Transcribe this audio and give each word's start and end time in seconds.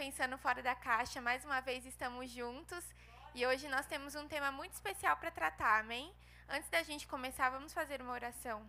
Pensando 0.00 0.38
Fora 0.38 0.62
da 0.62 0.74
Caixa, 0.74 1.20
mais 1.20 1.44
uma 1.44 1.60
vez 1.60 1.84
estamos 1.84 2.30
juntos 2.30 2.82
e 3.34 3.46
hoje 3.46 3.68
nós 3.68 3.84
temos 3.84 4.14
um 4.14 4.26
tema 4.26 4.50
muito 4.50 4.72
especial 4.72 5.14
para 5.18 5.30
tratar, 5.30 5.78
amém? 5.80 6.10
Antes 6.48 6.70
da 6.70 6.82
gente 6.82 7.06
começar, 7.06 7.50
vamos 7.50 7.74
fazer 7.74 8.00
uma 8.00 8.14
oração. 8.14 8.66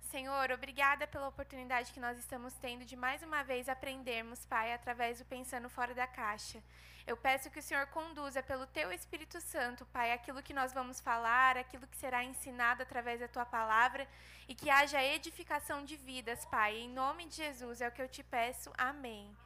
Senhor, 0.00 0.50
obrigada 0.50 1.06
pela 1.06 1.28
oportunidade 1.28 1.92
que 1.92 2.00
nós 2.00 2.18
estamos 2.18 2.54
tendo 2.54 2.86
de 2.86 2.96
mais 2.96 3.22
uma 3.22 3.44
vez 3.44 3.68
aprendermos, 3.68 4.46
Pai, 4.46 4.72
através 4.72 5.18
do 5.18 5.26
Pensando 5.26 5.68
Fora 5.68 5.92
da 5.92 6.06
Caixa. 6.06 6.62
Eu 7.06 7.18
peço 7.18 7.50
que 7.50 7.58
o 7.58 7.62
Senhor 7.62 7.86
conduza 7.88 8.42
pelo 8.42 8.66
Teu 8.66 8.90
Espírito 8.94 9.42
Santo, 9.42 9.84
Pai, 9.92 10.10
aquilo 10.10 10.42
que 10.42 10.54
nós 10.54 10.72
vamos 10.72 11.02
falar, 11.02 11.58
aquilo 11.58 11.86
que 11.86 11.98
será 11.98 12.24
ensinado 12.24 12.82
através 12.82 13.20
da 13.20 13.28
Tua 13.28 13.44
palavra 13.44 14.08
e 14.48 14.54
que 14.54 14.70
haja 14.70 15.04
edificação 15.04 15.84
de 15.84 15.98
vidas, 15.98 16.46
Pai. 16.46 16.78
Em 16.78 16.88
nome 16.88 17.26
de 17.26 17.36
Jesus 17.36 17.82
é 17.82 17.88
o 17.88 17.92
que 17.92 18.00
eu 18.00 18.08
te 18.08 18.24
peço. 18.24 18.72
Amém. 18.78 19.36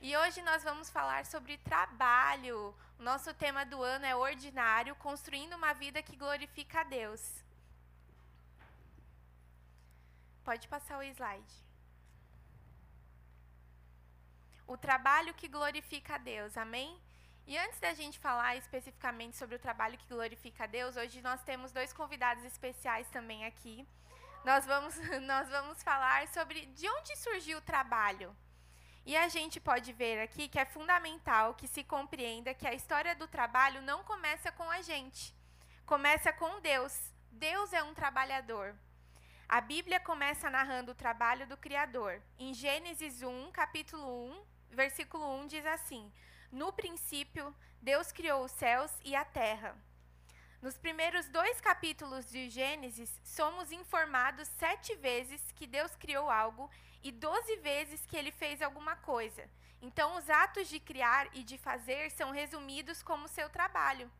E 0.00 0.16
hoje 0.16 0.42
nós 0.42 0.62
vamos 0.62 0.90
falar 0.90 1.24
sobre 1.24 1.56
trabalho. 1.58 2.74
O 2.98 3.02
nosso 3.02 3.32
tema 3.34 3.64
do 3.64 3.82
ano 3.82 4.04
é 4.04 4.14
ordinário, 4.14 4.94
construindo 4.96 5.54
uma 5.54 5.72
vida 5.72 6.02
que 6.02 6.16
glorifica 6.16 6.80
a 6.80 6.84
Deus. 6.84 7.44
Pode 10.44 10.68
passar 10.68 10.98
o 10.98 11.02
slide. 11.02 11.54
O 14.66 14.76
trabalho 14.76 15.34
que 15.34 15.48
glorifica 15.48 16.16
a 16.16 16.18
Deus, 16.18 16.56
amém? 16.56 17.00
E 17.46 17.56
antes 17.56 17.78
da 17.80 17.94
gente 17.94 18.18
falar 18.18 18.56
especificamente 18.56 19.36
sobre 19.36 19.56
o 19.56 19.58
trabalho 19.58 19.96
que 19.96 20.08
glorifica 20.08 20.64
a 20.64 20.66
Deus, 20.66 20.96
hoje 20.96 21.22
nós 21.22 21.42
temos 21.42 21.72
dois 21.72 21.92
convidados 21.92 22.44
especiais 22.44 23.08
também 23.08 23.44
aqui. 23.44 23.86
Nós 24.44 24.66
vamos, 24.66 24.94
nós 25.22 25.48
vamos 25.48 25.82
falar 25.82 26.28
sobre 26.28 26.66
de 26.66 26.88
onde 26.88 27.16
surgiu 27.16 27.58
o 27.58 27.62
trabalho. 27.62 28.36
E 29.06 29.16
a 29.16 29.28
gente 29.28 29.60
pode 29.60 29.92
ver 29.92 30.18
aqui 30.20 30.48
que 30.48 30.58
é 30.58 30.64
fundamental 30.64 31.54
que 31.54 31.68
se 31.68 31.84
compreenda 31.84 32.52
que 32.52 32.66
a 32.66 32.74
história 32.74 33.14
do 33.14 33.28
trabalho 33.28 33.80
não 33.80 34.02
começa 34.02 34.50
com 34.50 34.68
a 34.68 34.82
gente, 34.82 35.32
começa 35.86 36.32
com 36.32 36.60
Deus. 36.60 36.92
Deus 37.30 37.72
é 37.72 37.84
um 37.84 37.94
trabalhador. 37.94 38.74
A 39.48 39.60
Bíblia 39.60 40.00
começa 40.00 40.50
narrando 40.50 40.90
o 40.90 40.94
trabalho 40.94 41.46
do 41.46 41.56
Criador. 41.56 42.20
Em 42.36 42.52
Gênesis 42.52 43.22
1, 43.22 43.52
capítulo 43.52 44.26
1, 44.30 44.44
versículo 44.72 45.24
1 45.42 45.46
diz 45.46 45.64
assim: 45.64 46.12
No 46.50 46.72
princípio, 46.72 47.54
Deus 47.80 48.10
criou 48.10 48.44
os 48.44 48.50
céus 48.50 48.90
e 49.04 49.14
a 49.14 49.24
terra. 49.24 49.76
Nos 50.60 50.76
primeiros 50.76 51.28
dois 51.28 51.60
capítulos 51.60 52.28
de 52.28 52.50
Gênesis, 52.50 53.20
somos 53.22 53.70
informados 53.70 54.48
sete 54.58 54.96
vezes 54.96 55.52
que 55.52 55.64
Deus 55.64 55.94
criou 55.94 56.28
algo 56.28 56.68
e 57.06 57.12
doze 57.12 57.56
vezes 57.58 58.04
que 58.04 58.16
ele 58.16 58.32
fez 58.32 58.60
alguma 58.60 58.96
coisa. 58.96 59.48
Então, 59.80 60.16
os 60.16 60.28
atos 60.28 60.68
de 60.68 60.80
criar 60.80 61.28
e 61.32 61.44
de 61.44 61.56
fazer 61.56 62.10
são 62.10 62.32
resumidos 62.32 63.00
como 63.00 63.28
seu 63.28 63.48
trabalho. 63.48 64.10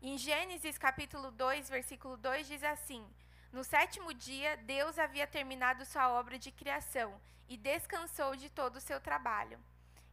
Em 0.00 0.16
Gênesis 0.16 0.78
capítulo 0.78 1.32
2, 1.32 1.68
versículo 1.68 2.16
2 2.16 2.46
diz 2.46 2.62
assim: 2.62 3.04
No 3.52 3.64
sétimo 3.64 4.14
dia, 4.14 4.56
Deus 4.58 5.00
havia 5.00 5.26
terminado 5.26 5.84
sua 5.84 6.10
obra 6.12 6.38
de 6.38 6.52
criação 6.52 7.20
e 7.48 7.56
descansou 7.56 8.36
de 8.36 8.48
todo 8.48 8.76
o 8.76 8.80
seu 8.80 9.00
trabalho. 9.00 9.58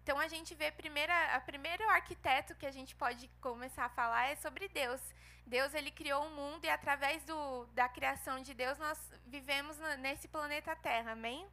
Então 0.01 0.17
a 0.17 0.27
gente 0.27 0.55
vê 0.55 0.71
primeira, 0.71 1.35
a 1.35 1.39
primeiro 1.39 1.87
arquiteto 1.89 2.55
que 2.55 2.65
a 2.65 2.71
gente 2.71 2.95
pode 2.95 3.27
começar 3.39 3.85
a 3.85 3.89
falar 3.89 4.29
é 4.29 4.35
sobre 4.35 4.67
Deus. 4.67 5.01
Deus 5.45 5.75
ele 5.75 5.91
criou 5.91 6.23
o 6.23 6.27
um 6.27 6.35
mundo 6.35 6.65
e 6.65 6.69
através 6.69 7.23
do, 7.23 7.67
da 7.67 7.87
criação 7.87 8.41
de 8.41 8.55
Deus 8.55 8.79
nós 8.79 8.97
vivemos 9.27 9.77
nesse 9.99 10.27
planeta 10.27 10.75
Terra, 10.75 11.11
amém? 11.11 11.47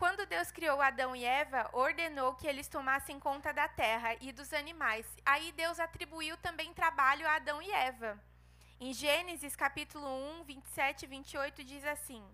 Quando 0.00 0.24
Deus 0.24 0.50
criou 0.50 0.80
Adão 0.80 1.14
e 1.14 1.26
Eva, 1.26 1.68
ordenou 1.74 2.34
que 2.34 2.46
eles 2.46 2.66
tomassem 2.66 3.20
conta 3.20 3.52
da 3.52 3.68
terra 3.68 4.16
e 4.18 4.32
dos 4.32 4.50
animais. 4.54 5.04
Aí 5.26 5.52
Deus 5.52 5.78
atribuiu 5.78 6.38
também 6.38 6.72
trabalho 6.72 7.28
a 7.28 7.34
Adão 7.34 7.60
e 7.60 7.70
Eva. 7.70 8.18
Em 8.80 8.94
Gênesis 8.94 9.54
capítulo 9.54 10.06
1, 10.40 10.44
27 10.44 11.02
e 11.02 11.06
28 11.06 11.62
diz 11.64 11.84
assim: 11.84 12.24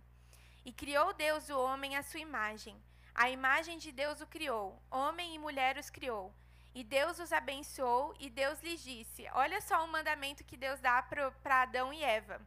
E 0.65 0.73
criou 0.73 1.13
Deus 1.13 1.51
o 1.51 1.59
homem 1.59 1.97
à 1.97 2.05
sua 2.05 2.21
imagem. 2.21 2.81
A 3.13 3.31
imagem 3.31 3.79
de 3.79 3.91
Deus 3.91 4.21
o 4.21 4.29
criou, 4.29 4.81
homem 4.89 5.35
e 5.35 5.39
mulher 5.41 5.77
os 5.77 5.91
criou. 5.91 6.33
E 6.73 6.85
Deus 6.85 7.19
os 7.19 7.33
abençoou, 7.33 8.15
e 8.21 8.31
Deus 8.31 8.61
lhes 8.61 8.81
disse: 8.81 9.27
Olha 9.33 9.61
só 9.61 9.85
o 9.85 9.89
mandamento 9.89 10.45
que 10.45 10.57
Deus 10.57 10.79
dá 10.79 11.03
para 11.03 11.63
Adão 11.63 11.93
e 11.93 12.05
Eva: 12.05 12.41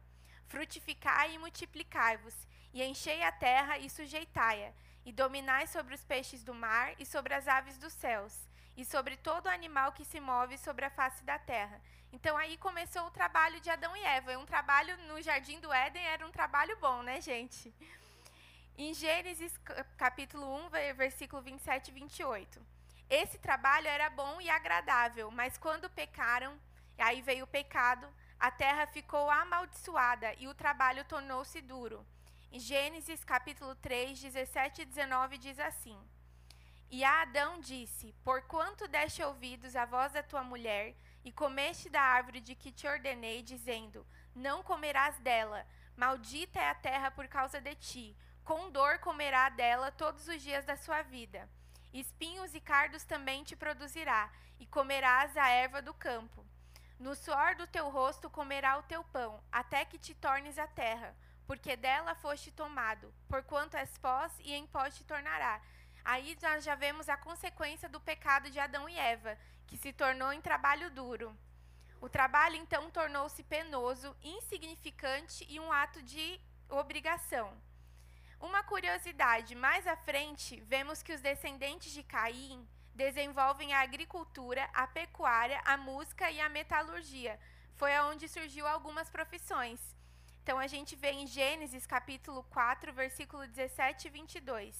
Frutificai 0.46 1.34
e 1.34 1.38
multiplicai-vos, 1.38 2.34
e 2.72 2.82
enchei 2.82 3.22
a 3.22 3.30
terra 3.30 3.76
e 3.76 3.90
sujeitai-a, 3.90 4.72
e 5.04 5.12
dominai 5.12 5.66
sobre 5.66 5.94
os 5.94 6.04
peixes 6.04 6.42
do 6.42 6.54
mar 6.54 6.94
e 6.98 7.06
sobre 7.06 7.34
as 7.34 7.48
aves 7.48 7.78
dos 7.78 7.92
céus, 7.92 8.48
e 8.76 8.84
sobre 8.84 9.16
todo 9.16 9.48
animal 9.48 9.92
que 9.92 10.04
se 10.04 10.20
move 10.20 10.56
sobre 10.58 10.84
a 10.84 10.90
face 10.90 11.22
da 11.24 11.38
terra. 11.38 11.80
Então 12.12 12.36
aí 12.36 12.56
começou 12.56 13.06
o 13.06 13.10
trabalho 13.10 13.60
de 13.60 13.70
Adão 13.70 13.96
e 13.96 14.02
Eva. 14.02 14.36
Um 14.38 14.46
trabalho 14.46 14.96
no 15.06 15.20
jardim 15.22 15.60
do 15.60 15.72
Éden 15.72 16.04
era 16.04 16.26
um 16.26 16.30
trabalho 16.30 16.76
bom, 16.78 17.02
né, 17.02 17.20
gente? 17.20 17.72
Em 18.76 18.92
Gênesis 18.94 19.56
capítulo 19.96 20.66
1, 20.66 20.70
versículo 20.94 21.42
27 21.42 21.88
e 21.88 21.92
28. 21.92 22.60
Esse 23.08 23.38
trabalho 23.38 23.88
era 23.88 24.08
bom 24.08 24.40
e 24.40 24.48
agradável, 24.48 25.30
mas 25.30 25.58
quando 25.58 25.90
pecaram, 25.90 26.58
aí 26.98 27.20
veio 27.20 27.44
o 27.44 27.48
pecado, 27.48 28.08
a 28.38 28.50
terra 28.50 28.86
ficou 28.86 29.28
amaldiçoada 29.28 30.34
e 30.38 30.48
o 30.48 30.54
trabalho 30.54 31.04
tornou-se 31.04 31.60
duro. 31.60 32.06
Em 32.52 32.58
Gênesis 32.58 33.22
capítulo 33.24 33.74
3, 33.76 34.20
17 34.20 34.82
e 34.82 34.84
19 34.84 35.38
diz 35.38 35.58
assim: 35.58 35.98
E 36.90 37.04
a 37.04 37.22
Adão 37.22 37.60
disse: 37.60 38.14
Porquanto 38.24 38.88
deste 38.88 39.22
ouvidos 39.22 39.76
à 39.76 39.84
voz 39.84 40.12
da 40.12 40.22
tua 40.22 40.42
mulher, 40.42 40.96
e 41.24 41.30
comeste 41.30 41.88
da 41.88 42.02
árvore 42.02 42.40
de 42.40 42.54
que 42.54 42.72
te 42.72 42.86
ordenei, 42.86 43.42
dizendo: 43.42 44.06
Não 44.34 44.62
comerás 44.62 45.16
dela, 45.18 45.66
maldita 45.96 46.58
é 46.58 46.68
a 46.68 46.74
terra 46.74 47.10
por 47.10 47.28
causa 47.28 47.60
de 47.60 47.74
ti 47.76 48.16
com 48.50 48.68
dor 48.68 48.98
comerá 48.98 49.48
dela 49.48 49.92
todos 49.92 50.26
os 50.26 50.42
dias 50.42 50.64
da 50.64 50.76
sua 50.76 51.02
vida. 51.02 51.48
Espinhos 51.92 52.52
e 52.52 52.60
cardos 52.60 53.04
também 53.04 53.44
te 53.44 53.54
produzirá, 53.54 54.28
e 54.58 54.66
comerás 54.66 55.36
a 55.36 55.48
erva 55.48 55.80
do 55.80 55.94
campo. 55.94 56.44
No 56.98 57.14
suor 57.14 57.54
do 57.54 57.66
teu 57.68 57.88
rosto 57.88 58.28
comerá 58.28 58.76
o 58.76 58.82
teu 58.82 59.04
pão, 59.04 59.40
até 59.52 59.84
que 59.84 59.98
te 59.98 60.16
tornes 60.16 60.58
a 60.58 60.66
terra, 60.66 61.16
porque 61.50 61.74
dela 61.74 62.14
foste 62.14 62.52
tomado, 62.52 63.12
porquanto 63.28 63.76
és 63.76 63.98
pós 63.98 64.32
e 64.38 64.52
em 64.52 64.68
pó 64.68 64.88
te 64.88 65.02
tornará. 65.02 65.60
Aí 66.04 66.38
nós 66.40 66.62
já 66.62 66.76
vemos 66.76 67.08
a 67.08 67.16
consequência 67.16 67.88
do 67.88 67.98
pecado 67.98 68.48
de 68.48 68.60
Adão 68.60 68.88
e 68.88 68.96
Eva, 68.96 69.36
que 69.66 69.76
se 69.76 69.92
tornou 69.92 70.32
em 70.32 70.40
trabalho 70.40 70.92
duro. 70.92 71.36
O 72.00 72.08
trabalho 72.08 72.54
então 72.54 72.88
tornou-se 72.92 73.42
penoso, 73.42 74.16
insignificante 74.22 75.44
e 75.48 75.58
um 75.58 75.72
ato 75.72 76.00
de 76.04 76.40
obrigação. 76.68 77.52
Uma 78.38 78.62
curiosidade, 78.62 79.56
mais 79.56 79.88
à 79.88 79.96
frente, 79.96 80.60
vemos 80.60 81.02
que 81.02 81.12
os 81.12 81.20
descendentes 81.20 81.90
de 81.90 82.04
Caim 82.04 82.64
desenvolvem 82.94 83.74
a 83.74 83.80
agricultura, 83.80 84.70
a 84.72 84.86
pecuária, 84.86 85.60
a 85.64 85.76
música 85.76 86.30
e 86.30 86.40
a 86.40 86.48
metalurgia. 86.48 87.40
Foi 87.74 87.92
aonde 87.92 88.28
surgiu 88.28 88.68
algumas 88.68 89.10
profissões. 89.10 89.80
Então 90.50 90.58
a 90.58 90.66
gente 90.66 90.96
vê 90.96 91.12
em 91.12 91.28
Gênesis 91.28 91.86
capítulo 91.86 92.42
4, 92.50 92.92
versículo 92.92 93.46
17 93.46 94.08
e 94.08 94.10
22. 94.10 94.76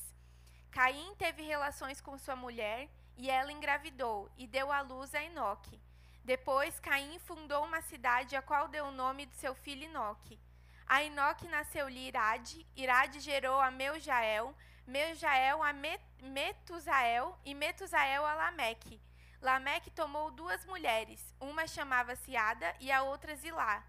Caim 0.68 1.14
teve 1.14 1.44
relações 1.44 2.00
com 2.00 2.18
sua 2.18 2.34
mulher 2.34 2.88
e 3.16 3.30
ela 3.30 3.52
engravidou 3.52 4.28
e 4.36 4.48
deu 4.48 4.72
à 4.72 4.80
luz 4.80 5.14
a 5.14 5.22
Enoque. 5.22 5.80
Depois 6.24 6.80
Caim 6.80 7.20
fundou 7.20 7.64
uma 7.64 7.80
cidade 7.82 8.34
a 8.34 8.42
qual 8.42 8.66
deu 8.66 8.86
o 8.86 8.90
nome 8.90 9.26
do 9.26 9.34
seu 9.36 9.54
filho 9.54 9.84
Enoque. 9.84 10.40
A 10.88 11.04
Enoque 11.04 11.46
nasceu-lhe 11.46 12.08
Irade, 12.08 12.66
Irade 12.74 13.20
gerou 13.20 13.60
a 13.60 13.70
Meujael, 13.70 14.52
Meujael 14.84 15.62
a 15.62 15.72
Metusael 15.72 17.38
e 17.44 17.54
Metusael 17.54 18.26
a 18.26 18.34
Lameque. 18.34 19.00
Lameque 19.40 19.92
tomou 19.92 20.32
duas 20.32 20.66
mulheres, 20.66 21.32
uma 21.40 21.64
chamava-se 21.68 22.36
Ada 22.36 22.74
e 22.80 22.90
a 22.90 23.04
outra 23.04 23.36
Zilá. 23.36 23.84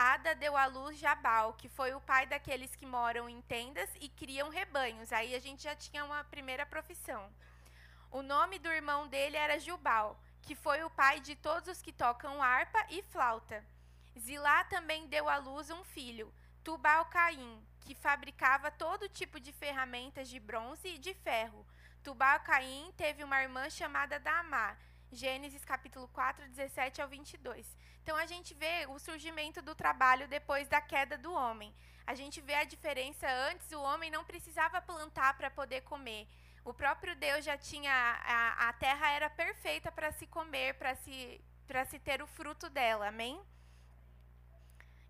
Ada 0.00 0.32
deu 0.36 0.56
à 0.56 0.66
luz 0.66 0.96
Jabal, 0.96 1.54
que 1.54 1.68
foi 1.68 1.92
o 1.92 2.00
pai 2.00 2.24
daqueles 2.24 2.72
que 2.76 2.86
moram 2.86 3.28
em 3.28 3.42
tendas 3.42 3.90
e 4.00 4.08
criam 4.08 4.48
rebanhos. 4.48 5.12
Aí 5.12 5.34
a 5.34 5.40
gente 5.40 5.64
já 5.64 5.74
tinha 5.74 6.04
uma 6.04 6.22
primeira 6.22 6.64
profissão. 6.64 7.28
O 8.08 8.22
nome 8.22 8.60
do 8.60 8.68
irmão 8.68 9.08
dele 9.08 9.36
era 9.36 9.58
Jubal, 9.58 10.16
que 10.42 10.54
foi 10.54 10.84
o 10.84 10.90
pai 10.90 11.18
de 11.18 11.34
todos 11.34 11.68
os 11.68 11.82
que 11.82 11.92
tocam 11.92 12.40
harpa 12.40 12.78
e 12.90 13.02
flauta. 13.02 13.64
Zilá 14.16 14.62
também 14.66 15.08
deu 15.08 15.28
à 15.28 15.38
luz 15.38 15.68
um 15.68 15.82
filho, 15.82 16.32
Tubal-Caim, 16.62 17.60
que 17.80 17.96
fabricava 17.96 18.70
todo 18.70 19.08
tipo 19.08 19.40
de 19.40 19.52
ferramentas 19.52 20.28
de 20.28 20.38
bronze 20.38 20.86
e 20.90 20.98
de 20.98 21.12
ferro. 21.12 21.66
Tubal-Caim 22.04 22.92
teve 22.96 23.24
uma 23.24 23.42
irmã 23.42 23.68
chamada 23.68 24.20
Damá. 24.20 24.76
Gênesis 25.10 25.64
capítulo 25.64 26.06
4, 26.08 26.46
17 26.50 27.02
ao 27.02 27.08
22. 27.08 27.66
Então 28.08 28.16
a 28.16 28.24
gente 28.24 28.54
vê 28.54 28.86
o 28.88 28.98
surgimento 28.98 29.60
do 29.60 29.74
trabalho 29.74 30.26
depois 30.26 30.66
da 30.66 30.80
queda 30.80 31.18
do 31.18 31.30
homem. 31.30 31.74
A 32.06 32.14
gente 32.14 32.40
vê 32.40 32.54
a 32.54 32.64
diferença 32.64 33.30
antes, 33.50 33.70
o 33.70 33.82
homem 33.82 34.10
não 34.10 34.24
precisava 34.24 34.80
plantar 34.80 35.36
para 35.36 35.50
poder 35.50 35.82
comer. 35.82 36.26
O 36.64 36.72
próprio 36.72 37.14
Deus 37.14 37.44
já 37.44 37.58
tinha 37.58 37.92
a, 37.92 38.70
a 38.70 38.72
terra 38.72 39.10
era 39.10 39.28
perfeita 39.28 39.92
para 39.92 40.10
se 40.10 40.26
comer, 40.26 40.72
para 40.78 40.94
se 40.94 41.38
para 41.66 41.84
se 41.84 41.98
ter 41.98 42.22
o 42.22 42.26
fruto 42.26 42.70
dela. 42.70 43.08
Amém? 43.08 43.38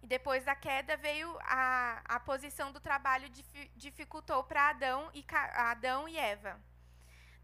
E 0.03 0.07
depois 0.09 0.45
da 0.45 0.57
queda 0.57 0.97
veio 0.97 1.39
a, 1.43 2.03
a 2.17 2.19
posição 2.19 2.73
do 2.73 2.81
trabalho 2.81 3.31
dificultou 3.77 4.43
para 4.43 4.71
Adão 4.71 5.09
e 5.15 5.25
Adão 5.71 6.09
e 6.09 6.19
Eva. 6.19 6.61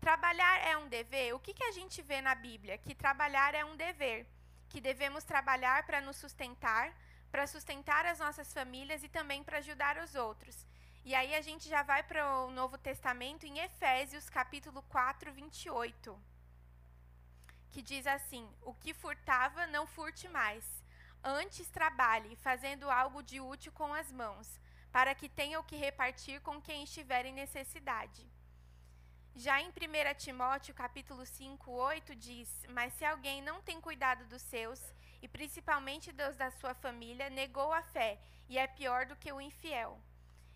Trabalhar 0.00 0.56
é 0.66 0.76
um 0.76 0.88
dever? 0.88 1.32
O 1.32 1.38
que, 1.38 1.54
que 1.54 1.62
a 1.62 1.70
gente 1.70 2.02
vê 2.02 2.20
na 2.20 2.34
Bíblia? 2.34 2.76
Que 2.76 2.92
trabalhar 2.92 3.54
é 3.54 3.64
um 3.64 3.76
dever, 3.76 4.26
que 4.74 4.80
devemos 4.80 5.22
trabalhar 5.22 5.86
para 5.86 6.00
nos 6.00 6.16
sustentar, 6.16 6.92
para 7.30 7.46
sustentar 7.46 8.04
as 8.06 8.18
nossas 8.18 8.52
famílias 8.52 9.04
e 9.04 9.08
também 9.08 9.40
para 9.44 9.58
ajudar 9.58 9.98
os 9.98 10.16
outros. 10.16 10.66
E 11.04 11.14
aí 11.14 11.32
a 11.36 11.40
gente 11.40 11.68
já 11.68 11.84
vai 11.84 12.02
para 12.02 12.22
o 12.38 12.50
Novo 12.50 12.76
Testamento 12.76 13.46
em 13.46 13.60
Efésios, 13.60 14.28
capítulo 14.28 14.82
4, 14.88 15.32
28, 15.32 16.20
que 17.70 17.80
diz 17.80 18.04
assim: 18.04 18.44
O 18.62 18.74
que 18.74 18.92
furtava, 18.92 19.64
não 19.68 19.86
furte 19.86 20.28
mais. 20.28 20.64
Antes 21.22 21.68
trabalhe, 21.68 22.34
fazendo 22.34 22.90
algo 22.90 23.22
de 23.22 23.40
útil 23.40 23.70
com 23.70 23.94
as 23.94 24.10
mãos, 24.10 24.58
para 24.90 25.14
que 25.14 25.28
tenha 25.28 25.60
o 25.60 25.68
que 25.70 25.76
repartir 25.76 26.40
com 26.40 26.60
quem 26.60 26.82
estiver 26.82 27.24
em 27.26 27.32
necessidade. 27.32 28.26
Já 29.36 29.60
em 29.60 29.68
1 29.68 29.72
Timóteo, 30.16 30.72
capítulo 30.72 31.26
5, 31.26 31.68
8, 31.68 32.14
diz: 32.14 32.48
Mas 32.68 32.92
se 32.92 33.04
alguém 33.04 33.42
não 33.42 33.60
tem 33.60 33.80
cuidado 33.80 34.24
dos 34.26 34.40
seus, 34.40 34.80
e 35.20 35.26
principalmente 35.26 36.12
dos 36.12 36.36
da 36.36 36.52
sua 36.52 36.72
família, 36.72 37.28
negou 37.28 37.72
a 37.72 37.82
fé, 37.82 38.20
e 38.48 38.56
é 38.56 38.68
pior 38.68 39.06
do 39.06 39.16
que 39.16 39.32
o 39.32 39.40
infiel. 39.40 40.00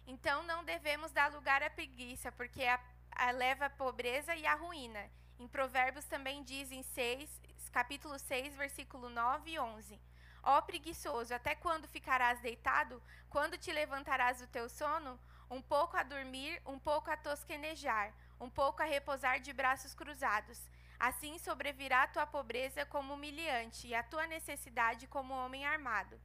Então 0.06 0.44
não 0.44 0.62
devemos 0.62 1.10
dar 1.10 1.32
lugar 1.32 1.60
à 1.60 1.69
preguiça, 1.69 2.30
porque 2.30 2.62
a, 2.62 2.78
a 3.10 3.32
leva 3.32 3.66
à 3.66 3.70
pobreza 3.70 4.36
e 4.36 4.46
à 4.46 4.54
ruína. 4.54 5.10
Em 5.40 5.48
Provérbios 5.48 6.04
também 6.04 6.44
diz 6.44 6.70
em 6.70 6.84
6, 6.84 7.28
capítulo 7.72 8.16
6, 8.16 8.54
versículo 8.54 9.10
9 9.10 9.50
e 9.50 9.58
11. 9.58 10.00
Ó 10.40 10.60
preguiçoso, 10.62 11.34
até 11.34 11.56
quando 11.56 11.88
ficarás 11.88 12.40
deitado? 12.40 13.02
Quando 13.28 13.58
te 13.58 13.72
levantarás 13.72 14.38
do 14.38 14.46
teu 14.46 14.69
sono? 14.69 15.19
Um 15.50 15.60
pouco 15.60 15.96
a 15.96 16.04
dormir, 16.04 16.62
um 16.64 16.78
pouco 16.78 17.10
a 17.10 17.16
tosquenejar, 17.16 18.14
um 18.40 18.50
pouco 18.50 18.82
a 18.82 18.87
repousar 18.87 19.40
de 19.40 19.52
braços 19.52 19.94
cruzados. 19.94 20.61
Assim 20.99 21.38
sobrevirá 21.38 22.02
a 22.02 22.08
tua 22.08 22.26
pobreza 22.26 22.85
como 22.87 23.14
humilhante 23.14 23.87
e 23.87 23.94
a 23.94 24.02
tua 24.02 24.26
necessidade 24.26 25.06
como 25.06 25.35
homem 25.35 25.64
armado. 25.64 26.19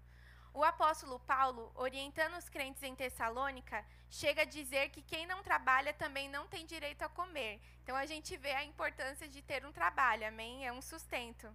O 0.53 0.63
apóstolo 0.63 1.19
Paulo, 1.19 1.71
orientando 1.73 2.37
os 2.37 2.47
crentes 2.47 2.83
em 2.83 2.95
Tessalônica, 2.95 3.83
chega 4.09 4.43
a 4.43 4.45
dizer 4.45 4.89
que 4.89 5.01
quem 5.01 5.25
não 5.25 5.41
trabalha 5.41 5.93
também 5.93 6.29
não 6.29 6.47
tem 6.47 6.63
direito 6.65 7.01
a 7.01 7.09
comer. 7.09 7.59
Então 7.81 7.95
a 7.95 8.05
gente 8.05 8.37
vê 8.37 8.51
a 8.51 8.63
importância 8.63 9.27
de 9.27 9.41
ter 9.41 9.65
um 9.65 9.71
trabalho, 9.71 10.27
amém? 10.27 10.65
É 10.65 10.71
um 10.71 10.81
sustento. 10.81 11.51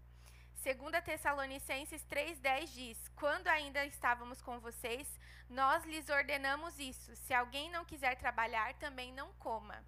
2 0.60 1.04
Tessalonicenses 1.04 2.04
3,10 2.06 2.74
diz: 2.74 3.08
Quando 3.14 3.46
ainda 3.46 3.86
estávamos 3.86 4.42
com 4.42 4.58
vocês, 4.58 5.08
nós 5.48 5.84
lhes 5.84 6.08
ordenamos 6.08 6.78
isso: 6.80 7.14
se 7.14 7.32
alguém 7.32 7.70
não 7.70 7.84
quiser 7.84 8.16
trabalhar, 8.16 8.74
também 8.74 9.12
não 9.12 9.32
coma. 9.34 9.84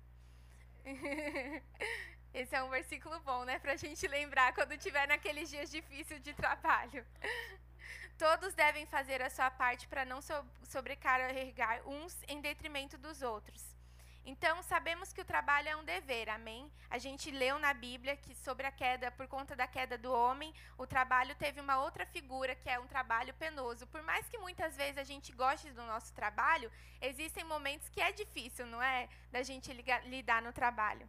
Esse 2.32 2.54
é 2.54 2.62
um 2.62 2.70
versículo 2.70 3.18
bom, 3.20 3.44
né? 3.44 3.58
Para 3.58 3.72
a 3.72 3.76
gente 3.76 4.06
lembrar 4.06 4.54
quando 4.54 4.76
tiver 4.78 5.06
naqueles 5.08 5.50
dias 5.50 5.70
difíceis 5.70 6.22
de 6.22 6.32
trabalho. 6.32 7.04
Todos 8.16 8.54
devem 8.54 8.86
fazer 8.86 9.22
a 9.22 9.30
sua 9.30 9.50
parte 9.50 9.88
para 9.88 10.04
não 10.04 10.20
sobrecarregar 10.64 11.86
uns 11.88 12.16
em 12.28 12.40
detrimento 12.40 12.98
dos 12.98 13.22
outros. 13.22 13.69
Então, 14.24 14.62
sabemos 14.62 15.12
que 15.12 15.20
o 15.20 15.24
trabalho 15.24 15.68
é 15.68 15.76
um 15.76 15.84
dever, 15.84 16.28
amém? 16.28 16.70
A 16.90 16.98
gente 16.98 17.30
leu 17.30 17.58
na 17.58 17.72
Bíblia 17.72 18.16
que 18.16 18.34
sobre 18.34 18.66
a 18.66 18.70
queda, 18.70 19.10
por 19.10 19.26
conta 19.26 19.56
da 19.56 19.66
queda 19.66 19.96
do 19.96 20.12
homem, 20.12 20.54
o 20.76 20.86
trabalho 20.86 21.34
teve 21.34 21.60
uma 21.60 21.80
outra 21.80 22.04
figura, 22.04 22.54
que 22.54 22.68
é 22.68 22.78
um 22.78 22.86
trabalho 22.86 23.32
penoso. 23.34 23.86
Por 23.86 24.02
mais 24.02 24.28
que 24.28 24.38
muitas 24.38 24.76
vezes 24.76 24.98
a 24.98 25.04
gente 25.04 25.32
goste 25.32 25.72
do 25.72 25.82
nosso 25.84 26.12
trabalho, 26.12 26.70
existem 27.00 27.44
momentos 27.44 27.88
que 27.88 28.00
é 28.00 28.12
difícil, 28.12 28.66
não 28.66 28.82
é? 28.82 29.08
Da 29.32 29.42
gente 29.42 29.72
lidar 29.72 30.42
no 30.42 30.52
trabalho. 30.52 31.08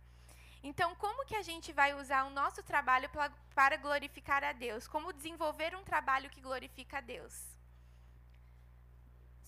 Então, 0.64 0.96
como 0.96 1.26
que 1.26 1.36
a 1.36 1.42
gente 1.42 1.74
vai 1.74 1.94
usar 1.94 2.24
o 2.24 2.30
nosso 2.30 2.64
trabalho 2.64 3.10
para 3.54 3.78
glorificar 3.78 4.44
a 4.44 4.54
Deus? 4.54 4.88
Como 4.88 5.12
desenvolver 5.12 5.76
um 5.76 5.84
trabalho 5.84 6.30
que 6.30 6.40
glorifica 6.40 7.00
a 7.00 7.02
Deus? 7.02 7.34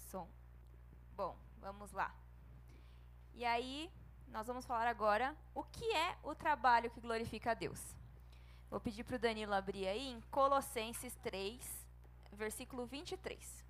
Som. 0.10 0.28
Bom, 1.16 1.38
vamos 1.60 1.92
lá. 1.92 2.14
E 3.36 3.44
aí, 3.46 3.92
nós 4.28 4.48
vamos 4.48 4.66
falar 4.66 4.88
agora 4.88 5.36
o 5.54 5.64
que 5.64 5.86
é 5.96 6.18
o 6.24 6.36
trabalho 6.36 6.90
que 6.92 7.02
glorifica 7.02 7.52
a 7.52 7.54
Deus. 7.54 7.96
Vou 8.70 8.80
pedir 8.80 9.04
para 9.04 9.16
o 9.16 9.20
Danilo 9.20 9.54
abrir 9.54 9.88
aí 9.88 10.08
em 10.08 10.22
Colossenses 10.32 11.16
3, 11.22 11.86
versículo 12.34 12.86
23. 12.86 13.64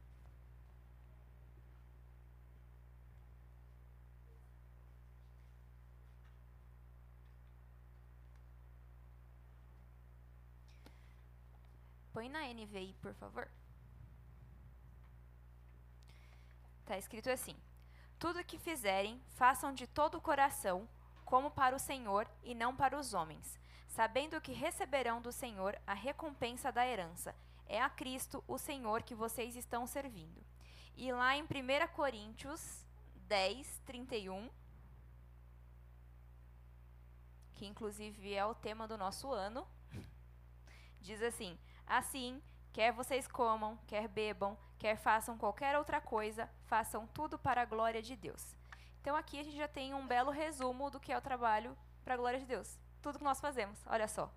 Põe 12.13 12.29
na 12.29 12.41
NVI, 12.53 12.95
por 13.01 13.13
favor. 13.15 13.49
Está 16.81 16.97
escrito 16.97 17.29
assim: 17.29 17.55
Tudo 18.23 18.41
que 18.41 18.57
fizerem, 18.57 19.21
façam 19.31 19.73
de 19.73 19.85
todo 19.85 20.17
o 20.17 20.21
coração, 20.21 20.87
como 21.25 21.51
para 21.51 21.75
o 21.75 21.79
Senhor 21.79 22.25
e 22.41 22.55
não 22.55 22.73
para 22.73 22.97
os 22.97 23.13
homens, 23.13 23.59
sabendo 23.89 24.39
que 24.39 24.53
receberão 24.53 25.21
do 25.21 25.29
Senhor 25.29 25.77
a 25.85 25.93
recompensa 25.93 26.71
da 26.71 26.87
herança. 26.87 27.35
É 27.67 27.81
a 27.81 27.89
Cristo, 27.89 28.41
o 28.47 28.57
Senhor, 28.57 29.03
que 29.03 29.13
vocês 29.13 29.57
estão 29.57 29.85
servindo. 29.85 30.41
E 30.95 31.11
lá 31.11 31.35
em 31.35 31.43
1 31.43 31.47
Coríntios 31.93 32.85
10, 33.27 33.81
31, 33.85 34.49
que 37.55 37.65
inclusive 37.65 38.33
é 38.33 38.45
o 38.45 38.55
tema 38.55 38.87
do 38.87 38.97
nosso 38.97 39.33
ano, 39.33 39.67
diz 41.01 41.21
assim: 41.21 41.59
Assim, 41.85 42.41
quer 42.71 42.93
vocês 42.93 43.27
comam, 43.27 43.77
quer 43.85 44.07
bebam, 44.07 44.57
quer 44.83 44.97
façam 44.97 45.37
qualquer 45.37 45.77
outra 45.77 46.01
coisa, 46.01 46.49
façam 46.65 47.07
tudo 47.07 47.39
para 47.39 47.61
a 47.61 47.65
glória 47.65 48.01
de 48.01 48.17
Deus. 48.17 48.53
Então 48.99 49.15
aqui 49.15 49.39
a 49.39 49.43
gente 49.43 49.55
já 49.55 49.67
tem 49.67 49.93
um 49.93 50.05
belo 50.05 50.29
resumo 50.29 50.89
do 50.89 50.99
que 50.99 51.13
é 51.13 51.17
o 51.17 51.21
trabalho 51.21 51.77
para 52.03 52.15
a 52.15 52.17
glória 52.17 52.37
de 52.37 52.45
Deus. 52.45 52.77
Tudo 53.01 53.17
que 53.17 53.23
nós 53.23 53.39
fazemos, 53.39 53.79
olha 53.87 54.09
só. 54.09 54.29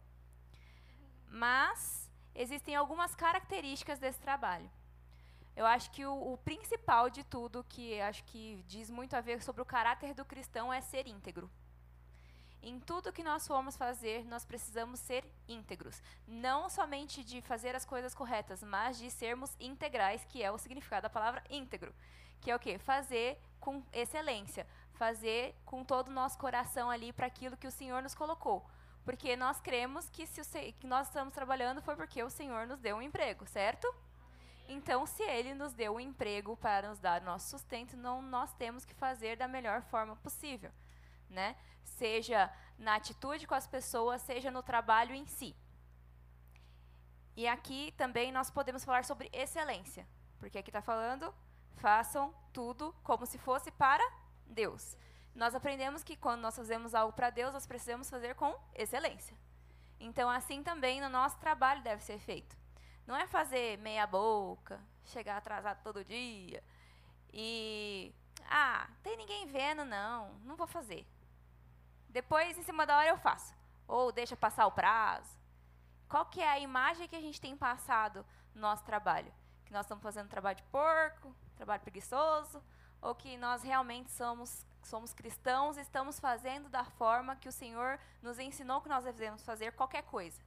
Mas 1.29 2.09
existem 2.33 2.77
algumas 2.77 3.13
características 3.17 3.99
desse 3.99 4.21
trabalho. 4.21 4.71
Eu 5.57 5.67
acho 5.67 5.91
que 5.91 6.07
o, 6.07 6.35
o, 6.35 6.39
principal 6.39 7.11
de 7.11 7.25
tudo, 7.25 7.65
que 7.69 8.01
acho 8.01 8.23
que 8.23 8.63
diz 8.69 8.89
muito 8.89 9.17
a 9.17 9.21
ver 9.21 9.43
sobre 9.43 9.63
o 9.63 9.67
caráter 9.75 10.15
do 10.15 10.25
cristão, 10.25 10.73
é 10.73 10.81
ser 10.81 11.09
íntegro. 11.09 11.51
Em 12.67 12.81
tudo 12.81 13.13
que 13.13 13.23
nós 13.23 13.47
formos 13.47 13.77
fazer, 13.77 14.25
nós 14.25 14.45
precisamos 14.45 14.99
ser 14.99 15.25
íntegros. 15.47 16.03
Não 16.27 16.69
somente 16.69 17.23
de 17.23 17.41
fazer 17.41 17.77
as 17.77 17.85
coisas 17.85 18.13
corretas, 18.13 18.61
mas 18.61 18.99
de 18.99 19.09
sermos 19.09 19.55
integrais, 19.61 20.25
que 20.25 20.43
é 20.43 20.51
o 20.51 20.59
significado 20.59 21.03
da 21.03 21.09
palavra 21.09 21.45
íntegro. 21.49 21.95
Que 22.41 22.51
é 22.51 22.57
o 22.57 22.59
quê? 22.59 22.77
Fazer 22.77 23.41
com 23.61 23.85
excelência. 23.93 24.67
Fazer 24.95 25.55
com 25.65 25.85
todo 25.85 26.09
o 26.09 26.13
nosso 26.13 26.37
coração 26.39 26.91
ali 26.91 27.13
para 27.13 27.29
aquilo 27.29 27.57
que 27.57 27.69
o 27.69 27.71
Senhor 27.71 28.03
nos 28.03 28.17
colocou. 28.17 28.69
Porque 29.05 29.37
nós 29.37 29.61
cremos 29.61 30.09
que 30.09 30.27
se 30.27 30.41
o, 30.41 30.73
que 30.73 30.89
nós 30.89 31.07
estamos 31.07 31.33
trabalhando 31.33 31.81
foi 31.81 31.95
porque 31.95 32.21
o 32.21 32.29
Senhor 32.29 32.67
nos 32.67 32.81
deu 32.81 32.97
um 32.97 33.03
emprego, 33.03 33.47
certo? 33.47 33.95
Então, 34.69 35.07
se 35.07 35.23
Ele 35.23 35.55
nos 35.55 35.73
deu 35.73 35.95
um 35.95 36.01
emprego 36.01 36.57
para 36.57 36.89
nos 36.89 36.99
dar 36.99 37.23
o 37.23 37.25
nosso 37.27 37.49
sustento, 37.49 37.97
não, 37.97 38.21
nós 38.21 38.53
temos 38.55 38.85
que 38.85 38.95
fazer 38.95 39.37
da 39.37 39.47
melhor 39.47 39.83
forma 39.83 40.17
possível 40.17 40.73
né? 41.31 41.57
Seja 41.87 42.53
na 42.79 42.97
atitude 42.97 43.47
com 43.47 43.55
as 43.55 43.67
pessoas, 43.67 44.21
seja 44.23 44.51
no 44.51 44.63
trabalho 44.63 45.15
em 45.15 45.27
si. 45.27 45.57
E 47.37 47.47
aqui 47.47 47.93
também 47.97 48.33
nós 48.33 48.51
podemos 48.51 48.85
falar 48.85 49.05
sobre 49.05 49.31
excelência, 49.33 50.07
porque 50.39 50.59
aqui 50.59 50.71
está 50.71 50.83
falando, 50.83 51.35
façam 51.77 52.35
tudo 52.53 52.95
como 53.03 53.27
se 53.27 53.39
fosse 53.39 53.71
para 53.71 54.05
Deus. 54.47 54.97
Nós 55.35 55.55
aprendemos 55.55 56.03
que 56.03 56.17
quando 56.17 56.41
nós 56.41 56.57
fazemos 56.57 56.95
algo 56.95 57.13
para 57.13 57.31
Deus, 57.31 57.53
nós 57.53 57.67
precisamos 57.67 58.09
fazer 58.09 58.35
com 58.35 58.59
excelência. 58.75 59.37
Então, 60.01 60.29
assim 60.29 60.63
também 60.63 61.01
no 61.01 61.09
nosso 61.09 61.39
trabalho 61.39 61.83
deve 61.83 62.03
ser 62.03 62.19
feito. 62.19 62.57
Não 63.07 63.17
é 63.17 63.27
fazer 63.27 63.79
meia 63.79 64.07
boca, 64.07 64.81
chegar 65.05 65.37
atrasado 65.37 65.83
todo 65.83 66.05
dia 66.05 66.63
e 67.33 68.13
ah, 68.49 68.89
tem 69.03 69.17
ninguém 69.17 69.47
vendo 69.47 69.85
não, 69.85 70.33
não 70.45 70.57
vou 70.57 70.67
fazer. 70.67 71.07
Depois, 72.17 72.57
em 72.57 72.63
cima 72.63 72.87
da 72.87 72.97
hora, 72.97 73.09
eu 73.09 73.19
faço. 73.19 73.55
Ou 73.87 74.11
deixa 74.11 74.35
passar 74.35 74.67
o 74.67 74.73
prazo. 74.73 75.39
Qual 76.09 76.25
que 76.25 76.41
é 76.41 76.49
a 76.49 76.59
imagem 76.59 77.07
que 77.07 77.15
a 77.15 77.21
gente 77.21 77.39
tem 77.39 77.55
passado 77.55 78.25
no 78.55 78.63
nosso 78.63 78.83
trabalho? 78.85 79.31
Que 79.67 79.73
nós 79.75 79.85
estamos 79.85 80.03
fazendo 80.03 80.27
trabalho 80.27 80.57
de 80.57 80.63
porco, 80.63 81.37
trabalho 81.57 81.83
preguiçoso, 81.83 82.63
ou 83.03 83.15
que 83.15 83.37
nós 83.37 83.63
realmente 83.63 84.11
somos 84.11 84.65
somos 84.83 85.13
cristãos, 85.13 85.77
estamos 85.77 86.19
fazendo 86.19 86.71
da 86.71 86.85
forma 86.85 87.37
que 87.37 87.51
o 87.51 87.53
Senhor 87.53 87.99
nos 88.23 88.39
ensinou 88.39 88.81
que 88.81 88.89
nós 88.89 89.05
devemos 89.05 89.43
fazer 89.43 89.73
qualquer 89.73 90.05
coisa. 90.05 90.41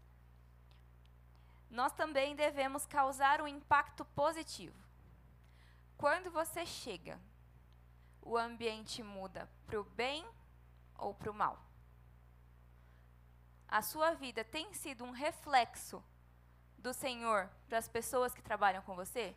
Nós 1.69 1.91
também 1.91 2.35
devemos 2.35 2.87
causar 2.87 3.41
um 3.41 3.47
impacto 3.47 4.03
positivo. 4.05 4.79
Quando 5.97 6.31
você 6.31 6.65
chega, 6.65 7.19
o 8.23 8.35
ambiente 8.35 9.03
muda 9.03 9.47
para 9.67 9.79
o 9.79 9.83
bem 9.83 10.25
ou 10.99 11.13
para 11.13 11.31
o 11.31 11.33
mal? 11.33 11.59
A 13.67 13.81
sua 13.81 14.13
vida 14.13 14.43
tem 14.43 14.73
sido 14.73 15.03
um 15.03 15.11
reflexo 15.11 16.03
do 16.77 16.93
Senhor 16.93 17.49
para 17.67 17.77
as 17.77 17.87
pessoas 17.87 18.33
que 18.33 18.41
trabalham 18.41 18.81
com 18.81 18.95
você? 18.95 19.35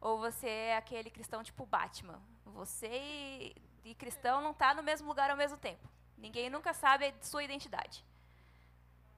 Ou 0.00 0.18
você 0.18 0.48
é 0.48 0.76
aquele 0.76 1.10
cristão 1.10 1.42
tipo 1.42 1.64
Batman? 1.64 2.20
Você 2.46 2.88
e, 2.88 3.56
e 3.84 3.94
cristão 3.94 4.40
não 4.40 4.50
está 4.50 4.74
no 4.74 4.82
mesmo 4.82 5.08
lugar 5.08 5.30
ao 5.30 5.36
mesmo 5.36 5.56
tempo. 5.56 5.88
Ninguém 6.18 6.50
nunca 6.50 6.74
sabe 6.74 7.06
a 7.06 7.22
sua 7.22 7.44
identidade. 7.44 8.04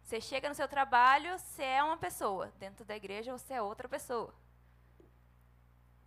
Você 0.03 0.21
chega 0.21 0.49
no 0.49 0.55
seu 0.55 0.69
trabalho, 0.69 1.37
você 1.39 1.65
é 1.65 1.83
uma 1.83 1.97
pessoa. 1.97 2.53
Dentro 2.59 2.85
da 2.85 2.95
igreja, 2.95 3.33
você 3.33 3.55
é 3.55 3.63
outra 3.63 3.89
pessoa. 3.89 4.33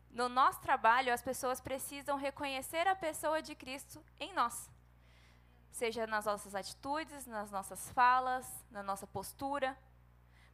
No 0.10 0.30
nosso 0.30 0.62
trabalho, 0.62 1.14
as 1.14 1.22
pessoas 1.22 1.60
precisam 1.60 2.18
reconhecer 2.18 2.88
a 2.88 2.96
pessoa 2.96 3.42
de 3.42 3.56
Cristo 3.56 4.04
em 4.20 4.34
nós. 4.34 4.70
Seja 5.72 6.06
nas 6.08 6.26
nossas 6.26 6.56
atitudes, 6.56 7.26
nas 7.26 7.52
nossas 7.52 7.90
falas, 7.92 8.46
na 8.72 8.84
nossa 8.84 9.08
postura. 9.08 9.78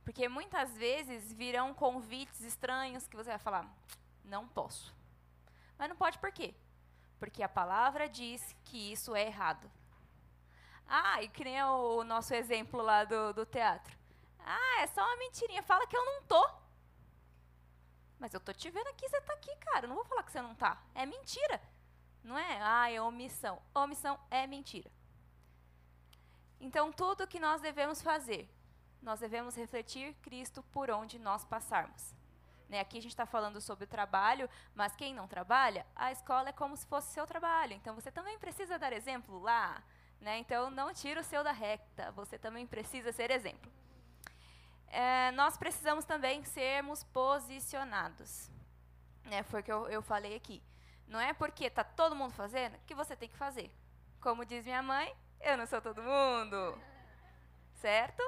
Porque 0.04 0.30
muitas 0.30 0.76
vezes 0.78 1.34
virão 1.34 1.74
convites 1.74 2.42
estranhos 2.42 3.08
que 3.08 3.16
você 3.16 3.32
vai 3.32 3.40
falar: 3.40 3.68
não 4.24 4.48
posso. 4.48 4.94
Mas 5.78 5.90
não 5.90 5.96
pode 5.96 6.20
por 6.20 6.32
quê? 6.32 6.54
Porque 7.20 7.42
a 7.42 7.50
palavra 7.50 8.08
diz 8.08 8.56
que 8.66 8.92
isso 8.92 9.16
é 9.16 9.26
errado. 9.26 9.70
Ah, 10.88 11.22
e 11.24 11.28
que 11.28 11.44
nem 11.44 11.62
o, 11.64 12.04
nosso 12.04 12.34
exemplo 12.34 12.82
lá 12.82 13.04
do, 13.04 13.34
do 13.34 13.46
teatro. 13.46 13.98
Ah, 14.40 14.82
é 14.82 14.88
só 14.88 15.02
uma 15.02 15.18
mentirinha. 15.18 15.64
Fala 15.64 15.88
que 15.88 15.98
eu 15.98 16.06
não 16.06 16.22
tô. 16.24 16.50
Mas 18.20 18.34
eu 18.34 18.40
tô 18.40 18.54
te 18.54 18.70
vendo 18.70 18.88
aqui, 18.88 19.08
você 19.10 19.20
tá 19.22 19.34
aqui, 19.34 19.56
cara. 19.58 19.86
Eu 19.86 19.90
não 19.90 19.96
vou 19.96 20.06
falar 20.06 20.24
que 20.24 20.32
você 20.32 20.42
não 20.42 20.56
tá. 20.56 20.82
É 20.94 21.06
mentira. 21.06 21.60
Não 22.24 22.38
é? 22.38 22.60
Ah, 22.62 22.92
é 22.92 23.02
omissão. 23.02 23.62
Omissão 23.74 24.20
é 24.30 24.46
mentira. 24.46 24.90
Então, 26.60 26.92
tudo 26.92 27.28
que 27.28 27.40
nós 27.40 27.62
devemos 27.62 28.02
fazer 28.02 28.50
nós 29.06 29.20
devemos 29.20 29.56
refletir 29.56 30.16
Cristo 30.16 30.64
por 30.72 30.90
onde 30.90 31.20
nós 31.20 31.46
passarmos. 31.46 32.16
Né, 32.68 32.80
aqui 32.80 32.98
a 32.98 33.02
gente 33.02 33.12
está 33.12 33.28
falando 33.28 33.62
sobre 33.62 33.86
o 33.86 33.88
trabalho, 33.88 34.50
mas 34.74 34.96
quem 34.96 35.14
não 35.14 35.28
trabalha, 35.28 35.86
a 35.96 36.12
escola 36.12 36.50
é 36.50 36.52
como 36.52 36.76
se 36.76 36.88
fosse 36.88 37.14
seu 37.14 37.28
trabalho. 37.28 37.74
Então 37.74 37.94
você 37.94 38.12
também 38.12 38.40
precisa 38.40 38.80
dar 38.80 38.92
exemplo 38.92 39.40
lá. 39.40 39.84
Né? 40.20 40.40
Então 40.40 40.72
não 40.72 40.92
tira 40.92 41.22
o 41.22 41.24
seu 41.24 41.44
da 41.44 41.52
reta, 41.52 42.12
você 42.14 42.40
também 42.40 42.66
precisa 42.66 43.12
ser 43.12 43.30
exemplo. 43.30 43.72
É, 44.88 45.32
nós 45.34 45.56
precisamos 45.56 46.04
também 46.04 46.44
sermos 46.44 47.04
posicionados. 47.04 48.50
Né, 49.26 49.44
foi 49.44 49.62
o 49.62 49.64
que 49.64 49.72
eu, 49.72 49.88
eu 49.88 50.02
falei 50.02 50.36
aqui. 50.36 50.64
Não 51.08 51.20
é 51.20 51.32
porque 51.32 51.66
está 51.66 51.84
todo 51.84 52.16
mundo 52.16 52.34
fazendo 52.34 52.76
que 52.88 52.96
você 52.96 53.16
tem 53.16 53.30
que 53.30 53.38
fazer. 53.38 53.72
Como 54.20 54.44
diz 54.44 54.66
minha 54.66 54.82
mãe, 54.82 55.16
eu 55.46 55.58
não 55.58 55.66
sou 55.68 55.82
todo 55.82 56.02
mundo. 56.02 56.78
Certo? 57.76 58.22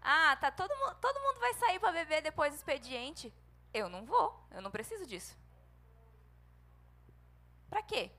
Ah, 0.00 0.36
tá 0.36 0.50
todo 0.50 0.74
mundo, 0.76 0.96
todo 1.00 1.20
mundo 1.20 1.40
vai 1.40 1.54
sair 1.54 1.78
para 1.78 1.92
beber 1.92 2.22
depois 2.22 2.52
do 2.52 2.56
expediente. 2.56 3.34
Eu 3.74 3.88
não 3.88 4.04
vou, 4.04 4.38
eu 4.52 4.62
não 4.62 4.70
preciso 4.70 5.04
disso. 5.04 5.36
Para 7.68 7.82
quê? 7.82 8.10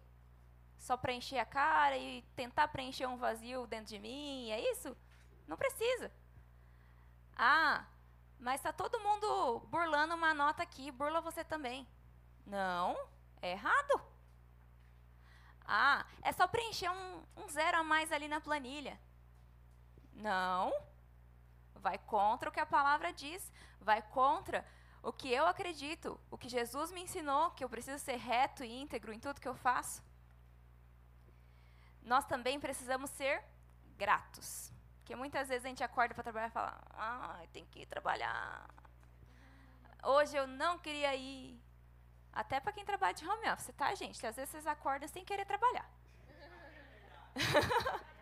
Só 0.78 0.98
para 0.98 1.14
encher 1.14 1.40
a 1.40 1.46
cara 1.46 1.98
e 1.98 2.22
tentar 2.36 2.68
preencher 2.68 3.06
um 3.06 3.18
vazio 3.18 3.66
dentro 3.68 3.88
de 3.88 4.00
mim, 4.00 4.52
é 4.52 4.60
isso? 4.72 4.96
Não 5.48 5.56
precisa. 5.56 6.12
Ah, 7.36 7.86
mas 8.40 8.62
tá 8.62 8.74
todo 8.74 9.00
mundo 9.00 9.62
burlando 9.70 10.16
uma 10.16 10.34
nota 10.34 10.64
aqui, 10.64 10.92
burla 10.92 11.22
você 11.22 11.44
também. 11.44 11.88
Não, 12.46 12.98
é 13.42 13.52
errado. 13.52 14.13
Ah, 15.66 16.06
é 16.22 16.32
só 16.32 16.48
preencher 16.48 16.90
um, 16.90 17.24
um 17.38 17.48
zero 17.48 17.78
a 17.78 17.84
mais 17.84 18.12
ali 18.12 18.28
na 18.28 18.42
planilha. 18.42 19.00
Não, 20.14 20.72
vai 21.76 21.98
contra 21.98 22.50
o 22.50 22.52
que 22.52 22.60
a 22.60 22.66
palavra 22.66 23.12
diz, 23.12 23.52
vai 23.80 24.02
contra 24.02 24.66
o 25.02 25.12
que 25.12 25.32
eu 25.32 25.46
acredito, 25.46 26.20
o 26.32 26.38
que 26.38 26.48
Jesus 26.48 26.92
me 26.92 27.02
ensinou, 27.02 27.52
que 27.52 27.64
eu 27.64 27.70
preciso 27.70 28.00
ser 28.00 28.18
reto 28.18 28.64
e 28.64 28.82
íntegro 28.82 29.12
em 29.12 29.20
tudo 29.20 29.42
que 29.42 29.48
eu 29.48 29.56
faço. 29.56 30.02
Nós 32.02 32.26
também 32.26 32.60
precisamos 32.60 33.10
ser 33.10 33.44
gratos. 33.98 34.72
Porque 35.00 35.16
muitas 35.16 35.50
vezes 35.50 35.66
a 35.66 35.68
gente 35.68 35.84
acorda 35.84 36.14
para 36.14 36.24
trabalhar 36.24 36.48
e 36.48 36.52
fala: 36.52 36.82
ah, 36.92 37.42
tem 37.52 37.66
que 37.66 37.82
ir 37.82 37.86
trabalhar. 37.86 38.70
Hoje 40.02 40.36
eu 40.36 40.48
não 40.48 40.80
queria 40.80 41.14
ir. 41.16 41.62
Até 42.34 42.60
para 42.60 42.74
quem 42.74 42.84
trabalha 42.84 43.14
de 43.14 43.28
home 43.28 43.50
office, 43.50 43.74
tá, 43.76 43.94
gente? 43.94 44.26
Às 44.26 44.36
vezes 44.36 44.50
vocês 44.50 44.68
acordam 44.68 45.08
sem 45.08 45.24
querer 45.24 45.46
trabalhar. 45.46 45.90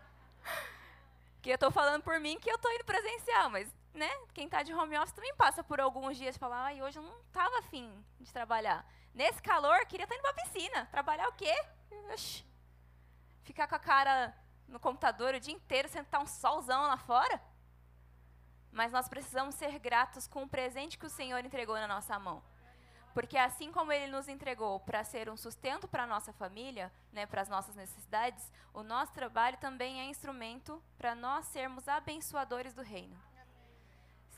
Que 1.42 1.50
eu 1.50 1.56
estou 1.56 1.72
falando 1.72 2.04
por 2.04 2.20
mim 2.20 2.40
que 2.40 2.52
eu 2.52 2.56
estou 2.56 2.72
indo 2.72 2.86
presencial, 2.86 3.50
mas 3.50 3.68
né, 3.96 4.10
quem 4.32 4.46
está 4.46 4.62
de 4.62 4.74
home 4.74 4.96
office 4.98 5.12
também 5.12 5.34
passa 5.36 5.64
por 5.64 5.82
alguns 5.82 6.16
dias 6.16 6.36
e 6.36 6.40
fala, 6.40 6.66
ai, 6.66 6.82
hoje 6.84 7.00
eu 7.00 7.04
não 7.04 7.20
estava 7.22 7.58
afim 7.58 7.92
de 8.20 8.32
trabalhar. 8.32 8.86
Nesse 9.14 9.42
calor, 9.42 9.84
queria 9.88 10.04
estar 10.04 10.16
indo 10.16 10.22
para 10.22 10.34
piscina. 10.36 10.86
Trabalhar 10.92 11.28
o 11.28 11.34
quê? 11.34 11.54
Oxi. 12.14 12.46
Ficar 13.42 13.68
com 13.68 13.76
a 13.76 13.80
cara 13.80 14.38
no 14.68 14.80
computador 14.80 15.34
o 15.34 15.40
dia 15.40 15.54
inteiro, 15.54 15.90
sentar 15.90 16.22
um 16.22 16.28
solzão 16.28 16.84
lá 16.84 16.98
fora? 16.98 17.42
Mas 18.72 18.92
nós 18.92 19.10
precisamos 19.10 19.56
ser 19.56 19.80
gratos 19.80 20.28
com 20.28 20.44
o 20.44 20.48
presente 20.48 20.98
que 20.98 21.08
o 21.08 21.10
Senhor 21.10 21.44
entregou 21.44 21.76
na 21.76 21.88
nossa 21.88 22.18
mão. 22.20 22.42
Porque 23.14 23.38
assim 23.38 23.72
como 23.72 23.92
ele 23.92 24.12
nos 24.12 24.28
entregou 24.28 24.80
para 24.80 25.04
ser 25.04 25.30
um 25.30 25.36
sustento 25.36 25.88
para 25.88 26.04
a 26.04 26.08
nossa 26.08 26.32
família, 26.32 26.92
né, 27.12 27.26
para 27.26 27.42
as 27.42 27.50
nossas 27.50 27.76
necessidades, 27.76 28.52
o 28.74 28.84
nosso 28.84 29.12
trabalho 29.12 29.58
também 29.58 30.00
é 30.00 30.06
instrumento 30.06 30.82
para 30.98 31.14
nós 31.14 31.46
sermos 31.48 31.88
abençoadores 31.88 32.74
do 32.74 32.82
reino. 32.82 33.18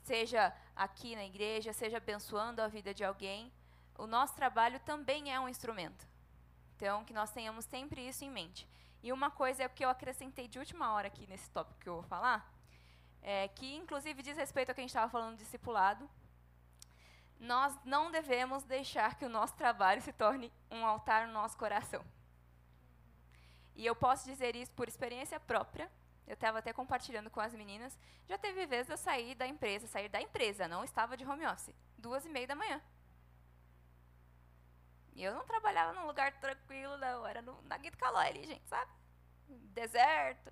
Seja 0.03 0.53
aqui 0.75 1.15
na 1.15 1.23
igreja, 1.23 1.71
seja 1.71 1.97
abençoando 1.97 2.61
a 2.61 2.67
vida 2.67 2.93
de 2.93 3.03
alguém, 3.03 3.51
o 3.97 4.07
nosso 4.07 4.35
trabalho 4.35 4.79
também 4.79 5.31
é 5.33 5.39
um 5.39 5.47
instrumento. 5.47 6.05
Então, 6.75 7.05
que 7.05 7.13
nós 7.13 7.31
tenhamos 7.31 7.65
sempre 7.65 8.05
isso 8.07 8.25
em 8.25 8.29
mente. 8.29 8.67
E 9.01 9.13
uma 9.13 9.29
coisa 9.29 9.63
é 9.63 9.67
o 9.67 9.69
que 9.69 9.85
eu 9.85 9.89
acrescentei 9.89 10.47
de 10.47 10.57
última 10.57 10.93
hora 10.93 11.07
aqui 11.07 11.27
nesse 11.27 11.49
tópico 11.51 11.79
que 11.79 11.87
eu 11.87 11.95
vou 11.95 12.03
falar, 12.03 12.51
é, 13.21 13.47
que 13.49 13.75
inclusive 13.75 14.21
diz 14.21 14.35
respeito 14.35 14.69
ao 14.69 14.75
que 14.75 14.81
a 14.81 14.83
gente 14.83 14.89
estava 14.89 15.11
falando 15.11 15.37
discipulado, 15.37 16.09
nós 17.43 17.77
não 17.83 18.09
devemos 18.09 18.63
deixar 18.63 19.15
que 19.15 19.25
o 19.25 19.29
nosso 19.29 19.53
trabalho 19.55 20.01
se 20.01 20.13
torne 20.13 20.51
um 20.71 20.85
altar 20.85 21.27
no 21.27 21.33
nosso 21.33 21.57
coração. 21.57 22.03
E 23.75 23.85
eu 23.85 23.93
posso 23.95 24.25
dizer 24.25 24.55
isso 24.55 24.71
por 24.71 24.88
experiência 24.88 25.39
própria. 25.39 25.91
Eu 26.25 26.35
estava 26.35 26.59
até 26.59 26.71
compartilhando 26.71 27.29
com 27.29 27.41
as 27.41 27.53
meninas. 27.53 28.00
Já 28.29 28.38
teve 28.38 28.65
vezes 28.65 28.89
eu 28.89 28.97
sair 28.97 29.35
da 29.35 29.45
empresa, 29.45 29.88
sair 29.88 30.07
da 30.07 30.21
empresa, 30.21 30.69
não 30.69 30.85
estava 30.85 31.17
de 31.17 31.25
home 31.25 31.45
office, 31.45 31.75
duas 31.97 32.25
e 32.25 32.29
meia 32.29 32.47
da 32.47 32.55
manhã. 32.55 32.81
E 35.13 35.21
eu 35.21 35.33
não 35.33 35.45
trabalhava 35.45 35.91
num 35.91 36.07
lugar 36.07 36.31
tranquilo, 36.39 36.97
não. 36.97 37.27
Era 37.27 37.41
no, 37.41 37.62
na 37.63 37.77
Guido 37.77 37.97
Calói 37.97 38.27
ali, 38.27 38.45
gente, 38.45 38.65
sabe? 38.67 38.89
Deserto. 39.47 40.51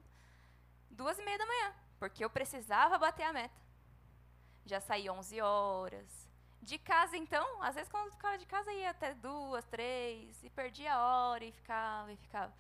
Duas 0.90 1.18
e 1.18 1.24
meia 1.24 1.38
da 1.38 1.46
manhã. 1.46 1.74
Porque 1.98 2.24
eu 2.24 2.30
precisava 2.30 2.98
bater 2.98 3.24
a 3.24 3.34
meta. 3.34 3.56
Já 4.66 4.82
saí 4.82 5.10
11 5.10 5.40
horas. 5.42 6.31
De 6.62 6.78
casa, 6.78 7.18
então, 7.18 7.62
às 7.64 7.76
vezes 7.76 7.90
quando 7.90 8.06
eu 8.06 8.12
ficava 8.12 8.38
de 8.38 8.46
casa 8.46 8.72
ia 8.72 8.92
até 8.92 9.14
duas, 9.16 9.66
três, 9.66 10.44
e 10.44 10.50
perdia 10.50 10.94
a 10.94 11.02
hora 11.02 11.44
e 11.44 11.52
ficava 11.52 12.12
e 12.12 12.18
ficava. 12.18 12.54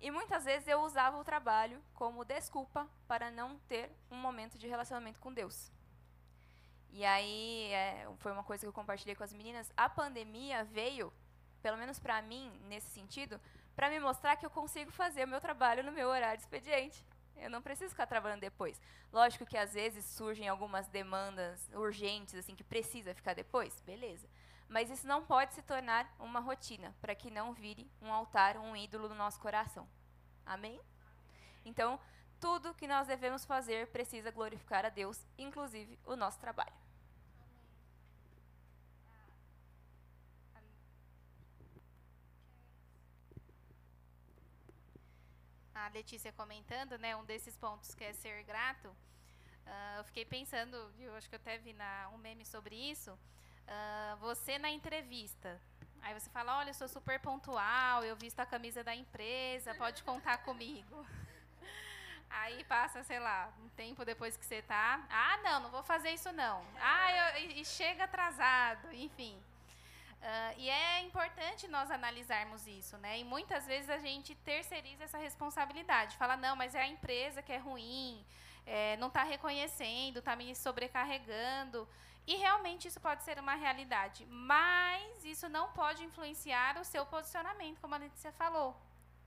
E 0.00 0.10
muitas 0.10 0.44
vezes 0.44 0.66
eu 0.66 0.80
usava 0.80 1.18
o 1.18 1.24
trabalho 1.24 1.80
como 1.94 2.24
desculpa 2.24 2.88
para 3.06 3.30
não 3.30 3.58
ter 3.68 3.88
um 4.10 4.16
momento 4.16 4.58
de 4.58 4.66
relacionamento 4.66 5.20
com 5.20 5.32
Deus. 5.32 5.70
E 6.90 7.04
aí 7.04 7.70
é, 7.72 8.08
foi 8.18 8.32
uma 8.32 8.42
coisa 8.42 8.62
que 8.62 8.68
eu 8.68 8.72
compartilhei 8.72 9.14
com 9.14 9.22
as 9.22 9.32
meninas. 9.32 9.72
A 9.76 9.88
pandemia 9.88 10.64
veio, 10.64 11.12
pelo 11.62 11.76
menos 11.76 11.98
para 11.98 12.20
mim, 12.20 12.50
nesse 12.64 12.88
sentido, 12.88 13.40
para 13.76 13.88
me 13.88 14.00
mostrar 14.00 14.36
que 14.36 14.44
eu 14.44 14.50
consigo 14.50 14.90
fazer 14.90 15.24
o 15.24 15.28
meu 15.28 15.40
trabalho 15.40 15.84
no 15.84 15.92
meu 15.92 16.08
horário 16.08 16.36
de 16.36 16.42
expediente. 16.42 17.04
Eu 17.42 17.50
não 17.50 17.60
preciso 17.60 17.90
ficar 17.90 18.06
trabalhando 18.06 18.40
depois. 18.40 18.80
Lógico 19.12 19.44
que 19.44 19.56
às 19.56 19.74
vezes 19.74 20.04
surgem 20.04 20.48
algumas 20.48 20.86
demandas 20.88 21.68
urgentes, 21.74 22.34
assim, 22.34 22.54
que 22.54 22.64
precisa 22.64 23.14
ficar 23.14 23.34
depois, 23.34 23.80
beleza. 23.82 24.28
Mas 24.68 24.90
isso 24.90 25.06
não 25.06 25.24
pode 25.24 25.52
se 25.52 25.62
tornar 25.62 26.14
uma 26.18 26.40
rotina, 26.40 26.94
para 27.00 27.14
que 27.14 27.30
não 27.30 27.52
vire 27.52 27.90
um 28.00 28.12
altar, 28.12 28.56
um 28.56 28.76
ídolo 28.76 29.08
no 29.08 29.14
nosso 29.14 29.40
coração. 29.40 29.86
Amém? 30.46 30.80
Então, 31.64 32.00
tudo 32.40 32.74
que 32.74 32.86
nós 32.86 33.06
devemos 33.06 33.44
fazer 33.44 33.88
precisa 33.88 34.30
glorificar 34.30 34.84
a 34.84 34.88
Deus, 34.88 35.26
inclusive 35.36 35.98
o 36.06 36.16
nosso 36.16 36.38
trabalho. 36.38 36.81
A 45.86 45.88
Letícia 45.88 46.32
comentando, 46.32 46.96
né, 46.98 47.16
um 47.16 47.24
desses 47.24 47.56
pontos 47.56 47.94
que 47.94 48.04
é 48.04 48.12
ser 48.12 48.42
grato, 48.44 48.88
uh, 48.88 49.98
eu 49.98 50.04
fiquei 50.04 50.24
pensando, 50.24 50.76
eu 50.98 51.14
acho 51.16 51.28
que 51.28 51.34
eu 51.34 51.40
até 51.40 51.58
vi 51.58 51.72
na, 51.72 52.08
um 52.14 52.18
meme 52.18 52.44
sobre 52.44 52.74
isso, 52.74 53.10
uh, 53.12 54.16
você 54.18 54.58
na 54.58 54.70
entrevista, 54.70 55.60
aí 56.00 56.14
você 56.18 56.30
fala, 56.30 56.58
olha, 56.58 56.70
eu 56.70 56.74
sou 56.74 56.88
super 56.88 57.18
pontual, 57.20 58.04
eu 58.04 58.14
visto 58.16 58.38
a 58.40 58.46
camisa 58.46 58.84
da 58.84 58.94
empresa, 58.94 59.74
pode 59.74 60.02
contar 60.02 60.38
comigo. 60.38 61.06
Aí 62.34 62.64
passa, 62.64 63.02
sei 63.04 63.18
lá, 63.18 63.52
um 63.62 63.68
tempo 63.70 64.06
depois 64.06 64.38
que 64.38 64.46
você 64.46 64.62
tá, 64.62 65.06
ah, 65.10 65.36
não, 65.44 65.60
não 65.60 65.70
vou 65.70 65.82
fazer 65.82 66.12
isso 66.12 66.32
não. 66.32 66.64
Ah, 66.80 67.36
eu, 67.36 67.50
e 67.50 67.62
chega 67.62 68.04
atrasado, 68.04 68.90
enfim. 68.90 69.38
Uh, 70.22 70.54
e 70.56 70.70
é 70.70 71.00
importante 71.00 71.66
nós 71.66 71.90
analisarmos 71.90 72.64
isso, 72.68 72.96
né? 72.98 73.18
E 73.18 73.24
muitas 73.24 73.66
vezes 73.66 73.90
a 73.90 73.98
gente 73.98 74.36
terceiriza 74.36 75.02
essa 75.02 75.18
responsabilidade. 75.18 76.16
Fala, 76.16 76.36
não, 76.36 76.54
mas 76.54 76.76
é 76.76 76.82
a 76.82 76.86
empresa 76.86 77.42
que 77.42 77.52
é 77.52 77.58
ruim, 77.58 78.24
é, 78.64 78.96
não 78.98 79.08
está 79.08 79.24
reconhecendo, 79.24 80.18
está 80.18 80.36
me 80.36 80.54
sobrecarregando. 80.54 81.88
E 82.24 82.36
realmente 82.36 82.86
isso 82.86 83.00
pode 83.00 83.24
ser 83.24 83.40
uma 83.40 83.56
realidade. 83.56 84.24
Mas 84.26 85.24
isso 85.24 85.48
não 85.48 85.72
pode 85.72 86.04
influenciar 86.04 86.78
o 86.78 86.84
seu 86.84 87.04
posicionamento, 87.04 87.80
como 87.80 87.96
a 87.96 87.98
Letícia 87.98 88.30
falou. 88.32 88.80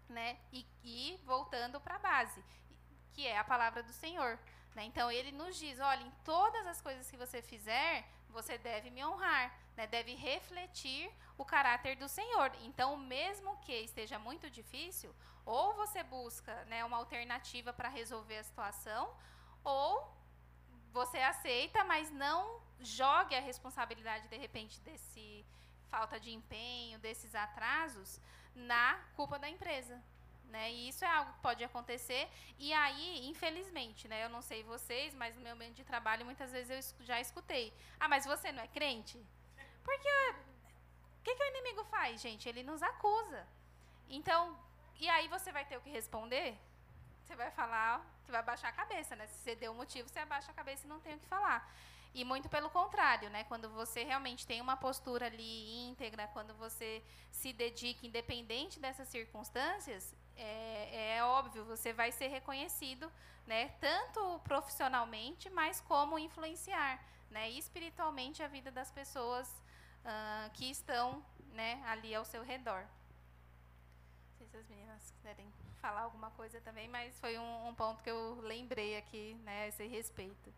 Né? 0.08 0.38
E, 0.54 0.66
e 0.82 1.20
voltando 1.26 1.82
para 1.82 1.96
a 1.96 2.00
base, 2.00 2.42
que 3.12 3.28
é 3.28 3.38
a 3.38 3.44
palavra 3.44 3.84
do 3.84 3.92
Senhor. 3.92 4.40
Né? 4.74 4.86
Então 4.86 5.12
ele 5.12 5.34
nos 5.34 5.58
diz: 5.58 5.78
olha, 5.82 6.04
em 6.04 6.12
todas 6.24 6.66
as 6.68 6.80
coisas 6.80 7.12
que 7.12 7.18
você 7.18 7.42
fizer, 7.42 8.08
você 8.30 8.58
deve 8.58 8.90
me 8.90 9.04
honrar 9.06 9.66
né, 9.76 9.86
deve 9.88 10.16
refletir 10.16 11.12
o 11.38 11.46
caráter 11.46 11.96
do 11.96 12.08
Senhor. 12.08 12.52
Então, 12.62 12.96
mesmo 12.98 13.58
que 13.58 13.74
esteja 13.74 14.18
muito 14.18 14.50
difícil, 14.50 15.14
ou 15.46 15.74
você 15.74 16.04
busca 16.04 16.64
né, 16.66 16.84
uma 16.84 16.98
alternativa 16.98 17.74
para 17.74 17.90
resolver 17.90 18.38
a 18.38 18.44
situação, 18.44 19.14
ou 19.64 20.14
você 20.92 21.20
aceita, 21.20 21.84
mas 21.84 22.10
não 22.10 22.62
jogue 22.80 23.36
a 23.36 23.42
responsabilidade, 23.42 24.28
de 24.28 24.38
repente, 24.38 24.80
desse 24.82 25.46
falta 25.90 26.20
de 26.20 26.32
empenho, 26.32 27.00
desses 27.00 27.36
atrasos, 27.36 28.20
na 28.56 28.96
culpa 29.16 29.38
da 29.38 29.50
empresa. 29.50 30.02
Né? 30.50 30.72
E 30.72 30.90
isso 30.90 31.04
é 31.04 31.08
algo 31.08 31.34
que 31.34 31.40
pode 31.40 31.64
acontecer. 31.64 32.30
E 32.58 32.72
aí, 32.74 33.28
infelizmente, 33.28 34.08
né? 34.08 34.24
eu 34.24 34.30
não 34.30 34.42
sei 34.42 34.64
vocês, 34.64 35.14
mas 35.14 35.36
no 35.36 35.42
meu 35.42 35.54
ambiente 35.54 35.76
de 35.76 35.84
trabalho, 35.84 36.26
muitas 36.26 36.52
vezes 36.52 36.94
eu 37.00 37.06
já 37.06 37.20
escutei. 37.20 37.74
Ah, 38.00 38.08
mas 38.08 38.26
você 38.26 38.52
não 38.52 38.64
é 38.64 38.68
crente? 38.68 39.20
Porque 39.84 40.10
o 41.20 41.24
que, 41.24 41.36
que 41.36 41.44
o 41.44 41.48
inimigo 41.48 41.84
faz, 41.86 42.22
gente? 42.22 42.48
Ele 42.48 42.64
nos 42.64 42.82
acusa. 42.82 43.46
Então, 44.10 44.58
e 45.00 45.10
aí 45.10 45.28
você 45.28 45.52
vai 45.52 45.66
ter 45.66 45.78
o 45.78 45.82
que 45.82 45.90
responder? 45.90 46.58
Você 47.24 47.36
vai 47.36 47.52
falar, 47.52 48.06
você 48.22 48.32
vai 48.32 48.44
baixar 48.44 48.70
a 48.70 48.72
cabeça, 48.72 49.16
né? 49.16 49.28
Se 49.28 49.40
você 49.40 49.56
deu 49.56 49.72
um 49.72 49.76
motivo, 49.76 50.08
você 50.08 50.20
abaixa 50.20 50.52
a 50.52 50.54
cabeça 50.54 50.86
e 50.86 50.90
não 50.90 51.00
tem 51.00 51.16
o 51.16 51.20
que 51.20 51.26
falar. 51.26 51.70
E 52.14 52.24
muito 52.24 52.48
pelo 52.48 52.70
contrário, 52.70 53.30
né? 53.30 53.44
Quando 53.44 53.70
você 53.70 54.04
realmente 54.04 54.48
tem 54.48 54.62
uma 54.62 54.78
postura 54.78 55.26
ali 55.26 55.88
íntegra, 55.90 56.28
quando 56.28 56.54
você 56.54 57.04
se 57.30 57.52
dedica, 57.52 58.08
independente 58.08 58.80
dessas 58.80 59.10
circunstâncias, 59.10 60.16
é, 60.38 61.18
é 61.18 61.24
óbvio, 61.24 61.64
você 61.66 61.94
vai 61.94 62.12
ser 62.12 62.28
reconhecido, 62.28 63.12
né? 63.48 63.70
Tanto 63.80 64.40
profissionalmente, 64.44 65.50
mas 65.50 65.82
como 65.82 66.20
influenciar, 66.20 67.04
né? 67.30 67.50
Espiritualmente 67.52 68.44
a 68.44 68.48
vida 68.48 68.72
das 68.72 68.92
pessoas 68.92 69.48
uh, 70.06 70.50
que 70.54 70.70
estão 70.70 71.24
né, 71.54 71.82
ali 71.86 72.14
ao 72.14 72.26
seu 72.26 72.44
redor. 72.44 72.82
Não 72.82 74.38
sei 74.38 74.48
se 74.48 74.58
as 74.58 74.68
meninas 74.68 75.12
quiserem 75.12 75.52
falar 75.82 76.02
alguma 76.02 76.32
coisa 76.32 76.60
também, 76.62 76.88
mas 76.88 77.18
foi 77.20 77.38
um, 77.38 77.68
um 77.68 77.74
ponto 77.74 78.04
que 78.04 78.10
eu 78.10 78.40
lembrei 78.42 78.98
aqui 78.98 79.36
né, 79.44 79.64
a 79.64 79.68
esse 79.68 79.86
respeito. 79.88 80.54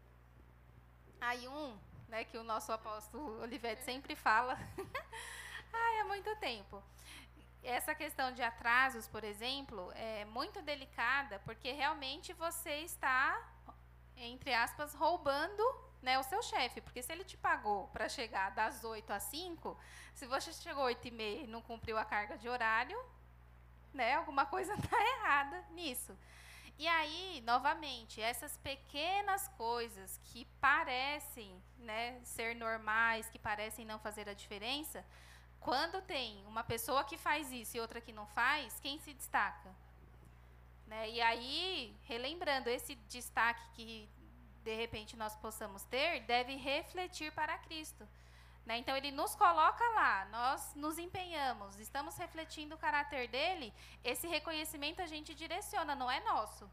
Aí 1.19 1.47
um, 1.47 1.77
né, 2.07 2.23
que 2.23 2.37
o 2.37 2.43
nosso 2.43 2.71
apóstolo 2.71 3.41
Olivete 3.41 3.83
sempre 3.83 4.15
fala, 4.15 4.53
ah, 5.73 6.01
há 6.01 6.05
muito 6.05 6.35
tempo. 6.37 6.81
Essa 7.69 7.93
questão 7.93 8.31
de 8.31 8.41
atrasos, 8.41 9.09
por 9.09 9.25
exemplo, 9.25 9.91
é 9.93 10.23
muito 10.23 10.61
delicada, 10.61 11.37
porque 11.39 11.73
realmente 11.73 12.31
você 12.31 12.75
está, 12.77 13.45
entre 14.15 14.53
aspas, 14.53 14.93
roubando 14.93 15.61
né, 16.01 16.17
o 16.17 16.23
seu 16.23 16.41
chefe, 16.41 16.79
porque 16.79 17.03
se 17.03 17.11
ele 17.11 17.25
te 17.25 17.35
pagou 17.35 17.89
para 17.89 18.07
chegar 18.07 18.51
das 18.51 18.85
8 18.85 19.11
às 19.11 19.23
5, 19.23 19.77
se 20.15 20.25
você 20.25 20.53
chegou 20.53 20.83
às 20.83 20.95
8 20.95 21.09
e 21.09 21.11
meia 21.11 21.41
e 21.41 21.47
não 21.47 21.61
cumpriu 21.61 21.97
a 21.97 22.05
carga 22.05 22.37
de 22.37 22.47
horário, 22.47 22.97
né, 23.93 24.13
alguma 24.13 24.45
coisa 24.45 24.73
está 24.73 25.03
errada 25.19 25.61
nisso. 25.71 26.17
E 26.79 26.87
aí, 26.87 27.43
novamente, 27.45 28.21
essas 28.21 28.55
pequenas 28.59 29.49
coisas 29.57 30.17
que 30.23 30.45
parecem 30.61 31.61
né, 31.79 32.17
ser 32.23 32.55
normais, 32.55 33.29
que 33.29 33.37
parecem 33.37 33.85
não 33.85 33.99
fazer 33.99 34.29
a 34.29 34.33
diferença, 34.33 35.03
quando 35.67 36.01
tem 36.01 36.41
uma 36.47 36.63
pessoa 36.63 37.03
que 37.03 37.17
faz 37.17 37.51
isso 37.51 37.75
e 37.75 37.79
outra 37.81 37.99
que 37.99 38.13
não 38.13 38.25
faz, 38.27 38.79
quem 38.79 38.97
se 38.99 39.13
destaca? 39.13 39.69
Né? 40.87 41.09
E 41.09 41.19
aí, 41.19 41.93
relembrando, 42.05 42.69
esse 42.69 42.95
destaque 43.09 43.61
que 43.73 44.07
de 44.63 44.73
repente 44.73 45.17
nós 45.17 45.35
possamos 45.35 45.83
ter, 45.83 46.21
deve 46.21 46.55
refletir 46.55 47.33
para 47.33 47.57
Cristo. 47.57 48.07
Né? 48.65 48.77
Então, 48.77 48.95
ele 48.95 49.11
nos 49.11 49.35
coloca 49.35 49.83
lá, 49.89 50.25
nós 50.31 50.73
nos 50.73 50.97
empenhamos, 50.97 51.77
estamos 51.81 52.15
refletindo 52.15 52.75
o 52.75 52.77
caráter 52.77 53.27
dele, 53.27 53.73
esse 54.05 54.25
reconhecimento 54.25 55.01
a 55.01 55.05
gente 55.05 55.35
direciona, 55.35 55.93
não 55.93 56.09
é 56.09 56.21
nosso. 56.21 56.65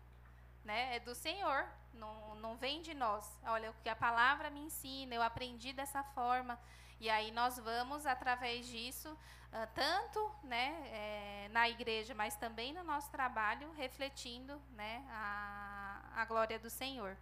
Né? 0.65 0.95
É 0.95 1.01
do 1.01 1.17
Senhor, 1.17 1.67
não, 1.95 2.37
não 2.37 2.57
vem 2.57 2.81
de 2.81 2.95
nós. 2.95 3.29
Olha, 3.45 3.73
o 3.73 3.75
que 3.83 3.89
a 3.89 3.97
palavra 3.97 4.51
me 4.51 4.61
ensina, 4.61 5.17
eu 5.17 5.23
aprendi 5.23 5.73
dessa 5.73 6.05
forma. 6.05 6.57
E 7.01 7.11
aí 7.11 7.31
nós 7.31 7.59
vamos, 7.59 8.07
através 8.07 8.67
disso, 8.67 9.11
uh, 9.11 9.69
tanto 9.75 10.31
né, 10.45 10.69
é, 10.91 11.49
na 11.51 11.69
igreja, 11.69 12.15
mas 12.15 12.37
também 12.37 12.73
no 12.73 12.83
nosso 12.85 13.11
trabalho, 13.11 13.71
refletindo 13.73 14.61
né, 14.71 15.05
a, 15.11 16.01
a 16.17 16.25
glória 16.25 16.59
do 16.59 16.71
Senhor. 16.71 17.17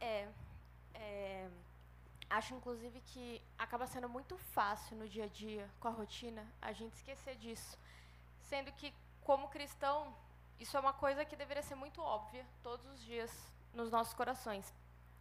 É, 0.00 0.28
é, 0.94 1.48
acho 2.28 2.54
inclusive 2.54 3.00
que 3.00 3.42
acaba 3.58 3.86
sendo 3.86 4.08
muito 4.08 4.36
fácil 4.36 4.96
no 4.96 5.08
dia 5.08 5.24
a 5.24 5.28
dia, 5.28 5.68
com 5.80 5.88
a 5.88 5.90
rotina, 5.90 6.46
a 6.60 6.72
gente 6.72 6.94
esquecer 6.94 7.36
disso. 7.36 7.78
Sendo 8.42 8.70
que, 8.72 8.94
como 9.24 9.48
cristão, 9.48 10.14
isso 10.58 10.76
é 10.76 10.80
uma 10.80 10.92
coisa 10.92 11.24
que 11.24 11.36
deveria 11.36 11.62
ser 11.62 11.74
muito 11.74 12.00
óbvia 12.00 12.44
todos 12.62 12.86
os 12.86 13.00
dias 13.02 13.30
nos 13.74 13.90
nossos 13.90 14.14
corações. 14.14 14.72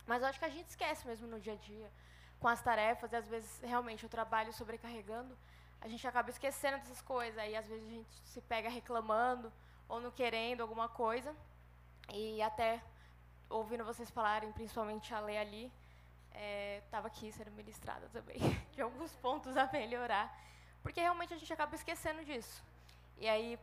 Mas 0.06 0.22
eu 0.22 0.28
acho 0.28 0.40
que 0.40 0.46
a 0.46 0.50
gente 0.50 0.70
esquece 0.70 1.08
mesmo 1.08 1.28
no 1.28 1.40
dia 1.40 1.54
a 1.54 1.56
dia, 1.56 1.92
com 2.40 2.48
as 2.48 2.62
tarefas, 2.62 3.12
e 3.12 3.16
às 3.16 3.28
vezes 3.28 3.60
realmente 3.64 4.06
o 4.06 4.10
trabalho 4.10 4.54
sobrecarregando, 4.54 5.36
a 5.82 5.88
gente 5.88 6.08
acaba 6.08 6.30
esquecendo 6.30 6.78
dessas 6.78 7.02
coisas. 7.02 7.38
Aí 7.38 7.56
às 7.56 7.68
vezes 7.68 7.88
a 7.88 7.92
gente 7.92 8.22
se 8.26 8.42
pega 8.42 8.70
reclamando 8.70 9.52
ou 9.88 10.00
não 10.00 10.12
querendo 10.12 10.62
alguma 10.62 10.88
coisa, 10.88 11.36
e 12.14 12.42
até 12.42 12.82
ouvindo 13.50 13.84
vocês 13.84 14.10
falarem, 14.10 14.52
principalmente 14.52 15.14
a 15.14 15.20
Lê 15.20 15.38
ali, 15.38 15.72
estava 16.84 17.08
é, 17.08 17.12
aqui 17.12 17.32
sendo 17.32 17.52
ministrada 17.52 18.08
também, 18.12 18.38
de 18.74 18.82
alguns 18.82 19.16
pontos 19.18 19.56
a 19.56 19.68
melhorar, 19.72 20.36
porque 20.82 21.00
realmente 21.00 21.34
a 21.34 21.38
gente 21.38 21.52
acaba 21.52 21.76
esquecendo 21.76 22.24
disso. 22.26 22.64
E 23.18 23.28
aí, 23.28 23.58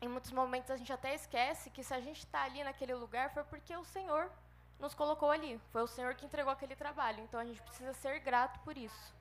em 0.00 0.08
muitos 0.08 0.30
momentos, 0.30 0.70
a 0.70 0.76
gente 0.76 0.92
até 0.92 1.14
esquece 1.14 1.70
que 1.70 1.82
se 1.82 1.92
a 1.92 2.00
gente 2.00 2.18
está 2.18 2.42
ali 2.44 2.62
naquele 2.62 2.94
lugar 2.94 3.30
foi 3.30 3.44
porque 3.44 3.76
o 3.76 3.84
Senhor 3.84 4.30
nos 4.78 4.94
colocou 4.94 5.30
ali, 5.30 5.60
foi 5.70 5.82
o 5.82 5.86
Senhor 5.86 6.14
que 6.14 6.24
entregou 6.24 6.52
aquele 6.52 6.74
trabalho, 6.74 7.22
então 7.22 7.38
a 7.38 7.44
gente 7.44 7.62
precisa 7.62 7.92
ser 7.94 8.18
grato 8.20 8.58
por 8.60 8.76
isso. 8.76 9.14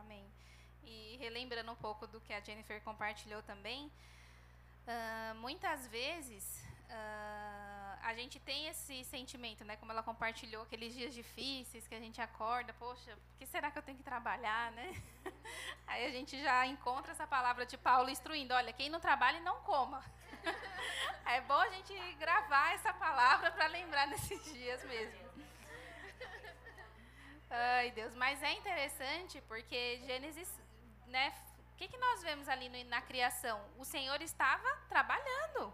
Amém. 0.00 0.24
E 0.82 1.16
relembrando 1.20 1.70
um 1.70 1.76
pouco 1.76 2.06
do 2.06 2.20
que 2.20 2.32
a 2.32 2.40
Jennifer 2.40 2.82
compartilhou 2.82 3.42
também, 3.42 3.86
uh, 4.86 5.34
muitas 5.36 5.86
vezes 5.88 6.66
Uh, 6.88 7.98
a 8.02 8.14
gente 8.14 8.40
tem 8.40 8.66
esse 8.68 9.04
sentimento, 9.04 9.62
né? 9.62 9.76
Como 9.76 9.92
ela 9.92 10.02
compartilhou 10.02 10.62
aqueles 10.62 10.94
dias 10.94 11.12
difíceis 11.12 11.86
que 11.86 11.94
a 11.94 12.00
gente 12.00 12.18
acorda, 12.20 12.72
poxa, 12.78 13.14
por 13.14 13.38
que 13.38 13.44
será 13.44 13.70
que 13.70 13.78
eu 13.78 13.82
tenho 13.82 13.98
que 13.98 14.04
trabalhar, 14.04 14.72
né? 14.72 14.94
Aí 15.86 16.06
a 16.06 16.10
gente 16.10 16.42
já 16.42 16.66
encontra 16.66 17.12
essa 17.12 17.26
palavra 17.26 17.66
de 17.66 17.76
Paulo 17.76 18.08
instruindo, 18.08 18.54
olha, 18.54 18.72
quem 18.72 18.88
não 18.88 19.00
trabalha 19.00 19.38
não 19.40 19.60
coma. 19.60 20.02
é 21.26 21.40
bom 21.42 21.60
a 21.60 21.68
gente 21.70 21.94
gravar 22.14 22.74
essa 22.74 22.92
palavra 22.92 23.50
para 23.50 23.66
lembrar 23.66 24.06
nesses 24.06 24.44
dias 24.44 24.84
mesmo. 24.84 25.28
Ai, 27.50 27.90
Deus, 27.92 28.14
mas 28.14 28.42
é 28.42 28.52
interessante 28.52 29.40
porque 29.48 30.00
Gênesis, 30.06 30.52
né? 31.06 31.32
O 31.72 31.76
que, 31.76 31.88
que 31.88 31.96
nós 31.96 32.22
vemos 32.22 32.48
ali 32.48 32.68
no, 32.68 32.90
na 32.90 33.00
criação? 33.00 33.60
O 33.78 33.84
Senhor 33.84 34.20
estava 34.20 34.76
trabalhando 34.88 35.72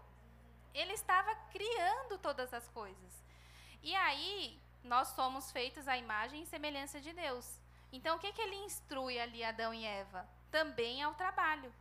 ele 0.75 0.91
estava 0.91 1.33
criando 1.51 2.17
todas 2.17 2.53
as 2.53 2.67
coisas. 2.69 3.23
E 3.81 3.95
aí, 3.95 4.59
nós 4.83 5.07
somos 5.09 5.51
feitos 5.51 5.87
à 5.87 5.97
imagem 5.97 6.43
e 6.43 6.45
semelhança 6.45 6.99
de 6.99 7.13
Deus. 7.13 7.61
Então, 7.93 8.17
o 8.17 8.19
que, 8.19 8.33
que 8.33 8.41
ele 8.41 8.57
instrui 8.57 9.17
ali 9.17 9.43
Adão 9.43 9.73
e 9.73 9.85
Eva? 9.85 10.27
Também 10.51 11.01
ao 11.01 11.15
trabalho. 11.15 11.73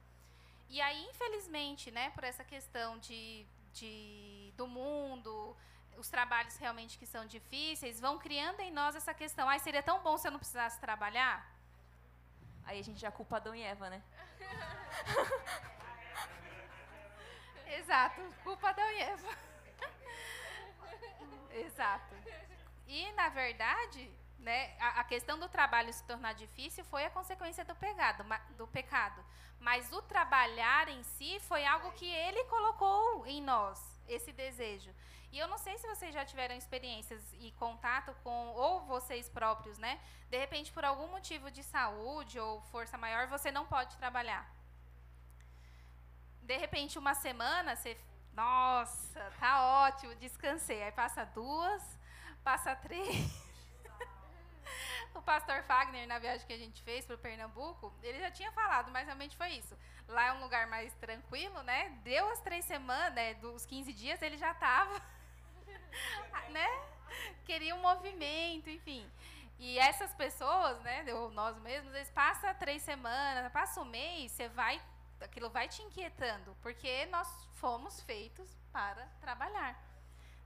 E 0.68 0.80
aí, 0.80 1.04
infelizmente, 1.10 1.90
né, 1.90 2.10
por 2.10 2.24
essa 2.24 2.44
questão 2.44 2.98
de, 2.98 3.46
de, 3.72 4.52
do 4.56 4.66
mundo, 4.66 5.56
os 5.96 6.08
trabalhos 6.08 6.56
realmente 6.56 6.98
que 6.98 7.06
são 7.06 7.26
difíceis, 7.26 8.00
vão 8.00 8.18
criando 8.18 8.60
em 8.60 8.70
nós 8.70 8.96
essa 8.96 9.14
questão. 9.14 9.48
Ai, 9.48 9.58
seria 9.58 9.82
tão 9.82 10.02
bom 10.02 10.18
se 10.18 10.26
eu 10.26 10.32
não 10.32 10.38
precisasse 10.38 10.80
trabalhar? 10.80 11.48
Aí 12.64 12.78
a 12.78 12.82
gente 12.82 13.00
já 13.00 13.10
culpa 13.10 13.36
Adão 13.36 13.54
e 13.54 13.62
Eva, 13.62 13.90
né? 13.90 14.02
Exato, 17.66 18.20
culpa 18.42 18.70
Adão 18.70 18.90
e 18.90 19.00
Eva. 19.00 19.28
Exato. 21.52 22.14
E, 22.86 23.12
na 23.12 23.28
verdade, 23.28 24.10
né, 24.44 24.76
a, 24.78 25.00
a, 25.00 25.04
questão 25.04 25.38
do 25.38 25.48
trabalho 25.48 25.92
se 25.92 26.04
tornar 26.04 26.34
difícil 26.34 26.84
foi 26.84 27.04
a 27.06 27.10
consequência 27.10 27.64
do 27.64 27.74
do 28.50 28.66
pecado. 28.66 29.24
Mas 29.58 29.90
o 29.90 30.02
trabalhar 30.02 30.88
em 30.88 31.02
si 31.02 31.40
foi 31.40 31.64
algo 31.64 31.90
que 31.92 32.06
ele 32.06 32.44
colocou 32.44 33.26
em 33.26 33.40
nós, 33.42 33.80
esse 34.06 34.32
desejo. 34.32 34.94
E 35.32 35.38
eu 35.38 35.48
não 35.48 35.56
sei 35.56 35.78
se 35.78 35.86
vocês 35.88 36.12
já 36.14 36.24
tiveram 36.24 36.54
experiências 36.54 37.22
e 37.40 37.50
contato 37.52 38.14
com, 38.22 38.48
ou 38.50 38.82
vocês 38.82 39.28
próprios, 39.28 39.78
né? 39.78 39.98
De 40.28 40.38
repente, 40.38 40.70
por 40.70 40.84
algum 40.84 41.08
motivo 41.08 41.50
de 41.50 41.62
saúde 41.62 42.38
ou 42.38 42.60
força 42.72 42.98
maior, 42.98 43.26
você 43.26 43.50
não 43.50 43.64
pode 43.66 43.96
trabalhar. 43.96 44.48
De 46.42 46.56
repente, 46.58 46.98
uma 46.98 47.14
semana, 47.14 47.74
você. 47.74 47.98
Nossa, 48.34 49.32
tá 49.40 49.86
ótimo, 49.86 50.14
descansei. 50.16 50.82
Aí 50.82 50.92
passa 50.92 51.24
duas, 51.24 51.82
passa 52.44 52.76
três. 52.76 53.42
o 55.14 55.22
pastor 55.22 55.62
Fagner, 55.64 56.06
na 56.06 56.18
viagem 56.18 56.46
que 56.46 56.52
a 56.52 56.58
gente 56.58 56.82
fez 56.82 57.06
para 57.06 57.14
o 57.14 57.18
Pernambuco, 57.18 57.92
ele 58.02 58.18
já 58.18 58.30
tinha 58.30 58.50
falado, 58.52 58.90
mas 58.90 59.06
realmente 59.06 59.36
foi 59.36 59.50
isso. 59.50 59.76
Lá 60.08 60.26
é 60.26 60.32
um 60.32 60.40
lugar 60.40 60.66
mais 60.66 60.92
tranquilo, 60.94 61.62
né? 61.62 61.90
Deu 62.02 62.28
as 62.30 62.40
três 62.40 62.64
semanas, 62.64 63.14
né, 63.14 63.34
dos 63.34 63.64
15 63.64 63.92
dias, 63.92 64.20
ele 64.22 64.36
já 64.36 64.52
estava, 64.52 65.00
né? 66.50 66.68
Queria 67.44 67.74
um 67.74 67.80
movimento, 67.80 68.68
enfim. 68.68 69.08
E 69.58 69.78
essas 69.78 70.12
pessoas, 70.14 70.80
né, 70.80 71.04
ou 71.14 71.30
nós 71.30 71.56
mesmos, 71.58 71.94
eles 71.94 72.10
passam 72.10 72.52
três 72.54 72.82
semanas, 72.82 73.52
passa 73.52 73.80
um 73.80 73.84
mês, 73.84 74.32
você 74.32 74.48
vai, 74.48 74.82
aquilo 75.20 75.48
vai 75.48 75.68
te 75.68 75.80
inquietando, 75.80 76.56
porque 76.60 77.06
nós 77.06 77.28
fomos 77.54 78.02
feitos 78.02 78.50
para 78.72 79.06
trabalhar. 79.20 79.80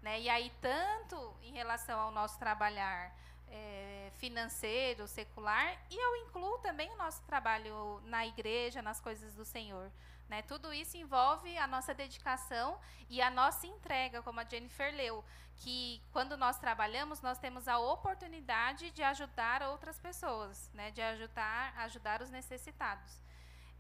Né? 0.03 0.21
E 0.21 0.29
aí, 0.29 0.53
tanto 0.61 1.35
em 1.43 1.53
relação 1.53 1.99
ao 1.99 2.11
nosso 2.11 2.39
trabalhar 2.39 3.13
é, 3.51 4.11
financeiro, 4.19 5.07
secular, 5.07 5.77
e 5.91 5.97
eu 5.97 6.17
incluo 6.27 6.59
também 6.59 6.91
o 6.91 6.97
nosso 6.97 7.23
trabalho 7.23 8.01
na 8.05 8.27
igreja, 8.27 8.83
nas 8.83 9.01
coisas 9.01 9.35
do 9.35 9.45
Senhor. 9.45 9.91
Né? 10.29 10.43
Tudo 10.43 10.73
isso 10.73 10.97
envolve 10.97 11.57
a 11.57 11.67
nossa 11.67 11.95
dedicação 11.95 12.79
e 13.09 13.23
a 13.23 13.31
nossa 13.31 13.67
entrega, 13.67 14.23
como 14.23 14.41
a 14.41 14.45
Jennifer 14.45 14.95
leu, 14.95 15.25
que 15.57 16.03
quando 16.13 16.37
nós 16.37 16.59
trabalhamos, 16.59 17.23
nós 17.23 17.39
temos 17.39 17.67
a 17.67 17.79
oportunidade 17.79 18.91
de 18.91 19.03
ajudar 19.03 19.63
outras 19.63 19.99
pessoas, 19.99 20.71
né? 20.75 20.91
de 20.91 21.01
ajudar, 21.01 21.73
ajudar 21.79 22.21
os 22.21 22.31
necessitados. 22.31 23.23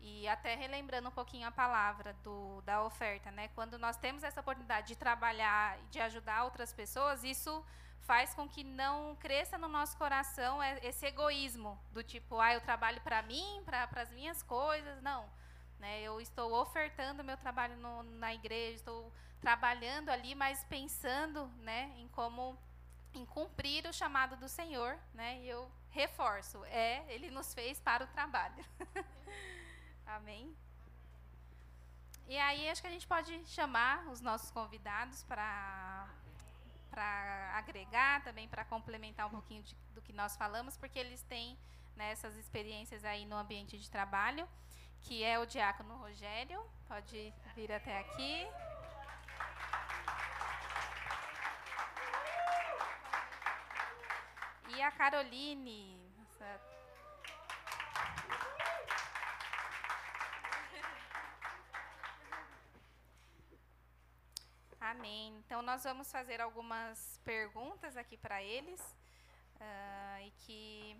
E 0.00 0.26
até 0.28 0.54
relembrando 0.54 1.08
um 1.08 1.12
pouquinho 1.12 1.46
a 1.46 1.52
palavra 1.52 2.14
do, 2.24 2.62
da 2.62 2.82
oferta, 2.82 3.30
né? 3.30 3.48
quando 3.48 3.78
nós 3.78 3.96
temos 3.96 4.22
essa 4.22 4.40
oportunidade 4.40 4.88
de 4.88 4.96
trabalhar, 4.96 5.76
de 5.90 6.00
ajudar 6.00 6.44
outras 6.44 6.72
pessoas, 6.72 7.24
isso 7.24 7.64
faz 8.02 8.34
com 8.34 8.48
que 8.48 8.64
não 8.64 9.16
cresça 9.16 9.58
no 9.58 9.68
nosso 9.68 9.96
coração 9.96 10.62
esse 10.82 11.06
egoísmo 11.06 11.78
do 11.92 12.02
tipo, 12.02 12.40
ah, 12.40 12.54
eu 12.54 12.60
trabalho 12.60 13.00
para 13.02 13.22
mim, 13.22 13.62
para 13.64 13.88
as 13.96 14.10
minhas 14.10 14.42
coisas. 14.42 15.02
Não. 15.02 15.28
Né? 15.78 16.00
Eu 16.02 16.20
estou 16.20 16.52
ofertando 16.54 17.22
meu 17.22 17.36
trabalho 17.36 17.76
no, 17.76 18.02
na 18.02 18.34
igreja, 18.34 18.76
estou 18.76 19.12
trabalhando 19.40 20.08
ali, 20.08 20.34
mas 20.34 20.64
pensando 20.64 21.46
né, 21.58 21.92
em 21.96 22.08
como 22.08 22.58
em 23.14 23.24
cumprir 23.24 23.86
o 23.86 23.92
chamado 23.92 24.36
do 24.36 24.48
Senhor, 24.48 24.98
né? 25.14 25.40
E 25.40 25.48
eu 25.48 25.70
reforço, 25.90 26.62
é, 26.66 27.04
ele 27.08 27.30
nos 27.30 27.54
fez 27.54 27.80
para 27.80 28.04
o 28.04 28.06
trabalho. 28.08 28.64
Amém. 30.06 30.54
E 32.26 32.36
aí 32.38 32.68
acho 32.68 32.82
que 32.82 32.86
a 32.86 32.90
gente 32.90 33.06
pode 33.06 33.46
chamar 33.46 34.06
os 34.08 34.20
nossos 34.20 34.50
convidados 34.50 35.22
para 35.24 36.08
para 36.98 37.52
agregar, 37.54 38.24
também 38.24 38.48
para 38.48 38.64
complementar 38.64 39.28
um 39.28 39.30
pouquinho 39.30 39.62
de, 39.62 39.72
do 39.94 40.02
que 40.02 40.12
nós 40.12 40.36
falamos, 40.36 40.76
porque 40.76 40.98
eles 40.98 41.22
têm 41.22 41.56
né, 41.94 42.10
essas 42.10 42.34
experiências 42.36 43.04
aí 43.04 43.24
no 43.24 43.36
ambiente 43.36 43.78
de 43.78 43.88
trabalho, 43.88 44.48
que 45.02 45.22
é 45.22 45.38
o 45.38 45.46
diácono 45.46 45.96
Rogério. 45.98 46.60
Pode 46.88 47.32
vir 47.54 47.70
até 47.70 48.00
aqui. 48.00 48.48
E 54.74 54.82
a 54.82 54.90
Caroline. 54.90 56.12
Nossa, 56.18 56.60
Amém. 64.80 65.36
Então, 65.44 65.57
nós 65.68 65.84
vamos 65.84 66.10
fazer 66.10 66.40
algumas 66.40 67.20
perguntas 67.22 67.94
aqui 67.94 68.16
para 68.16 68.42
eles 68.42 68.80
uh, 68.80 70.20
e 70.26 70.30
que 70.38 70.96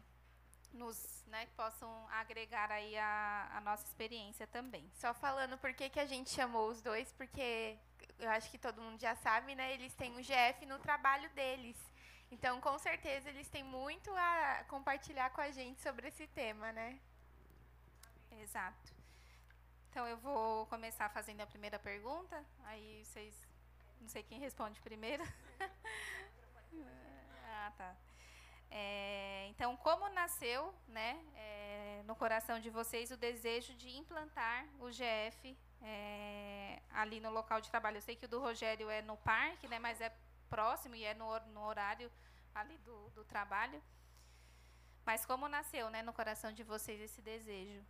nos 0.74 1.24
né, 1.28 1.46
possam 1.56 1.90
agregar 2.10 2.70
aí 2.70 2.94
a, 2.98 3.48
a, 3.54 3.60
nossa 3.62 3.86
experiência 3.86 4.46
também. 4.46 4.86
Só 4.92 5.14
falando 5.14 5.56
por 5.56 5.72
que, 5.72 5.88
que 5.88 5.98
a 5.98 6.04
gente 6.04 6.28
chamou 6.28 6.68
os 6.68 6.82
dois, 6.82 7.10
porque 7.12 7.78
eu 8.18 8.28
acho 8.28 8.50
que 8.50 8.58
todo 8.58 8.82
mundo 8.82 9.00
já 9.00 9.16
sabe, 9.16 9.54
né? 9.54 9.72
Eles 9.72 9.94
têm 9.94 10.12
um 10.12 10.22
GF 10.22 10.66
no 10.66 10.78
trabalho 10.78 11.30
deles. 11.30 11.78
Então, 12.30 12.60
com 12.60 12.78
certeza, 12.78 13.30
eles 13.30 13.48
têm 13.48 13.64
muito 13.64 14.14
a 14.14 14.66
compartilhar 14.68 15.30
com 15.30 15.40
a 15.40 15.50
gente 15.50 15.80
sobre 15.80 16.08
esse 16.08 16.26
tema, 16.26 16.72
né? 16.72 17.00
Exato. 18.42 18.92
Então, 19.88 20.06
eu 20.06 20.18
vou 20.18 20.66
começar 20.66 21.08
fazendo 21.08 21.40
a 21.40 21.46
primeira 21.46 21.78
pergunta, 21.78 22.44
aí 22.66 23.02
vocês 23.06 23.47
não 24.00 24.08
sei 24.08 24.22
quem 24.22 24.38
responde 24.38 24.80
primeiro. 24.80 25.22
ah, 27.46 27.72
tá. 27.76 27.96
É, 28.70 29.46
então, 29.48 29.76
como 29.78 30.08
nasceu 30.10 30.74
né, 30.88 31.18
é, 31.34 32.02
no 32.04 32.14
coração 32.14 32.60
de 32.60 32.70
vocês 32.70 33.10
o 33.10 33.16
desejo 33.16 33.74
de 33.74 33.88
implantar 33.96 34.66
o 34.78 34.90
GF 34.90 35.56
é, 35.82 36.82
ali 36.90 37.20
no 37.20 37.30
local 37.30 37.60
de 37.60 37.70
trabalho? 37.70 37.96
Eu 37.96 38.02
sei 38.02 38.14
que 38.14 38.26
o 38.26 38.28
do 38.28 38.40
Rogério 38.40 38.90
é 38.90 39.00
no 39.02 39.16
parque, 39.16 39.66
né, 39.68 39.78
mas 39.78 40.00
é 40.00 40.14
próximo 40.50 40.94
e 40.94 41.04
é 41.04 41.14
no, 41.14 41.38
no 41.54 41.64
horário 41.64 42.10
ali 42.54 42.76
do, 42.78 43.10
do 43.10 43.24
trabalho. 43.24 43.82
Mas 45.04 45.24
como 45.24 45.48
nasceu 45.48 45.88
né, 45.88 46.02
no 46.02 46.12
coração 46.12 46.52
de 46.52 46.62
vocês 46.62 47.00
esse 47.00 47.22
desejo? 47.22 47.82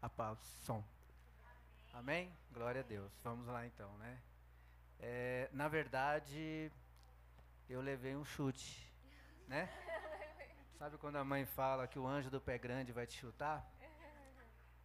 A 0.00 0.08
paz, 0.08 0.38
som. 0.64 0.82
Amém? 1.92 2.34
Glória 2.50 2.80
a 2.80 2.84
Deus. 2.84 3.12
Vamos 3.22 3.46
lá 3.46 3.66
então, 3.66 3.92
né? 3.98 4.18
É, 4.98 5.48
na 5.52 5.68
verdade, 5.68 6.72
eu 7.68 7.82
levei 7.82 8.16
um 8.16 8.24
chute, 8.24 8.90
né? 9.46 9.68
Sabe 10.78 10.96
quando 10.96 11.16
a 11.16 11.24
mãe 11.24 11.44
fala 11.44 11.86
que 11.86 11.98
o 11.98 12.06
anjo 12.06 12.30
do 12.30 12.40
pé 12.40 12.56
grande 12.56 12.92
vai 12.92 13.06
te 13.06 13.18
chutar? 13.18 13.70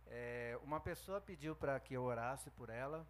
É, 0.05 0.59
uma 0.61 0.81
pessoa 0.81 1.21
pediu 1.21 1.55
para 1.55 1.79
que 1.79 1.93
eu 1.93 2.03
orasse 2.03 2.51
por 2.51 2.69
ela, 2.69 3.07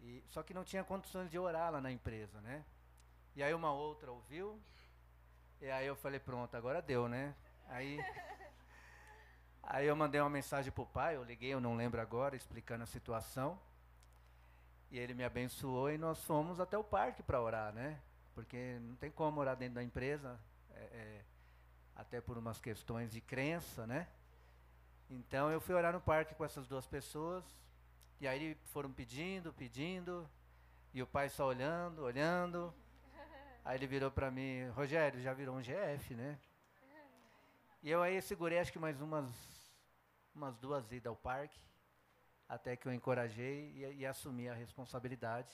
e, 0.00 0.24
só 0.26 0.42
que 0.42 0.54
não 0.54 0.64
tinha 0.64 0.82
condições 0.82 1.30
de 1.30 1.38
orar 1.38 1.70
lá 1.70 1.82
na 1.82 1.92
empresa, 1.92 2.40
né? 2.40 2.64
E 3.36 3.42
aí 3.42 3.52
uma 3.52 3.70
outra 3.70 4.10
ouviu, 4.10 4.60
e 5.60 5.70
aí 5.70 5.86
eu 5.86 5.94
falei, 5.94 6.18
pronto, 6.18 6.56
agora 6.56 6.80
deu, 6.80 7.06
né? 7.06 7.34
Aí 7.66 7.98
Aí 9.70 9.86
eu 9.86 9.94
mandei 9.94 10.18
uma 10.18 10.30
mensagem 10.30 10.72
para 10.72 10.82
o 10.82 10.86
pai, 10.86 11.16
eu 11.16 11.22
liguei, 11.22 11.52
eu 11.52 11.60
não 11.60 11.76
lembro 11.76 12.00
agora, 12.00 12.34
explicando 12.34 12.84
a 12.84 12.86
situação. 12.86 13.60
E 14.90 14.98
ele 14.98 15.12
me 15.12 15.22
abençoou 15.22 15.90
e 15.90 15.98
nós 15.98 16.24
fomos 16.24 16.58
até 16.58 16.78
o 16.78 16.82
parque 16.82 17.22
para 17.22 17.38
orar, 17.38 17.70
né? 17.74 18.00
Porque 18.34 18.78
não 18.80 18.96
tem 18.96 19.10
como 19.10 19.38
orar 19.38 19.54
dentro 19.56 19.74
da 19.74 19.82
empresa, 19.82 20.40
é, 20.70 20.80
é, 20.80 21.24
até 21.94 22.18
por 22.18 22.38
umas 22.38 22.58
questões 22.58 23.12
de 23.12 23.20
crença, 23.20 23.86
né? 23.86 24.08
Então 25.10 25.50
eu 25.50 25.60
fui 25.60 25.74
orar 25.74 25.92
no 25.92 26.00
parque 26.00 26.34
com 26.34 26.46
essas 26.46 26.66
duas 26.66 26.86
pessoas. 26.86 27.44
E 28.22 28.26
aí 28.26 28.56
foram 28.72 28.90
pedindo, 28.90 29.52
pedindo. 29.52 30.26
E 30.94 31.02
o 31.02 31.06
pai 31.06 31.28
só 31.28 31.46
olhando, 31.46 32.02
olhando. 32.02 32.72
Aí 33.66 33.76
ele 33.76 33.86
virou 33.86 34.10
para 34.10 34.30
mim, 34.30 34.66
Rogério, 34.70 35.20
já 35.20 35.34
virou 35.34 35.54
um 35.56 35.60
GF, 35.60 36.14
né? 36.14 36.38
E 37.82 37.90
eu 37.90 38.02
aí 38.02 38.20
segurei 38.22 38.58
acho 38.58 38.72
que 38.72 38.78
mais 38.78 38.98
umas 39.02 39.57
umas 40.38 40.56
duas 40.56 40.90
idas 40.92 41.06
ao 41.06 41.16
parque, 41.16 41.60
até 42.48 42.76
que 42.76 42.86
eu 42.86 42.92
encorajei 42.92 43.72
e, 43.74 43.98
e 43.98 44.06
assumi 44.06 44.48
a 44.48 44.54
responsabilidade. 44.54 45.52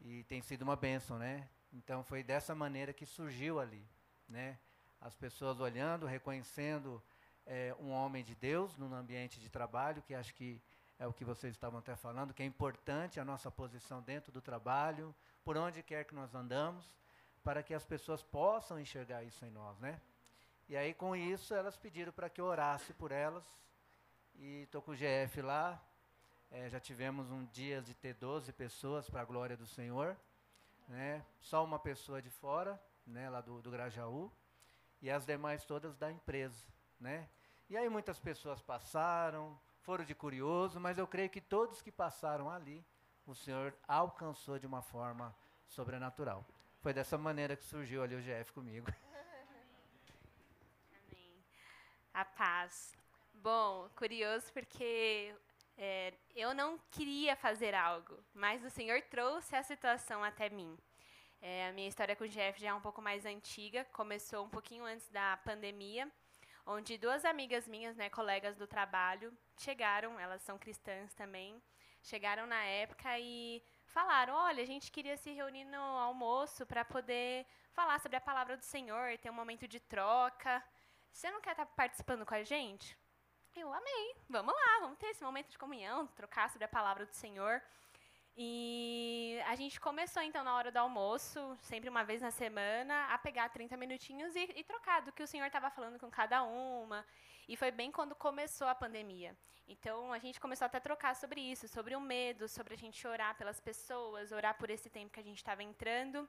E 0.00 0.24
tem 0.24 0.40
sido 0.40 0.62
uma 0.62 0.76
bênção, 0.76 1.18
né? 1.18 1.48
Então 1.72 2.02
foi 2.02 2.22
dessa 2.22 2.54
maneira 2.54 2.92
que 2.92 3.04
surgiu 3.04 3.60
ali, 3.60 3.84
né? 4.28 4.58
As 5.00 5.14
pessoas 5.14 5.60
olhando, 5.60 6.06
reconhecendo 6.06 7.02
é, 7.44 7.74
um 7.78 7.90
homem 7.90 8.24
de 8.24 8.34
Deus 8.34 8.76
no 8.76 8.94
ambiente 8.94 9.40
de 9.40 9.50
trabalho, 9.50 10.02
que 10.02 10.14
acho 10.14 10.32
que 10.34 10.62
é 10.98 11.06
o 11.06 11.12
que 11.12 11.24
vocês 11.24 11.54
estavam 11.54 11.78
até 11.80 11.96
falando, 11.96 12.32
que 12.32 12.42
é 12.42 12.46
importante 12.46 13.18
a 13.18 13.24
nossa 13.24 13.50
posição 13.50 14.02
dentro 14.02 14.30
do 14.30 14.40
trabalho, 14.40 15.14
por 15.42 15.56
onde 15.56 15.82
quer 15.82 16.04
que 16.04 16.14
nós 16.14 16.34
andamos, 16.34 16.92
para 17.42 17.62
que 17.62 17.74
as 17.74 17.84
pessoas 17.84 18.22
possam 18.22 18.78
enxergar 18.78 19.24
isso 19.24 19.44
em 19.44 19.50
nós, 19.50 19.78
né? 19.80 20.00
E 20.70 20.76
aí 20.76 20.94
com 20.94 21.16
isso 21.16 21.52
elas 21.52 21.76
pediram 21.76 22.12
para 22.12 22.30
que 22.30 22.40
eu 22.40 22.44
orasse 22.44 22.94
por 22.94 23.10
elas, 23.10 23.44
e 24.36 24.62
estou 24.62 24.80
com 24.80 24.92
o 24.92 24.94
GF 24.94 25.42
lá, 25.42 25.82
é, 26.48 26.70
já 26.70 26.78
tivemos 26.78 27.28
um 27.32 27.44
dia 27.46 27.82
de 27.82 27.92
ter 27.92 28.14
12 28.14 28.52
pessoas 28.52 29.10
para 29.10 29.22
a 29.22 29.24
glória 29.24 29.56
do 29.56 29.66
Senhor, 29.66 30.16
né? 30.86 31.26
Só 31.40 31.64
uma 31.64 31.76
pessoa 31.76 32.22
de 32.22 32.30
fora, 32.30 32.80
né, 33.04 33.28
lá 33.28 33.40
do, 33.40 33.60
do 33.60 33.68
Grajaú, 33.68 34.30
e 35.02 35.10
as 35.10 35.26
demais 35.26 35.64
todas 35.64 35.96
da 35.96 36.08
empresa, 36.08 36.64
né? 37.00 37.28
E 37.68 37.76
aí 37.76 37.88
muitas 37.88 38.20
pessoas 38.20 38.62
passaram, 38.62 39.58
foram 39.80 40.04
de 40.04 40.14
curioso, 40.14 40.78
mas 40.78 40.98
eu 40.98 41.06
creio 41.08 41.30
que 41.30 41.40
todos 41.40 41.82
que 41.82 41.90
passaram 41.90 42.48
ali, 42.48 42.86
o 43.26 43.34
Senhor 43.34 43.74
alcançou 43.88 44.56
de 44.56 44.68
uma 44.68 44.82
forma 44.82 45.34
sobrenatural. 45.66 46.46
Foi 46.78 46.94
dessa 46.94 47.18
maneira 47.18 47.56
que 47.56 47.64
surgiu 47.64 48.04
ali 48.04 48.14
o 48.14 48.22
GF 48.22 48.52
comigo. 48.52 48.86
Amém. 52.09 52.09
A 52.20 52.24
paz. 52.26 52.94
Bom, 53.32 53.88
curioso 53.96 54.52
porque 54.52 55.34
é, 55.78 56.12
eu 56.36 56.52
não 56.52 56.78
queria 56.90 57.34
fazer 57.34 57.74
algo, 57.74 58.22
mas 58.34 58.62
o 58.62 58.68
Senhor 58.68 59.00
trouxe 59.00 59.56
a 59.56 59.62
situação 59.62 60.22
até 60.22 60.50
mim. 60.50 60.76
É, 61.40 61.68
a 61.68 61.72
minha 61.72 61.88
história 61.88 62.14
com 62.14 62.24
o 62.24 62.28
Jeff 62.28 62.60
já 62.60 62.68
é 62.68 62.74
um 62.74 62.80
pouco 62.82 63.00
mais 63.00 63.24
antiga, 63.24 63.86
começou 63.86 64.44
um 64.44 64.50
pouquinho 64.50 64.84
antes 64.84 65.08
da 65.08 65.38
pandemia, 65.38 66.12
onde 66.66 66.98
duas 66.98 67.24
amigas 67.24 67.66
minhas, 67.66 67.96
né, 67.96 68.10
colegas 68.10 68.54
do 68.54 68.66
trabalho, 68.66 69.32
chegaram, 69.56 70.20
elas 70.20 70.42
são 70.42 70.58
cristãs 70.58 71.14
também, 71.14 71.58
chegaram 72.02 72.46
na 72.46 72.62
época 72.64 73.18
e 73.18 73.62
falaram: 73.86 74.34
olha, 74.34 74.62
a 74.62 74.66
gente 74.66 74.92
queria 74.92 75.16
se 75.16 75.32
reunir 75.32 75.64
no 75.64 75.80
almoço 75.80 76.66
para 76.66 76.84
poder 76.84 77.46
falar 77.72 77.98
sobre 77.98 78.18
a 78.18 78.20
palavra 78.20 78.58
do 78.58 78.62
Senhor, 78.62 79.16
ter 79.16 79.30
um 79.30 79.40
momento 79.42 79.66
de 79.66 79.80
troca. 79.80 80.62
Você 81.12 81.30
não 81.30 81.40
quer 81.40 81.52
estar 81.52 81.66
tá 81.66 81.72
participando 81.76 82.24
com 82.24 82.34
a 82.34 82.42
gente? 82.42 82.96
Eu 83.54 83.72
amei. 83.72 84.16
Vamos 84.28 84.54
lá, 84.54 84.80
vamos 84.80 84.98
ter 84.98 85.06
esse 85.06 85.22
momento 85.22 85.50
de 85.50 85.58
comunhão, 85.58 86.06
trocar 86.08 86.48
sobre 86.50 86.64
a 86.64 86.68
palavra 86.68 87.04
do 87.04 87.14
Senhor. 87.14 87.62
E 88.36 89.38
a 89.46 89.54
gente 89.56 89.80
começou, 89.80 90.22
então, 90.22 90.44
na 90.44 90.54
hora 90.54 90.70
do 90.70 90.76
almoço, 90.78 91.58
sempre 91.60 91.90
uma 91.90 92.04
vez 92.04 92.22
na 92.22 92.30
semana, 92.30 93.06
a 93.12 93.18
pegar 93.18 93.48
30 93.48 93.76
minutinhos 93.76 94.34
e, 94.34 94.44
e 94.56 94.64
trocar 94.64 95.02
do 95.02 95.12
que 95.12 95.22
o 95.22 95.26
Senhor 95.26 95.46
estava 95.46 95.68
falando 95.68 95.98
com 95.98 96.10
cada 96.10 96.42
uma. 96.42 97.04
E 97.48 97.56
foi 97.56 97.70
bem 97.70 97.90
quando 97.90 98.14
começou 98.14 98.68
a 98.68 98.74
pandemia. 98.74 99.36
Então, 99.68 100.12
a 100.12 100.18
gente 100.18 100.40
começou 100.40 100.66
até 100.66 100.78
a 100.78 100.80
trocar 100.80 101.14
sobre 101.16 101.40
isso, 101.40 101.68
sobre 101.68 101.94
o 101.94 102.00
medo, 102.00 102.48
sobre 102.48 102.74
a 102.74 102.76
gente 102.76 103.06
orar 103.06 103.36
pelas 103.36 103.60
pessoas, 103.60 104.32
orar 104.32 104.56
por 104.56 104.70
esse 104.70 104.88
tempo 104.88 105.12
que 105.12 105.20
a 105.20 105.24
gente 105.24 105.38
estava 105.38 105.62
entrando. 105.62 106.28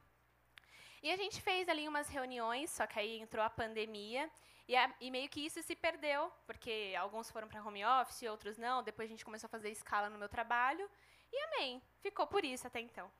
E 1.02 1.10
a 1.10 1.16
gente 1.16 1.40
fez 1.42 1.68
ali 1.68 1.88
umas 1.88 2.08
reuniões, 2.08 2.70
só 2.70 2.86
que 2.86 2.98
aí 2.98 3.18
entrou 3.18 3.44
a 3.44 3.50
pandemia. 3.50 4.30
E, 4.68 4.76
a, 4.76 4.94
e, 5.00 5.10
meio 5.10 5.28
que 5.28 5.44
isso 5.44 5.60
se 5.62 5.74
perdeu, 5.74 6.30
porque 6.46 6.94
alguns 6.96 7.28
foram 7.30 7.48
para 7.48 7.62
home 7.62 7.84
office, 7.84 8.22
outros 8.22 8.56
não. 8.56 8.82
Depois 8.82 9.08
a 9.08 9.10
gente 9.10 9.24
começou 9.24 9.48
a 9.48 9.50
fazer 9.50 9.70
escala 9.70 10.08
no 10.08 10.18
meu 10.18 10.28
trabalho. 10.28 10.88
E 11.32 11.36
amém. 11.46 11.82
Ficou 12.00 12.26
por 12.26 12.44
isso 12.44 12.66
até 12.66 12.80
então. 12.80 13.10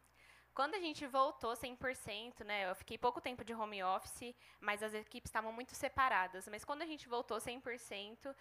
Quando 0.54 0.74
a 0.74 0.78
gente 0.78 1.06
voltou 1.06 1.54
100%, 1.54 2.44
né, 2.44 2.70
eu 2.70 2.74
fiquei 2.74 2.98
pouco 2.98 3.20
tempo 3.20 3.42
de 3.42 3.54
home 3.54 3.82
office, 3.82 4.34
mas 4.60 4.82
as 4.82 4.92
equipes 4.92 5.30
estavam 5.30 5.50
muito 5.52 5.74
separadas. 5.74 6.46
Mas 6.46 6.64
quando 6.64 6.82
a 6.82 6.86
gente 6.86 7.08
voltou 7.08 7.38
100%, 7.38 8.36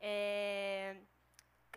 é, 0.00 0.96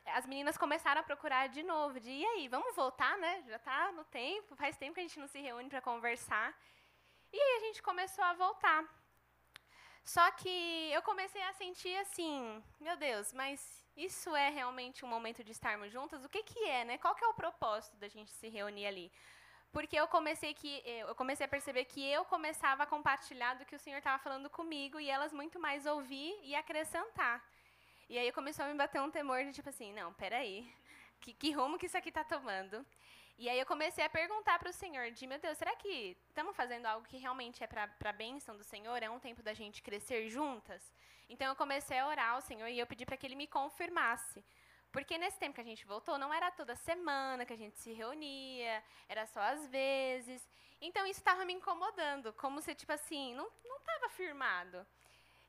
as 0.05 0.25
meninas 0.25 0.57
começaram 0.57 1.01
a 1.01 1.03
procurar 1.03 1.47
de 1.49 1.63
novo, 1.63 1.99
de 1.99 2.11
e 2.11 2.25
aí, 2.25 2.47
vamos 2.47 2.75
voltar, 2.75 3.17
né? 3.17 3.43
Já 3.47 3.55
está 3.55 3.91
no 3.91 4.05
tempo, 4.05 4.55
faz 4.55 4.77
tempo 4.77 4.93
que 4.93 4.99
a 4.99 5.03
gente 5.03 5.19
não 5.19 5.27
se 5.27 5.39
reúne 5.39 5.67
para 5.67 5.81
conversar. 5.81 6.55
E 7.33 7.39
aí 7.39 7.57
a 7.57 7.59
gente 7.65 7.81
começou 7.81 8.23
a 8.23 8.33
voltar. 8.33 8.83
Só 10.03 10.29
que 10.31 10.91
eu 10.91 11.01
comecei 11.01 11.41
a 11.43 11.53
sentir 11.53 11.95
assim, 11.97 12.63
meu 12.79 12.97
Deus, 12.97 13.31
mas 13.33 13.85
isso 13.95 14.35
é 14.35 14.49
realmente 14.49 15.05
um 15.05 15.07
momento 15.07 15.43
de 15.43 15.51
estarmos 15.51 15.91
juntas? 15.91 16.25
O 16.25 16.29
que, 16.29 16.43
que 16.43 16.59
é, 16.65 16.83
né? 16.83 16.97
Qual 16.97 17.15
que 17.15 17.23
é 17.23 17.27
o 17.27 17.33
propósito 17.33 17.95
da 17.97 18.07
gente 18.07 18.31
se 18.31 18.49
reunir 18.49 18.87
ali? 18.87 19.11
Porque 19.71 19.95
eu 19.95 20.07
comecei, 20.07 20.53
que, 20.53 20.83
eu 20.85 21.15
comecei 21.15 21.45
a 21.45 21.49
perceber 21.49 21.85
que 21.85 22.05
eu 22.05 22.25
começava 22.25 22.83
a 22.83 22.85
compartilhar 22.85 23.53
do 23.53 23.65
que 23.65 23.75
o 23.75 23.79
Senhor 23.79 23.99
estava 23.99 24.21
falando 24.21 24.49
comigo 24.49 24.99
e 24.99 25.09
elas 25.09 25.31
muito 25.31 25.57
mais 25.59 25.85
ouvir 25.85 26.37
e 26.43 26.53
acrescentar. 26.53 27.41
E 28.09 28.17
aí 28.17 28.29
começou 28.33 28.65
a 28.65 28.67
me 28.67 28.73
bater 28.73 28.99
um 29.01 29.09
temor 29.09 29.41
de 29.45 29.53
tipo 29.53 29.69
assim, 29.69 29.93
não, 29.93 30.11
peraí, 30.13 30.69
que, 31.21 31.33
que 31.33 31.51
rumo 31.51 31.77
que 31.77 31.85
isso 31.85 31.97
aqui 31.97 32.09
está 32.09 32.23
tomando? 32.23 32.85
E 33.37 33.49
aí 33.49 33.59
eu 33.59 33.65
comecei 33.65 34.03
a 34.03 34.09
perguntar 34.09 34.59
para 34.59 34.69
o 34.69 34.73
Senhor, 34.73 35.09
de 35.11 35.25
meu 35.25 35.39
Deus, 35.39 35.57
será 35.57 35.75
que 35.75 36.15
estamos 36.27 36.55
fazendo 36.55 36.85
algo 36.85 37.07
que 37.07 37.17
realmente 37.17 37.63
é 37.63 37.67
para 37.67 37.89
a 38.05 38.13
bênção 38.13 38.55
do 38.55 38.63
Senhor? 38.63 39.01
É 39.01 39.09
um 39.09 39.19
tempo 39.19 39.41
da 39.41 39.53
gente 39.53 39.81
crescer 39.81 40.29
juntas? 40.29 40.93
Então 41.27 41.47
eu 41.47 41.55
comecei 41.55 41.97
a 41.97 42.07
orar 42.07 42.31
ao 42.31 42.41
Senhor 42.41 42.67
e 42.67 42.77
eu 42.77 42.85
pedi 42.85 43.05
para 43.05 43.17
que 43.17 43.25
Ele 43.25 43.35
me 43.35 43.47
confirmasse. 43.47 44.43
Porque 44.91 45.17
nesse 45.17 45.39
tempo 45.39 45.55
que 45.55 45.61
a 45.61 45.63
gente 45.71 45.85
voltou, 45.85 46.17
não 46.17 46.33
era 46.33 46.51
toda 46.51 46.75
semana 46.75 47.45
que 47.45 47.53
a 47.53 47.57
gente 47.57 47.77
se 47.79 47.93
reunia, 47.93 48.83
era 49.07 49.25
só 49.25 49.39
às 49.39 49.65
vezes. 49.67 50.47
Então 50.81 51.05
isso 51.05 51.19
estava 51.19 51.45
me 51.45 51.53
incomodando, 51.53 52.33
como 52.33 52.61
se, 52.61 52.75
tipo 52.75 52.91
assim, 52.91 53.33
não 53.33 53.49
estava 53.77 54.09
firmado. 54.09 54.85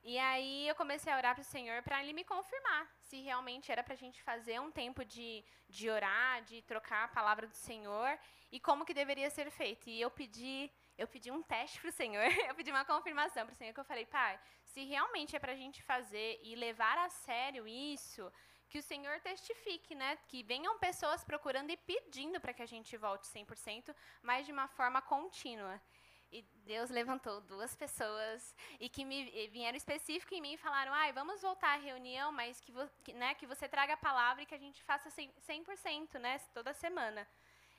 E 0.04 0.18
aí 0.18 0.66
eu 0.66 0.74
comecei 0.74 1.12
a 1.12 1.16
orar 1.16 1.34
para 1.34 1.42
o 1.42 1.44
Senhor 1.44 1.80
para 1.82 2.02
Ele 2.02 2.12
me 2.12 2.24
confirmar 2.24 2.90
se 3.02 3.20
realmente 3.20 3.70
era 3.70 3.84
para 3.84 3.94
a 3.94 3.96
gente 3.96 4.20
fazer 4.22 4.60
um 4.60 4.70
tempo 4.70 5.04
de, 5.04 5.44
de 5.68 5.88
orar, 5.88 6.42
de 6.42 6.60
trocar 6.62 7.04
a 7.04 7.08
palavra 7.08 7.46
do 7.46 7.54
Senhor 7.54 8.18
e 8.50 8.58
como 8.58 8.84
que 8.84 8.92
deveria 8.92 9.30
ser 9.30 9.48
feito. 9.50 9.88
E 9.88 10.00
eu 10.00 10.10
pedi, 10.10 10.68
eu 10.98 11.06
pedi 11.06 11.30
um 11.30 11.40
teste 11.40 11.80
para 11.80 11.90
o 11.90 11.92
Senhor, 11.92 12.24
eu 12.48 12.54
pedi 12.54 12.72
uma 12.72 12.84
confirmação 12.84 13.46
para 13.46 13.52
o 13.52 13.56
Senhor 13.56 13.72
que 13.72 13.78
eu 13.78 13.84
falei, 13.84 14.04
Pai, 14.04 14.40
se 14.64 14.82
realmente 14.84 15.36
é 15.36 15.38
para 15.38 15.52
a 15.52 15.56
gente 15.56 15.80
fazer 15.84 16.40
e 16.42 16.56
levar 16.56 16.98
a 16.98 17.08
sério 17.08 17.68
isso, 17.68 18.32
que 18.68 18.78
o 18.78 18.82
Senhor 18.82 19.20
testifique, 19.20 19.94
né? 19.94 20.16
Que 20.26 20.42
venham 20.42 20.78
pessoas 20.78 21.22
procurando 21.22 21.70
e 21.70 21.76
pedindo 21.76 22.40
para 22.40 22.54
que 22.54 22.62
a 22.62 22.66
gente 22.66 22.96
volte 22.96 23.26
100%, 23.26 23.94
mas 24.22 24.46
de 24.46 24.52
uma 24.52 24.66
forma 24.66 25.00
contínua. 25.02 25.80
E 26.32 26.42
Deus 26.64 26.88
levantou 26.90 27.42
duas 27.42 27.74
pessoas 27.76 28.54
e 28.80 28.88
que 28.88 29.04
me 29.04 29.48
vieram 29.48 29.76
específico 29.76 30.34
em 30.34 30.40
mim 30.40 30.54
e 30.54 30.56
falaram: 30.56 30.92
"Ai, 30.94 31.12
vamos 31.12 31.42
voltar 31.42 31.74
à 31.74 31.76
reunião, 31.76 32.32
mas 32.32 32.60
que, 32.60 32.72
vo, 32.72 32.88
que, 33.04 33.12
né, 33.12 33.34
que 33.34 33.46
você 33.46 33.68
traga 33.68 33.92
a 33.94 33.96
palavra 34.08 34.42
e 34.42 34.46
que 34.46 34.54
a 34.54 34.58
gente 34.58 34.82
faça 34.82 35.10
100%, 35.10 36.18
né, 36.18 36.38
toda 36.54 36.72
semana". 36.72 37.28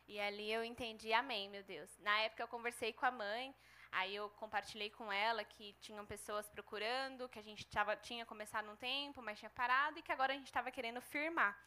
E 0.08 0.20
ali 0.20 0.52
eu 0.52 0.64
entendi, 0.64 1.12
amém, 1.14 1.50
meu 1.50 1.64
Deus. 1.64 1.90
Na 2.00 2.16
época 2.20 2.44
eu 2.44 2.48
conversei 2.48 2.94
com 2.94 3.06
a 3.06 3.12
mãe, 3.12 3.56
aí 3.92 4.16
eu 4.16 4.30
compartilhei 4.32 4.90
com 4.90 5.12
ela 5.12 5.44
que 5.44 5.74
tinham 5.82 6.06
pessoas 6.06 6.48
procurando, 6.50 7.30
que 7.30 7.40
a 7.40 7.44
gente 7.44 7.66
tava, 7.66 7.96
tinha 7.96 8.26
começado 8.26 8.70
um 8.70 8.76
tempo, 8.76 9.22
mas 9.22 9.40
tinha 9.40 9.50
parado 9.50 9.98
e 9.98 10.02
que 10.04 10.12
agora 10.12 10.34
a 10.34 10.36
gente 10.38 10.48
estava 10.48 10.70
querendo 10.72 11.02
firmar. 11.02 11.58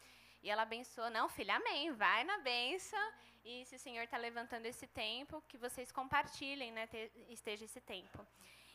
E 0.43 0.49
ela 0.49 0.63
abençoou, 0.63 1.09
não, 1.09 1.27
filha, 1.27 1.55
amém, 1.55 1.91
vai 1.91 2.23
na 2.23 2.37
benção. 2.39 3.11
E 3.43 3.65
se 3.65 3.75
o 3.75 3.79
Senhor 3.79 4.03
está 4.03 4.17
levantando 4.17 4.65
esse 4.65 4.87
tempo, 4.87 5.41
que 5.47 5.57
vocês 5.57 5.91
compartilhem, 5.91 6.71
né, 6.71 6.85
te, 6.87 7.11
esteja 7.29 7.65
esse 7.65 7.81
tempo. 7.81 8.25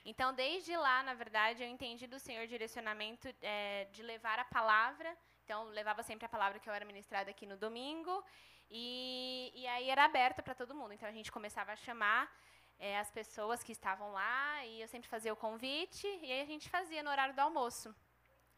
Então, 0.04 0.32
desde 0.34 0.76
lá, 0.76 1.02
na 1.02 1.14
verdade, 1.14 1.62
eu 1.62 1.68
entendi 1.68 2.06
do 2.06 2.18
Senhor 2.18 2.46
direcionamento 2.46 3.28
é, 3.40 3.86
de 3.92 4.02
levar 4.02 4.38
a 4.38 4.44
palavra. 4.44 5.16
Então, 5.44 5.64
levava 5.64 6.02
sempre 6.02 6.26
a 6.26 6.28
palavra 6.28 6.58
que 6.58 6.68
eu 6.68 6.74
era 6.74 6.84
ministrada 6.84 7.30
aqui 7.30 7.46
no 7.46 7.56
domingo. 7.56 8.24
E, 8.68 9.52
e 9.54 9.66
aí 9.68 9.90
era 9.90 10.04
aberta 10.04 10.42
para 10.42 10.54
todo 10.54 10.74
mundo. 10.74 10.92
Então, 10.92 11.08
a 11.08 11.12
gente 11.12 11.30
começava 11.30 11.72
a 11.72 11.76
chamar 11.76 12.34
é, 12.78 12.98
as 12.98 13.10
pessoas 13.10 13.62
que 13.62 13.70
estavam 13.70 14.10
lá. 14.12 14.66
E 14.66 14.80
eu 14.80 14.88
sempre 14.88 15.08
fazia 15.08 15.32
o 15.32 15.36
convite. 15.36 16.06
E 16.20 16.32
aí 16.32 16.40
a 16.40 16.46
gente 16.46 16.68
fazia 16.68 17.02
no 17.02 17.10
horário 17.10 17.34
do 17.34 17.40
almoço. 17.40 17.94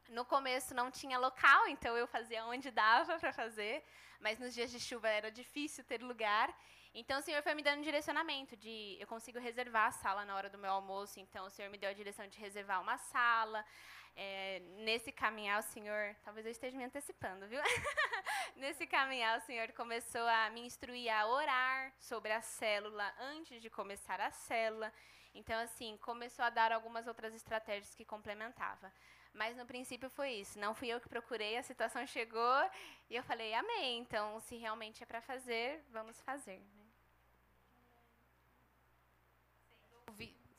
No 0.09 0.25
começo 0.25 0.75
não 0.75 0.91
tinha 0.91 1.19
local, 1.19 1.67
então 1.69 1.97
eu 1.97 2.07
fazia 2.07 2.45
onde 2.45 2.71
dava 2.71 3.19
para 3.19 3.33
fazer, 3.33 3.83
mas 4.21 4.39
nos 4.39 4.53
dias 4.53 4.71
de 4.71 4.79
chuva 4.79 5.09
era 5.09 5.31
difícil 5.31 5.83
ter 5.85 6.03
lugar. 6.03 6.55
Então 6.95 7.19
o 7.19 7.23
Senhor 7.23 7.43
foi 7.43 7.55
me 7.55 7.63
dando 7.63 7.79
um 7.79 7.83
direcionamento 7.83 8.57
de 8.57 8.97
eu 9.01 9.07
consigo 9.07 9.39
reservar 9.39 9.87
a 9.89 9.93
sala 9.93 10.25
na 10.25 10.37
hora 10.37 10.49
do 10.49 10.59
meu 10.59 10.71
almoço, 10.71 11.19
então 11.19 11.47
o 11.47 11.51
Senhor 11.51 11.71
me 11.71 11.79
deu 11.79 11.91
a 11.91 11.93
direção 11.93 12.27
de 12.29 12.39
reservar 12.39 12.81
uma 12.81 12.97
sala. 12.99 13.65
É, 14.17 14.61
nesse 14.77 15.11
caminhar, 15.11 15.59
o 15.59 15.63
Senhor, 15.63 16.15
talvez 16.23 16.47
eu 16.47 16.53
esteja 16.53 16.79
me 16.79 16.85
antecipando, 16.85 17.49
viu? 17.49 17.61
nesse 18.55 18.87
caminhar, 18.87 19.39
o 19.39 19.41
Senhor 19.41 19.73
começou 19.73 20.25
a 20.29 20.51
me 20.51 20.61
instruir 20.61 21.11
a 21.11 21.27
orar 21.27 21.93
sobre 21.99 22.31
a 22.31 22.41
célula 22.41 23.13
antes 23.19 23.61
de 23.61 23.69
começar 23.69 24.21
a 24.21 24.31
célula. 24.31 24.93
Então, 25.35 25.59
assim, 25.61 25.97
começou 25.97 26.45
a 26.45 26.51
dar 26.51 26.71
algumas 26.71 27.09
outras 27.09 27.35
estratégias 27.35 27.93
que 27.97 28.05
complementava. 28.05 28.93
Mas 29.35 29.57
no 29.57 29.67
princípio 29.67 30.09
foi 30.09 30.31
isso. 30.35 30.59
Não 30.59 30.75
fui 30.75 30.89
eu 30.89 31.01
que 31.01 31.09
procurei, 31.09 31.57
a 31.57 31.63
situação 31.63 32.07
chegou 32.07 32.71
e 33.11 33.17
eu 33.17 33.23
falei, 33.25 33.53
amém. 33.53 33.99
Então, 33.99 34.39
se 34.41 34.57
realmente 34.57 35.03
é 35.03 35.07
para 35.07 35.21
fazer, 35.21 35.85
vamos 35.91 36.21
fazer. 36.23 36.61
Né? 36.61 36.85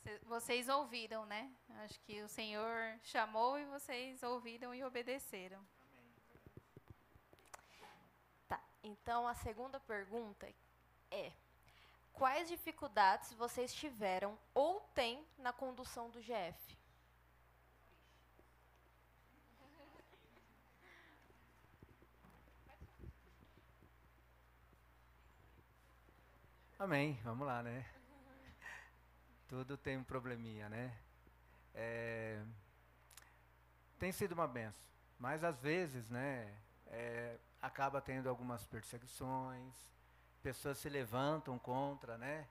Cê- 0.03 0.19
Vocês 0.23 0.69
ouviram, 0.69 1.25
né? 1.25 1.51
Acho 1.83 1.99
que 2.01 2.21
o 2.21 2.27
Senhor 2.29 2.99
chamou 3.01 3.57
e 3.57 3.65
vocês 3.65 4.21
ouviram 4.21 4.73
e 4.75 4.83
obedeceram. 4.83 5.59
Tá. 8.47 8.61
Então 8.83 9.27
a 9.27 9.33
segunda 9.33 9.79
pergunta 9.79 10.47
é: 11.09 11.31
quais 12.13 12.47
dificuldades 12.47 13.33
vocês 13.33 13.73
tiveram 13.73 14.37
ou 14.53 14.79
têm 14.93 15.25
na 15.39 15.51
condução 15.51 16.09
do 16.11 16.21
GF? 16.21 16.77
Amém. 26.77 27.19
Vamos 27.23 27.47
lá, 27.47 27.63
né? 27.63 27.85
Tudo 29.47 29.77
tem 29.77 29.97
um 29.97 30.03
probleminha, 30.03 30.69
né? 30.69 30.95
É, 31.73 32.41
tem 33.99 34.11
sido 34.11 34.33
uma 34.33 34.47
benção, 34.47 34.81
mas 35.19 35.43
às 35.43 35.59
vezes, 35.61 36.09
né? 36.09 36.53
é, 36.87 37.37
acaba 37.61 38.01
tendo 38.01 38.29
algumas 38.29 38.65
perseguições, 38.65 39.73
pessoas 40.41 40.77
se 40.77 40.89
levantam 40.89 41.57
contra, 41.57 42.17
né? 42.17 42.47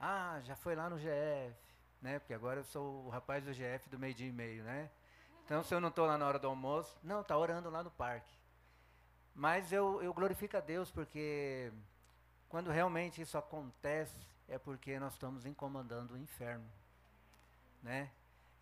Ah, 0.00 0.40
já 0.42 0.56
foi 0.56 0.74
lá 0.74 0.88
no 0.88 0.98
GF, 0.98 1.56
né? 2.00 2.18
Porque 2.18 2.34
agora 2.34 2.60
eu 2.60 2.64
sou 2.64 3.06
o 3.06 3.08
rapaz 3.08 3.44
do 3.44 3.52
GF 3.52 3.88
do 3.88 3.98
meio 3.98 4.14
dia 4.14 4.28
e 4.28 4.32
meio, 4.32 4.64
né? 4.64 4.90
Então, 5.44 5.62
se 5.62 5.74
eu 5.74 5.80
não 5.80 5.88
estou 5.88 6.06
lá 6.06 6.16
na 6.16 6.26
hora 6.26 6.38
do 6.38 6.46
almoço, 6.46 6.96
não, 7.02 7.20
está 7.20 7.36
orando 7.36 7.68
lá 7.68 7.82
no 7.82 7.90
parque. 7.90 8.32
Mas 9.34 9.72
eu, 9.72 10.02
eu 10.02 10.14
glorifico 10.14 10.56
a 10.56 10.60
Deus 10.60 10.90
porque 10.90 11.72
quando 12.52 12.70
realmente 12.70 13.22
isso 13.22 13.38
acontece, 13.38 14.20
é 14.46 14.58
porque 14.58 14.98
nós 15.00 15.14
estamos 15.14 15.46
incomodando 15.46 16.10
o 16.10 16.18
inferno, 16.18 16.70
né? 17.82 18.10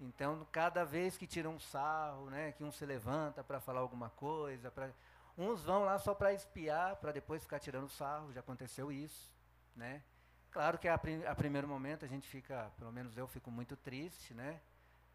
Então, 0.00 0.46
cada 0.53 0.85
vez 0.85 1.18
que 1.18 1.26
tira 1.26 1.50
um 1.50 1.59
sarro, 1.59 2.31
né, 2.31 2.53
que 2.53 2.62
um 2.62 2.70
se 2.70 2.87
levanta 2.87 3.42
para 3.42 3.59
falar 3.59 3.81
alguma 3.81 4.09
coisa, 4.11 4.70
pra, 4.70 4.92
uns 5.37 5.64
vão 5.64 5.83
lá 5.83 5.98
só 5.98 6.14
para 6.14 6.33
espiar, 6.33 6.94
para 7.00 7.11
depois 7.11 7.42
ficar 7.42 7.59
tirando 7.59 7.88
sarro, 7.88 8.33
já 8.33 8.38
aconteceu 8.38 8.92
isso, 8.92 9.29
né? 9.74 10.05
Claro 10.53 10.79
que 10.79 10.87
a, 10.87 10.96
prim, 10.96 11.24
a 11.24 11.35
primeiro 11.35 11.66
momento 11.66 12.05
a 12.05 12.09
gente 12.09 12.29
fica, 12.29 12.70
pelo 12.79 12.92
menos 12.92 13.18
eu 13.18 13.26
fico 13.26 13.50
muito 13.50 13.76
triste, 13.76 14.33
né? 14.35 14.61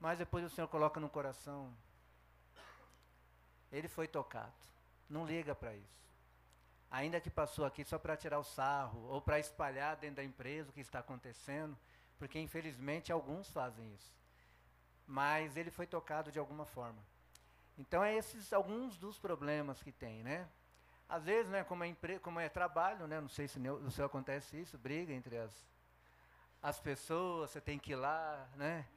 Mas 0.01 0.19
depois 0.19 0.43
o 0.43 0.49
Senhor 0.49 0.67
coloca 0.67 0.99
no 0.99 1.09
coração, 1.09 1.73
ele 3.71 3.87
foi 3.87 4.05
tocado. 4.05 4.51
Não 5.09 5.25
liga 5.25 5.55
para 5.55 5.73
isso 5.73 6.04
ainda 6.89 7.19
que 7.19 7.29
passou 7.29 7.65
aqui 7.65 7.83
só 7.83 7.97
para 7.97 8.15
tirar 8.15 8.39
o 8.39 8.43
sarro 8.43 9.01
ou 9.09 9.21
para 9.21 9.39
espalhar 9.39 9.95
dentro 9.95 10.17
da 10.17 10.23
empresa 10.23 10.69
o 10.69 10.73
que 10.73 10.81
está 10.81 10.99
acontecendo, 10.99 11.77
porque 12.17 12.39
infelizmente 12.39 13.11
alguns 13.11 13.49
fazem 13.49 13.93
isso. 13.93 14.13
Mas 15.05 15.55
ele 15.57 15.71
foi 15.71 15.85
tocado 15.85 16.31
de 16.31 16.39
alguma 16.39 16.65
forma. 16.65 17.01
Então 17.77 18.03
é 18.03 18.15
esses 18.15 18.53
alguns 18.53 18.97
dos 18.97 19.19
problemas 19.19 19.83
que 19.83 19.91
tem, 19.91 20.23
né? 20.23 20.47
Às 21.07 21.25
vezes, 21.25 21.51
né, 21.51 21.63
como 21.63 21.83
é, 21.83 21.87
empre 21.87 22.17
como 22.19 22.39
é 22.39 22.49
trabalho, 22.49 23.05
né, 23.05 23.21
não 23.21 23.29
sei 23.29 23.47
se 23.47 23.59
no 23.59 23.91
seu 23.91 24.05
acontece 24.05 24.59
isso, 24.59 24.77
briga 24.77 25.13
entre 25.13 25.37
as 25.37 25.65
as 26.61 26.79
pessoas, 26.79 27.51
você 27.51 27.61
tem 27.61 27.77
que 27.77 27.91
ir 27.91 27.95
lá, 27.95 28.49
né? 28.55 28.87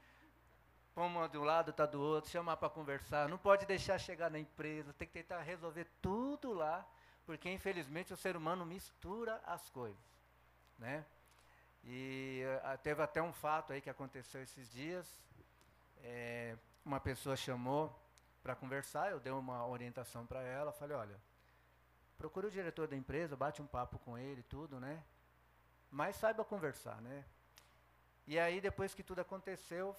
Uma 0.97 1.29
do 1.29 1.43
lado, 1.43 1.71
tá 1.71 1.85
do 1.85 2.01
outro, 2.01 2.31
chamar 2.31 2.57
para 2.57 2.71
conversar, 2.71 3.29
não 3.29 3.37
pode 3.37 3.67
deixar 3.67 3.99
chegar 3.99 4.31
na 4.31 4.39
empresa, 4.39 4.93
tem 4.95 5.07
que 5.07 5.13
tentar 5.13 5.43
resolver 5.43 5.87
tudo 6.01 6.51
lá 6.55 6.85
porque 7.29 7.53
infelizmente 7.53 8.11
o 8.11 8.17
ser 8.17 8.39
humano 8.39 8.65
mistura 8.65 9.39
as 9.45 9.69
coisas, 9.69 10.03
né? 10.79 11.05
E 11.85 12.43
uh, 12.65 12.79
teve 12.79 13.03
até 13.03 13.21
um 13.21 13.35
fato 13.35 13.71
aí 13.71 13.83
que 13.83 13.91
aconteceu 13.91 14.43
esses 14.43 14.73
dias, 14.73 15.07
é, 16.03 16.57
uma 16.83 16.99
pessoa 16.99 17.37
chamou 17.37 17.95
para 18.43 18.57
conversar, 18.57 19.11
eu 19.11 19.21
dei 19.21 19.31
uma 19.31 19.67
orientação 19.67 20.25
para 20.25 20.41
ela, 20.41 20.73
falei, 20.73 20.97
olha, 20.97 21.21
procure 22.17 22.47
o 22.47 22.51
diretor 22.51 22.89
da 22.89 22.97
empresa, 22.97 23.37
bate 23.37 23.61
um 23.61 23.67
papo 23.67 23.99
com 23.99 24.17
ele, 24.17 24.43
tudo, 24.45 24.81
né? 24.81 25.05
Mas 25.91 26.17
saiba 26.17 26.43
conversar, 26.47 26.99
né? 27.03 27.27
E 28.27 28.39
aí 28.39 28.59
depois 28.59 28.95
que 28.95 29.03
tudo 29.03 29.21
aconteceu, 29.21 29.95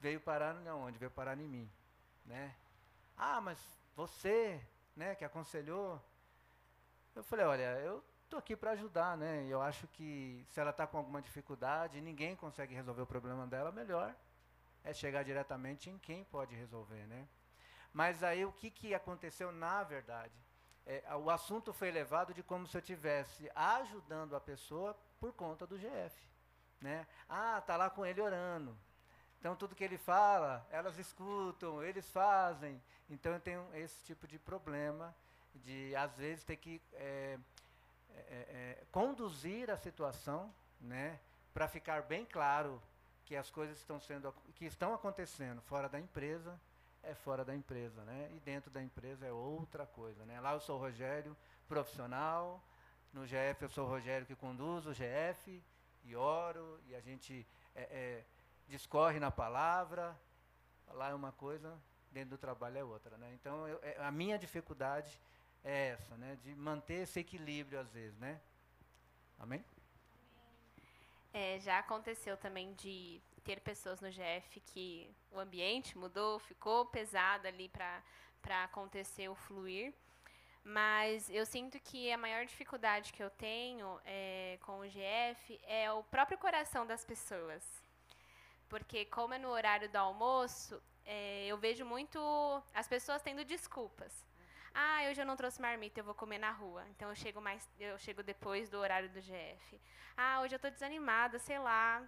veio 0.00 0.20
parar 0.20 0.56
onde 0.74 0.98
veio 0.98 1.12
parar 1.12 1.38
em 1.38 1.46
mim, 1.46 1.70
né? 2.26 2.56
Ah, 3.16 3.40
mas 3.40 3.56
você, 3.94 4.60
né, 4.96 5.14
que 5.14 5.24
aconselhou, 5.24 6.02
eu 7.14 7.22
falei, 7.24 7.46
olha, 7.46 7.78
eu 7.80 8.04
estou 8.24 8.38
aqui 8.38 8.56
para 8.56 8.72
ajudar, 8.72 9.16
né? 9.16 9.46
Eu 9.48 9.60
acho 9.60 9.86
que 9.88 10.46
se 10.50 10.60
ela 10.60 10.70
está 10.70 10.86
com 10.86 10.98
alguma 10.98 11.20
dificuldade 11.20 12.00
ninguém 12.00 12.36
consegue 12.36 12.74
resolver 12.74 13.02
o 13.02 13.06
problema 13.06 13.46
dela, 13.46 13.72
melhor 13.72 14.14
é 14.84 14.92
chegar 14.92 15.22
diretamente 15.24 15.90
em 15.90 15.98
quem 15.98 16.24
pode 16.24 16.54
resolver, 16.54 17.06
né? 17.06 17.28
Mas 17.92 18.22
aí 18.22 18.44
o 18.44 18.52
que, 18.52 18.70
que 18.70 18.94
aconteceu 18.94 19.52
na 19.52 19.82
verdade? 19.82 20.34
É, 20.86 21.14
o 21.16 21.28
assunto 21.30 21.72
foi 21.72 21.90
levado 21.90 22.32
de 22.32 22.42
como 22.42 22.66
se 22.66 22.76
eu 22.76 22.80
estivesse 22.80 23.50
ajudando 23.54 24.34
a 24.34 24.40
pessoa 24.40 24.96
por 25.18 25.32
conta 25.32 25.66
do 25.66 25.76
GF. 25.76 26.30
Né? 26.80 27.06
Ah, 27.28 27.60
tá 27.60 27.76
lá 27.76 27.90
com 27.90 28.06
ele 28.06 28.20
orando. 28.20 28.76
Então 29.38 29.54
tudo 29.56 29.74
que 29.74 29.84
ele 29.84 29.98
fala, 29.98 30.66
elas 30.70 30.98
escutam, 30.98 31.82
eles 31.82 32.10
fazem. 32.10 32.80
Então 33.08 33.32
eu 33.32 33.40
tenho 33.40 33.68
esse 33.74 34.04
tipo 34.04 34.26
de 34.26 34.38
problema 34.38 35.14
de 35.54 35.94
às 35.96 36.16
vezes 36.16 36.44
ter 36.44 36.56
que 36.56 36.80
é, 36.92 37.38
é, 38.10 38.18
é, 38.18 38.84
conduzir 38.90 39.70
a 39.70 39.76
situação, 39.76 40.52
né, 40.80 41.18
para 41.52 41.68
ficar 41.68 42.02
bem 42.02 42.24
claro 42.24 42.80
que 43.24 43.36
as 43.36 43.50
coisas 43.50 43.78
estão 43.78 44.00
sendo 44.00 44.32
que 44.54 44.64
estão 44.64 44.94
acontecendo 44.94 45.60
fora 45.62 45.88
da 45.88 46.00
empresa 46.00 46.58
é 47.02 47.14
fora 47.14 47.44
da 47.44 47.54
empresa, 47.54 48.02
né, 48.04 48.30
e 48.32 48.40
dentro 48.40 48.70
da 48.70 48.82
empresa 48.82 49.26
é 49.26 49.32
outra 49.32 49.86
coisa, 49.86 50.24
né. 50.26 50.40
Lá 50.40 50.52
eu 50.52 50.60
sou 50.60 50.76
o 50.76 50.80
Rogério 50.80 51.36
profissional, 51.66 52.62
no 53.12 53.24
GF 53.24 53.62
eu 53.62 53.68
sou 53.68 53.86
o 53.86 53.88
Rogério 53.88 54.26
que 54.26 54.36
conduz 54.36 54.86
o 54.86 54.92
GF 54.92 55.62
e 56.04 56.14
oro 56.14 56.78
e 56.86 56.94
a 56.94 57.00
gente 57.00 57.46
é, 57.74 57.82
é, 57.82 58.24
discorre 58.68 59.18
na 59.18 59.30
palavra. 59.30 60.16
Lá 60.92 61.10
é 61.10 61.14
uma 61.14 61.32
coisa, 61.32 61.78
dentro 62.10 62.30
do 62.30 62.38
trabalho 62.38 62.78
é 62.78 62.84
outra, 62.84 63.16
né. 63.16 63.32
Então 63.34 63.66
eu, 63.66 63.78
é, 63.82 63.96
a 63.98 64.10
minha 64.10 64.38
dificuldade 64.38 65.20
é 65.64 65.88
essa, 65.88 66.16
né? 66.16 66.38
De 66.42 66.54
manter 66.54 67.02
esse 67.02 67.20
equilíbrio 67.20 67.80
às 67.80 67.90
vezes, 67.92 68.18
né? 68.18 68.40
Amém? 69.38 69.64
É, 71.32 71.58
já 71.60 71.78
aconteceu 71.78 72.36
também 72.36 72.74
de 72.74 73.20
ter 73.44 73.60
pessoas 73.60 74.00
no 74.00 74.10
GF 74.10 74.60
que 74.60 75.10
o 75.30 75.38
ambiente 75.38 75.96
mudou, 75.96 76.38
ficou 76.38 76.86
pesado 76.86 77.46
ali 77.46 77.68
para 77.68 78.64
acontecer 78.64 79.28
o 79.28 79.34
fluir. 79.34 79.94
Mas 80.62 81.30
eu 81.30 81.46
sinto 81.46 81.80
que 81.80 82.12
a 82.12 82.18
maior 82.18 82.44
dificuldade 82.44 83.12
que 83.12 83.22
eu 83.22 83.30
tenho 83.30 83.98
é, 84.04 84.58
com 84.62 84.80
o 84.80 84.88
GF 84.88 85.58
é 85.64 85.90
o 85.90 86.02
próprio 86.04 86.36
coração 86.36 86.86
das 86.86 87.04
pessoas. 87.04 87.64
Porque, 88.68 89.04
como 89.06 89.34
é 89.34 89.38
no 89.38 89.48
horário 89.48 89.88
do 89.88 89.96
almoço, 89.96 90.80
é, 91.04 91.46
eu 91.46 91.56
vejo 91.56 91.84
muito 91.84 92.18
as 92.74 92.86
pessoas 92.86 93.22
tendo 93.22 93.44
desculpas. 93.44 94.12
Ah, 94.74 95.00
hoje 95.08 95.20
eu 95.20 95.26
não 95.26 95.36
trouxe 95.36 95.60
marmita, 95.60 96.00
eu 96.00 96.04
vou 96.04 96.14
comer 96.14 96.38
na 96.38 96.50
rua. 96.50 96.84
Então 96.90 97.08
eu 97.08 97.14
chego 97.14 97.40
mais, 97.40 97.68
eu 97.78 97.98
chego 97.98 98.22
depois 98.22 98.68
do 98.68 98.78
horário 98.78 99.08
do 99.08 99.20
GF. 99.20 99.80
Ah, 100.16 100.40
hoje 100.40 100.54
eu 100.54 100.56
estou 100.56 100.70
desanimada, 100.70 101.38
sei 101.38 101.58
lá. 101.58 102.02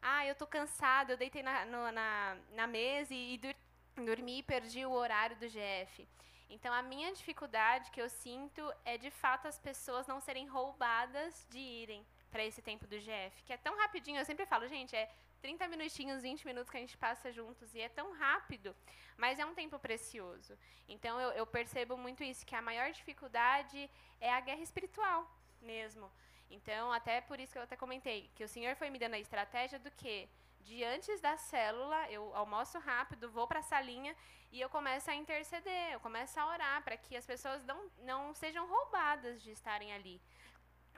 Ah, 0.00 0.26
eu 0.26 0.32
estou 0.32 0.46
cansada, 0.46 1.12
eu 1.12 1.16
deitei 1.16 1.42
na, 1.42 1.64
no, 1.64 1.90
na, 1.90 2.36
na 2.52 2.66
mesa 2.66 3.14
e, 3.14 3.34
e 3.34 3.38
dur, 3.38 3.54
dormi 3.96 4.38
e 4.38 4.42
perdi 4.42 4.84
o 4.84 4.92
horário 4.92 5.36
do 5.36 5.48
GF. 5.48 6.06
Então 6.50 6.72
a 6.72 6.82
minha 6.82 7.12
dificuldade 7.12 7.90
que 7.90 8.00
eu 8.00 8.08
sinto 8.08 8.72
é 8.84 8.96
de 8.98 9.10
fato 9.10 9.48
as 9.48 9.58
pessoas 9.58 10.06
não 10.06 10.20
serem 10.20 10.46
roubadas 10.46 11.46
de 11.50 11.58
irem 11.58 12.06
para 12.30 12.44
esse 12.44 12.60
tempo 12.60 12.86
do 12.86 12.98
GF, 12.98 13.42
que 13.44 13.52
é 13.52 13.56
tão 13.56 13.76
rapidinho. 13.76 14.18
Eu 14.18 14.24
sempre 14.24 14.46
falo, 14.46 14.68
gente, 14.68 14.94
é 14.94 15.10
30 15.44 15.68
minutinhos, 15.68 16.22
20 16.22 16.46
minutos 16.46 16.70
que 16.70 16.78
a 16.78 16.80
gente 16.80 16.96
passa 16.96 17.30
juntos 17.30 17.74
e 17.74 17.80
é 17.82 17.88
tão 17.90 18.12
rápido, 18.12 18.74
mas 19.14 19.38
é 19.38 19.44
um 19.44 19.54
tempo 19.54 19.78
precioso. 19.78 20.56
Então 20.88 21.20
eu, 21.20 21.30
eu 21.32 21.46
percebo 21.46 21.98
muito 21.98 22.24
isso, 22.24 22.46
que 22.46 22.56
a 22.56 22.62
maior 22.62 22.90
dificuldade 22.90 23.90
é 24.22 24.32
a 24.32 24.40
guerra 24.40 24.62
espiritual 24.62 25.30
mesmo. 25.60 26.10
Então, 26.50 26.90
até 26.90 27.20
por 27.20 27.38
isso 27.38 27.52
que 27.52 27.58
eu 27.58 27.62
até 27.62 27.76
comentei, 27.76 28.30
que 28.34 28.42
o 28.42 28.48
Senhor 28.48 28.74
foi 28.74 28.88
me 28.88 28.98
dando 28.98 29.16
a 29.16 29.18
estratégia 29.18 29.78
do 29.78 29.90
que 29.90 30.26
de 30.62 30.82
antes 30.82 31.20
da 31.20 31.36
célula, 31.36 32.10
eu 32.10 32.34
almoço 32.34 32.78
rápido, 32.78 33.30
vou 33.30 33.46
para 33.46 33.58
a 33.58 33.68
salinha 33.74 34.16
e 34.50 34.62
eu 34.62 34.70
começo 34.70 35.10
a 35.10 35.14
interceder, 35.14 35.92
eu 35.92 36.00
começo 36.00 36.40
a 36.40 36.46
orar 36.46 36.82
para 36.82 36.96
que 36.96 37.14
as 37.18 37.26
pessoas 37.26 37.62
não, 37.64 37.90
não 37.98 38.32
sejam 38.32 38.66
roubadas 38.66 39.42
de 39.42 39.50
estarem 39.50 39.92
ali. 39.92 40.18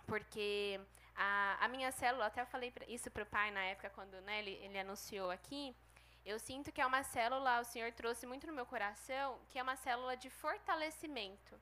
Porque 0.06 0.80
a, 1.16 1.64
a 1.64 1.68
minha 1.68 1.90
célula, 1.92 2.26
até 2.26 2.42
eu 2.42 2.46
falei 2.46 2.72
isso 2.88 3.10
para 3.10 3.22
o 3.22 3.26
pai 3.26 3.50
na 3.50 3.62
época, 3.62 3.90
quando 3.90 4.20
né, 4.22 4.38
ele, 4.40 4.52
ele 4.62 4.78
anunciou 4.78 5.30
aqui, 5.30 5.74
eu 6.24 6.38
sinto 6.38 6.72
que 6.72 6.80
é 6.80 6.86
uma 6.86 7.02
célula, 7.04 7.60
o 7.60 7.64
Senhor 7.64 7.92
trouxe 7.92 8.26
muito 8.26 8.46
no 8.46 8.52
meu 8.52 8.66
coração, 8.66 9.38
que 9.48 9.58
é 9.58 9.62
uma 9.62 9.76
célula 9.76 10.16
de 10.16 10.28
fortalecimento. 10.28 11.54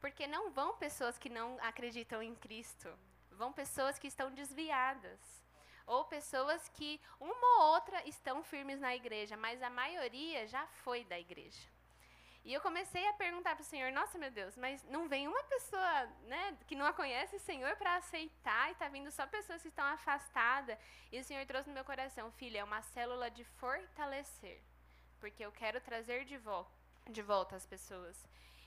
Porque 0.00 0.26
não 0.26 0.50
vão 0.50 0.76
pessoas 0.76 1.18
que 1.18 1.28
não 1.28 1.58
acreditam 1.60 2.22
em 2.22 2.34
Cristo, 2.34 2.88
vão 3.30 3.52
pessoas 3.52 3.98
que 3.98 4.08
estão 4.08 4.30
desviadas. 4.30 5.20
ou 5.86 6.04
pessoas 6.04 6.68
que 6.68 7.00
uma 7.18 7.48
ou 7.58 7.72
outra 7.74 8.06
estão 8.08 8.44
firmes 8.44 8.78
na 8.80 8.94
igreja, 8.94 9.36
mas 9.36 9.60
a 9.60 9.68
maioria 9.68 10.46
já 10.46 10.64
foi 10.66 11.04
da 11.04 11.18
igreja. 11.18 11.66
E 12.44 12.54
eu 12.54 12.60
comecei 12.60 13.06
a 13.06 13.12
perguntar 13.12 13.54
para 13.54 13.62
o 13.62 13.66
Senhor: 13.66 13.92
Nossa, 13.92 14.18
meu 14.18 14.30
Deus, 14.30 14.56
mas 14.56 14.82
não 14.84 15.08
vem 15.08 15.28
uma 15.28 15.42
pessoa 15.44 16.06
né, 16.26 16.56
que 16.66 16.74
não 16.74 16.86
a 16.86 16.92
conhece 16.92 17.36
o 17.36 17.40
Senhor 17.40 17.76
para 17.76 17.96
aceitar 17.96 18.68
e 18.68 18.72
está 18.72 18.88
vindo 18.88 19.10
só 19.10 19.26
pessoas 19.26 19.60
que 19.62 19.68
estão 19.68 19.84
afastadas. 19.84 20.78
E 21.12 21.20
o 21.20 21.24
Senhor 21.24 21.44
trouxe 21.46 21.68
no 21.68 21.74
meu 21.74 21.84
coração: 21.84 22.30
Filha, 22.32 22.60
é 22.60 22.64
uma 22.64 22.82
célula 22.82 23.30
de 23.30 23.44
fortalecer, 23.44 24.62
porque 25.20 25.44
eu 25.44 25.52
quero 25.52 25.80
trazer 25.80 26.24
de, 26.24 26.38
vo 26.38 26.66
de 27.08 27.22
volta 27.22 27.56
as 27.56 27.66
pessoas. 27.66 28.16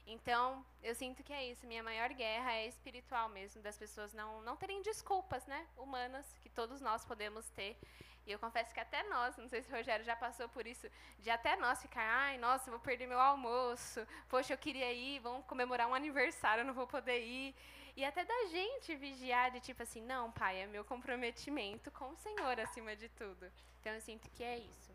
Então, 0.06 0.66
eu 0.82 0.94
sinto 0.94 1.24
que 1.24 1.32
é 1.32 1.50
isso. 1.50 1.66
Minha 1.66 1.82
maior 1.82 2.10
guerra 2.10 2.54
é 2.54 2.68
espiritual 2.68 3.30
mesmo, 3.30 3.62
das 3.62 3.78
pessoas 3.78 4.14
não, 4.14 4.42
não 4.42 4.56
terem 4.58 4.82
desculpas 4.82 5.46
né, 5.46 5.66
humanas, 5.78 6.26
que 6.42 6.50
todos 6.50 6.82
nós 6.82 7.06
podemos 7.06 7.50
ter. 7.52 7.78
E 8.26 8.32
eu 8.32 8.40
confesso 8.40 8.74
que 8.74 8.80
até 8.80 9.04
nós, 9.04 9.36
não 9.38 9.50
sei 9.50 9.62
se 9.62 9.72
o 9.72 9.76
Rogério 9.76 10.06
já 10.06 10.16
passou 10.16 10.48
por 10.50 10.66
isso, 10.66 10.90
de 11.20 11.30
até 11.30 11.56
nós 11.58 11.82
ficar, 11.82 12.02
ai, 12.02 12.38
nossa, 12.38 12.72
vou 12.72 12.80
perder 12.80 13.08
meu 13.08 13.20
almoço, 13.20 14.06
poxa, 14.30 14.54
eu 14.54 14.58
queria 14.58 14.92
ir, 14.94 15.20
vamos 15.20 15.46
comemorar 15.46 15.88
um 15.88 15.94
aniversário, 15.94 16.62
eu 16.62 16.66
não 16.66 16.74
vou 16.74 16.88
poder 16.88 17.22
ir. 17.22 17.56
E 17.96 18.04
até 18.04 18.24
da 18.26 18.46
gente 18.48 18.96
vigiar 18.96 19.52
de 19.52 19.60
tipo 19.60 19.84
assim, 19.84 20.02
não, 20.02 20.32
pai, 20.32 20.62
é 20.62 20.66
meu 20.66 20.84
comprometimento 20.84 21.92
com 21.92 22.10
o 22.10 22.16
Senhor 22.18 22.60
acima 22.60 22.96
de 22.96 23.10
tudo. 23.10 23.52
Então 23.80 23.94
eu 23.94 24.02
sinto 24.02 24.30
que 24.32 24.44
é 24.44 24.58
isso. 24.58 24.94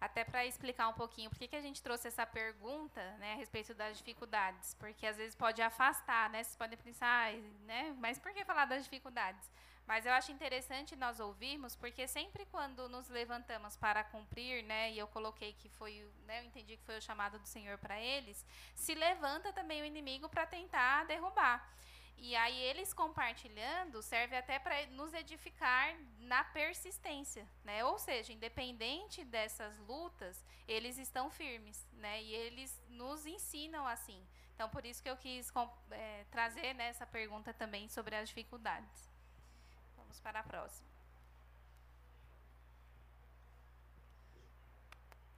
Até 0.00 0.24
para 0.24 0.46
explicar 0.46 0.86
um 0.88 0.92
pouquinho 0.92 1.28
por 1.28 1.38
que, 1.38 1.48
que 1.48 1.56
a 1.56 1.60
gente 1.60 1.82
trouxe 1.82 2.06
essa 2.06 2.24
pergunta 2.24 3.02
né, 3.18 3.32
a 3.32 3.36
respeito 3.36 3.74
das 3.74 3.98
dificuldades. 3.98 4.74
Porque 4.74 5.04
às 5.04 5.16
vezes 5.16 5.34
pode 5.34 5.60
afastar, 5.60 6.30
né? 6.30 6.44
Vocês 6.44 6.54
podem 6.54 6.78
pensar, 6.78 7.32
né? 7.66 7.96
Mas 7.98 8.16
por 8.16 8.32
que 8.32 8.44
falar 8.44 8.66
das 8.66 8.84
dificuldades? 8.84 9.50
Mas 9.88 10.04
eu 10.04 10.12
acho 10.12 10.30
interessante 10.30 10.94
nós 10.94 11.18
ouvirmos, 11.18 11.74
porque 11.74 12.06
sempre 12.06 12.44
quando 12.44 12.90
nos 12.90 13.08
levantamos 13.08 13.74
para 13.74 14.04
cumprir, 14.04 14.62
né, 14.64 14.92
e 14.92 14.98
eu 14.98 15.08
coloquei 15.08 15.54
que 15.54 15.70
foi, 15.70 16.06
né, 16.26 16.40
eu 16.40 16.44
entendi 16.44 16.76
que 16.76 16.84
foi 16.84 16.98
o 16.98 17.00
chamado 17.00 17.38
do 17.38 17.48
Senhor 17.48 17.78
para 17.78 17.98
eles, 17.98 18.44
se 18.74 18.94
levanta 18.94 19.50
também 19.50 19.80
o 19.80 19.86
inimigo 19.86 20.28
para 20.28 20.44
tentar 20.44 21.06
derrubar. 21.06 21.66
E 22.18 22.36
aí 22.36 22.60
eles 22.64 22.92
compartilhando 22.92 24.02
serve 24.02 24.36
até 24.36 24.58
para 24.58 24.84
nos 24.88 25.14
edificar 25.14 25.96
na 26.18 26.44
persistência, 26.44 27.48
né? 27.64 27.82
Ou 27.82 27.98
seja, 27.98 28.30
independente 28.30 29.24
dessas 29.24 29.78
lutas, 29.78 30.44
eles 30.66 30.98
estão 30.98 31.30
firmes, 31.30 31.88
né? 31.94 32.22
E 32.22 32.34
eles 32.34 32.78
nos 32.90 33.24
ensinam 33.24 33.86
assim. 33.86 34.22
Então, 34.54 34.68
por 34.68 34.84
isso 34.84 35.02
que 35.02 35.08
eu 35.08 35.16
quis 35.16 35.50
é, 35.92 36.26
trazer 36.30 36.74
né, 36.74 36.88
essa 36.88 37.06
pergunta 37.06 37.54
também 37.54 37.88
sobre 37.88 38.16
as 38.16 38.28
dificuldades. 38.28 39.08
Vamos 40.18 40.20
para 40.20 40.40
a 40.40 40.42
próxima. 40.42 40.88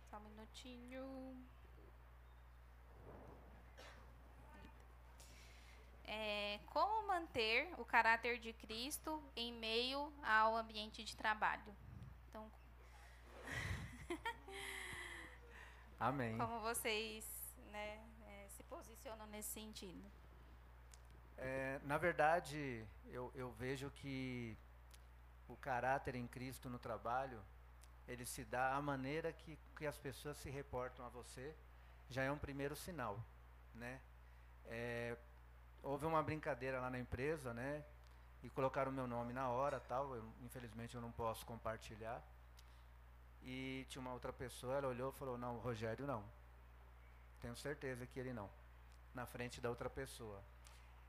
Só 0.09 0.17
um 0.17 0.21
minutinho. 0.21 1.37
É, 6.05 6.59
como 6.67 7.07
manter 7.07 7.73
o 7.79 7.85
caráter 7.85 8.39
de 8.39 8.53
Cristo 8.55 9.23
em 9.37 9.53
meio 9.53 10.13
ao 10.23 10.57
ambiente 10.57 11.05
de 11.05 11.17
trabalho? 11.17 11.77
Então, 12.29 12.51
Amém. 16.01 16.37
Como 16.39 16.61
vocês 16.61 17.25
né, 17.71 18.03
é, 18.27 18.49
se 18.49 18.63
posicionam 18.65 19.27
nesse 19.27 19.51
sentido? 19.51 20.11
É, 21.37 21.79
na 21.85 21.99
verdade, 21.99 22.85
eu, 23.07 23.31
eu 23.35 23.51
vejo 23.53 23.91
que 23.91 24.57
o 25.53 25.57
caráter 25.57 26.15
em 26.15 26.27
Cristo 26.27 26.69
no 26.69 26.79
trabalho, 26.79 27.41
ele 28.07 28.25
se 28.25 28.45
dá 28.45 28.75
à 28.75 28.83
maneira 28.83 29.33
que, 29.33 29.59
que 29.77 29.87
as 29.87 29.99
pessoas 29.99 30.37
se 30.37 30.51
reportam 30.51 31.05
a 31.05 31.09
você, 31.09 31.55
já 32.09 32.23
é 32.23 32.31
um 32.31 32.39
primeiro 32.39 32.75
sinal, 32.77 33.19
né? 33.75 34.01
É, 34.67 35.17
houve 35.83 36.07
uma 36.07 36.23
brincadeira 36.23 36.81
lá 36.81 36.91
na 36.91 36.99
empresa, 36.99 37.53
né? 37.53 37.85
E 38.43 38.51
colocaram 38.51 38.91
o 38.91 38.95
meu 38.95 39.07
nome 39.07 39.33
na 39.33 39.49
hora, 39.49 39.81
tal. 39.81 40.15
Eu, 40.15 40.25
infelizmente 40.43 40.95
eu 40.95 41.01
não 41.01 41.13
posso 41.13 41.45
compartilhar. 41.45 42.23
E 43.43 43.87
tinha 43.89 44.01
uma 44.01 44.13
outra 44.13 44.33
pessoa, 44.33 44.77
ela 44.77 44.89
olhou 44.89 45.11
e 45.11 45.19
falou: 45.19 45.37
"Não, 45.37 45.57
o 45.57 45.61
Rogério 45.61 46.07
não. 46.07 46.25
Tenho 47.41 47.57
certeza 47.57 48.07
que 48.07 48.19
ele 48.19 48.33
não." 48.33 48.49
Na 49.15 49.27
frente 49.27 49.61
da 49.61 49.69
outra 49.69 49.91
pessoa. 49.91 50.43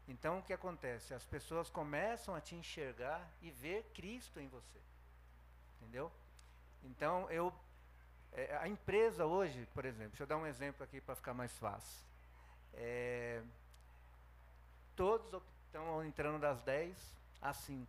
Então 0.08 0.39
o 0.39 0.43
que 0.43 0.54
acontece? 0.54 1.14
As 1.14 1.26
pessoas 1.26 1.70
começam 1.70 2.36
a 2.36 2.41
te 2.41 2.56
enxergar 2.56 3.28
e 3.41 3.52
ver 3.52 3.84
Cristo 3.93 4.39
em 4.39 4.47
você. 4.47 4.80
Entendeu? 5.80 6.12
Então 6.84 7.30
eu 7.30 7.54
é, 8.34 8.58
a 8.58 8.68
empresa 8.68 9.26
hoje, 9.26 9.68
por 9.74 9.86
exemplo, 9.86 10.12
deixa 10.12 10.24
eu 10.24 10.28
dar 10.28 10.38
um 10.38 10.45
exemplo 10.45 10.84
aqui 10.84 11.02
para 11.02 11.16
ficar 11.16 11.34
mais 11.34 11.58
fácil. 11.58 12.02
É, 12.74 13.41
todos 14.95 15.41
estão 15.66 16.04
entrando 16.06 16.39
das 16.39 16.62
10 16.62 16.95
às 17.41 17.58
5, 17.58 17.88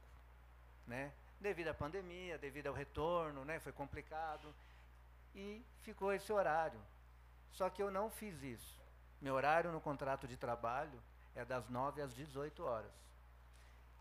né? 0.86 1.12
Devido 1.40 1.68
à 1.68 1.74
pandemia, 1.74 2.38
devido 2.38 2.68
ao 2.68 2.74
retorno, 2.74 3.44
né? 3.44 3.60
Foi 3.60 3.72
complicado 3.72 4.52
e 5.34 5.64
ficou 5.82 6.12
esse 6.12 6.32
horário. 6.32 6.80
Só 7.52 7.70
que 7.70 7.82
eu 7.82 7.90
não 7.90 8.10
fiz 8.10 8.42
isso. 8.42 8.80
Meu 9.20 9.34
horário 9.34 9.70
no 9.70 9.80
contrato 9.80 10.26
de 10.26 10.36
trabalho 10.36 11.00
é 11.35 11.45
das 11.45 11.68
9 11.68 12.03
às 12.03 12.14
18 12.14 12.62
horas. 12.64 12.93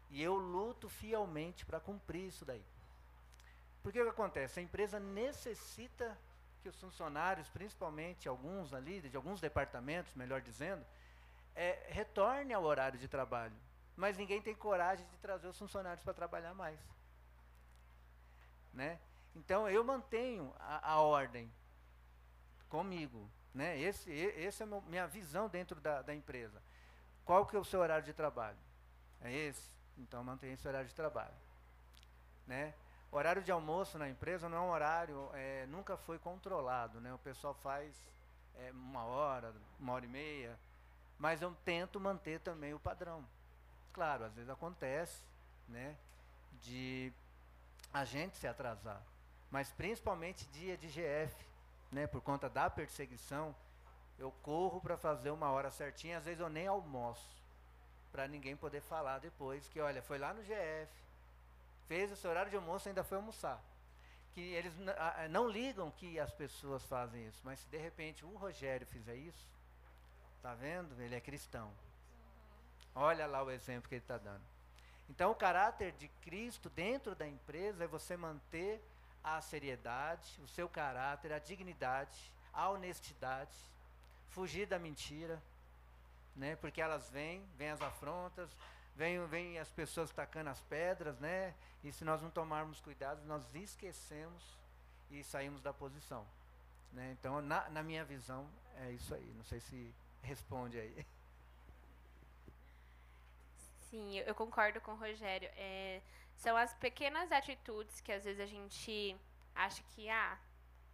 E 0.09 0.21
eu 0.21 0.35
luto 0.35 0.89
fielmente 0.89 1.65
para 1.65 1.79
cumprir 1.79 2.27
isso 2.27 2.43
daí. 2.43 2.63
Porque 3.81 3.99
o 3.99 4.03
que 4.03 4.09
acontece? 4.09 4.59
A 4.59 4.63
empresa 4.63 4.99
necessita 4.99 6.17
que 6.61 6.69
os 6.69 6.79
funcionários, 6.79 7.49
principalmente 7.49 8.27
alguns 8.27 8.73
ali, 8.73 9.01
de 9.01 9.15
alguns 9.15 9.41
departamentos, 9.41 10.13
melhor 10.13 10.41
dizendo, 10.41 10.85
é, 11.55 11.87
retorne 11.89 12.53
ao 12.53 12.63
horário 12.63 12.99
de 12.99 13.07
trabalho. 13.07 13.55
Mas 13.95 14.17
ninguém 14.17 14.41
tem 14.41 14.53
coragem 14.53 15.05
de 15.07 15.17
trazer 15.17 15.47
os 15.47 15.57
funcionários 15.57 16.03
para 16.03 16.13
trabalhar 16.13 16.53
mais. 16.53 16.79
Né? 18.73 18.99
Então 19.35 19.69
eu 19.69 19.83
mantenho 19.83 20.53
a, 20.59 20.93
a 20.93 21.01
ordem 21.01 21.51
comigo. 22.69 23.29
Né? 23.53 23.79
Esse, 23.79 24.11
esse 24.11 24.63
é 24.63 24.65
a 24.65 24.81
minha 24.81 25.07
visão 25.07 25.49
dentro 25.49 25.79
da, 25.79 26.01
da 26.01 26.13
empresa. 26.13 26.61
Qual 27.25 27.45
que 27.45 27.55
é 27.55 27.59
o 27.59 27.63
seu 27.63 27.79
horário 27.79 28.03
de 28.03 28.13
trabalho? 28.13 28.57
É 29.21 29.31
esse? 29.31 29.69
Então 29.97 30.23
mantenha 30.23 30.53
esse 30.53 30.67
horário 30.67 30.87
de 30.87 30.95
trabalho. 30.95 31.33
Né? 32.47 32.73
Horário 33.11 33.43
de 33.43 33.51
almoço 33.51 33.97
na 33.97 34.09
empresa 34.09 34.49
não 34.49 34.57
é 34.57 34.61
um 34.61 34.71
horário, 34.71 35.29
é, 35.33 35.65
nunca 35.67 35.97
foi 35.97 36.17
controlado. 36.17 36.99
Né? 36.99 37.13
O 37.13 37.19
pessoal 37.19 37.53
faz 37.53 37.93
é, 38.55 38.71
uma 38.71 39.03
hora, 39.03 39.53
uma 39.79 39.93
hora 39.93 40.05
e 40.05 40.09
meia, 40.09 40.57
mas 41.17 41.41
eu 41.41 41.55
tento 41.63 41.99
manter 41.99 42.39
também 42.39 42.73
o 42.73 42.79
padrão. 42.79 43.23
Claro, 43.93 44.23
às 44.25 44.33
vezes 44.33 44.49
acontece 44.49 45.21
né, 45.67 45.95
de 46.61 47.11
a 47.93 48.05
gente 48.05 48.37
se 48.37 48.47
atrasar, 48.47 49.01
mas 49.49 49.69
principalmente 49.71 50.47
dia 50.47 50.77
de 50.77 50.87
GF, 50.87 51.35
né, 51.91 52.07
por 52.07 52.21
conta 52.21 52.49
da 52.49 52.69
perseguição, 52.69 53.53
eu 54.21 54.31
corro 54.43 54.79
para 54.79 54.95
fazer 54.97 55.31
uma 55.31 55.49
hora 55.49 55.71
certinha, 55.71 56.19
às 56.19 56.25
vezes 56.25 56.39
eu 56.39 56.49
nem 56.49 56.67
almoço, 56.67 57.27
para 58.11 58.27
ninguém 58.27 58.55
poder 58.55 58.81
falar 58.81 59.17
depois 59.17 59.67
que, 59.67 59.79
olha, 59.79 60.01
foi 60.01 60.19
lá 60.19 60.31
no 60.31 60.43
GF, 60.43 60.91
fez 61.87 62.11
o 62.11 62.15
seu 62.15 62.29
horário 62.29 62.51
de 62.51 62.55
almoço 62.55 62.87
ainda 62.87 63.03
foi 63.03 63.17
almoçar. 63.17 63.59
Que 64.33 64.41
eles 64.41 64.73
não 65.29 65.49
ligam 65.49 65.89
que 65.91 66.19
as 66.19 66.31
pessoas 66.31 66.85
fazem 66.85 67.27
isso, 67.27 67.41
mas 67.43 67.59
se 67.59 67.67
de 67.67 67.77
repente 67.77 68.23
o 68.23 68.37
Rogério 68.37 68.85
fizer 68.85 69.15
isso, 69.15 69.47
tá 70.41 70.53
vendo? 70.53 71.01
Ele 71.01 71.15
é 71.15 71.19
cristão. 71.19 71.71
Olha 72.93 73.25
lá 73.25 73.41
o 73.43 73.49
exemplo 73.49 73.89
que 73.89 73.95
ele 73.95 74.03
está 74.03 74.17
dando. 74.17 74.43
Então, 75.09 75.31
o 75.31 75.35
caráter 75.35 75.91
de 75.93 76.07
Cristo 76.21 76.69
dentro 76.69 77.15
da 77.15 77.27
empresa 77.27 77.83
é 77.83 77.87
você 77.87 78.15
manter 78.15 78.81
a 79.23 79.41
seriedade, 79.41 80.39
o 80.41 80.47
seu 80.47 80.69
caráter, 80.69 81.33
a 81.33 81.39
dignidade, 81.39 82.31
a 82.53 82.69
honestidade, 82.69 83.55
fugir 84.31 84.65
da 84.65 84.79
mentira, 84.79 85.41
né? 86.35 86.55
Porque 86.57 86.81
elas 86.81 87.09
vêm, 87.09 87.45
vêm 87.57 87.69
as 87.69 87.81
afrontas, 87.81 88.49
vêm, 88.95 89.25
vêm 89.27 89.59
as 89.59 89.69
pessoas 89.69 90.11
tacando 90.11 90.49
as 90.49 90.59
pedras, 90.61 91.17
né? 91.19 91.53
E 91.83 91.91
se 91.91 92.03
nós 92.03 92.21
não 92.21 92.29
tomarmos 92.29 92.79
cuidado, 92.81 93.23
nós 93.25 93.43
esquecemos 93.55 94.43
e 95.09 95.23
saímos 95.23 95.61
da 95.61 95.73
posição. 95.73 96.25
Né? 96.93 97.15
Então, 97.19 97.41
na, 97.41 97.69
na 97.69 97.83
minha 97.83 98.03
visão, 98.03 98.47
é 98.77 98.91
isso 98.91 99.13
aí. 99.13 99.33
Não 99.35 99.43
sei 99.45 99.59
se 99.59 99.93
responde 100.21 100.79
aí. 100.79 101.05
Sim, 103.89 104.19
eu 104.19 104.35
concordo 104.35 104.79
com 104.79 104.91
o 104.91 104.95
Rogério. 104.95 105.49
É, 105.55 106.01
são 106.37 106.55
as 106.55 106.73
pequenas 106.75 107.31
atitudes 107.31 107.99
que 108.01 108.11
às 108.11 108.23
vezes 108.23 108.39
a 108.39 108.45
gente 108.45 109.15
acha 109.55 109.83
que, 109.95 110.09
ah, 110.09 110.37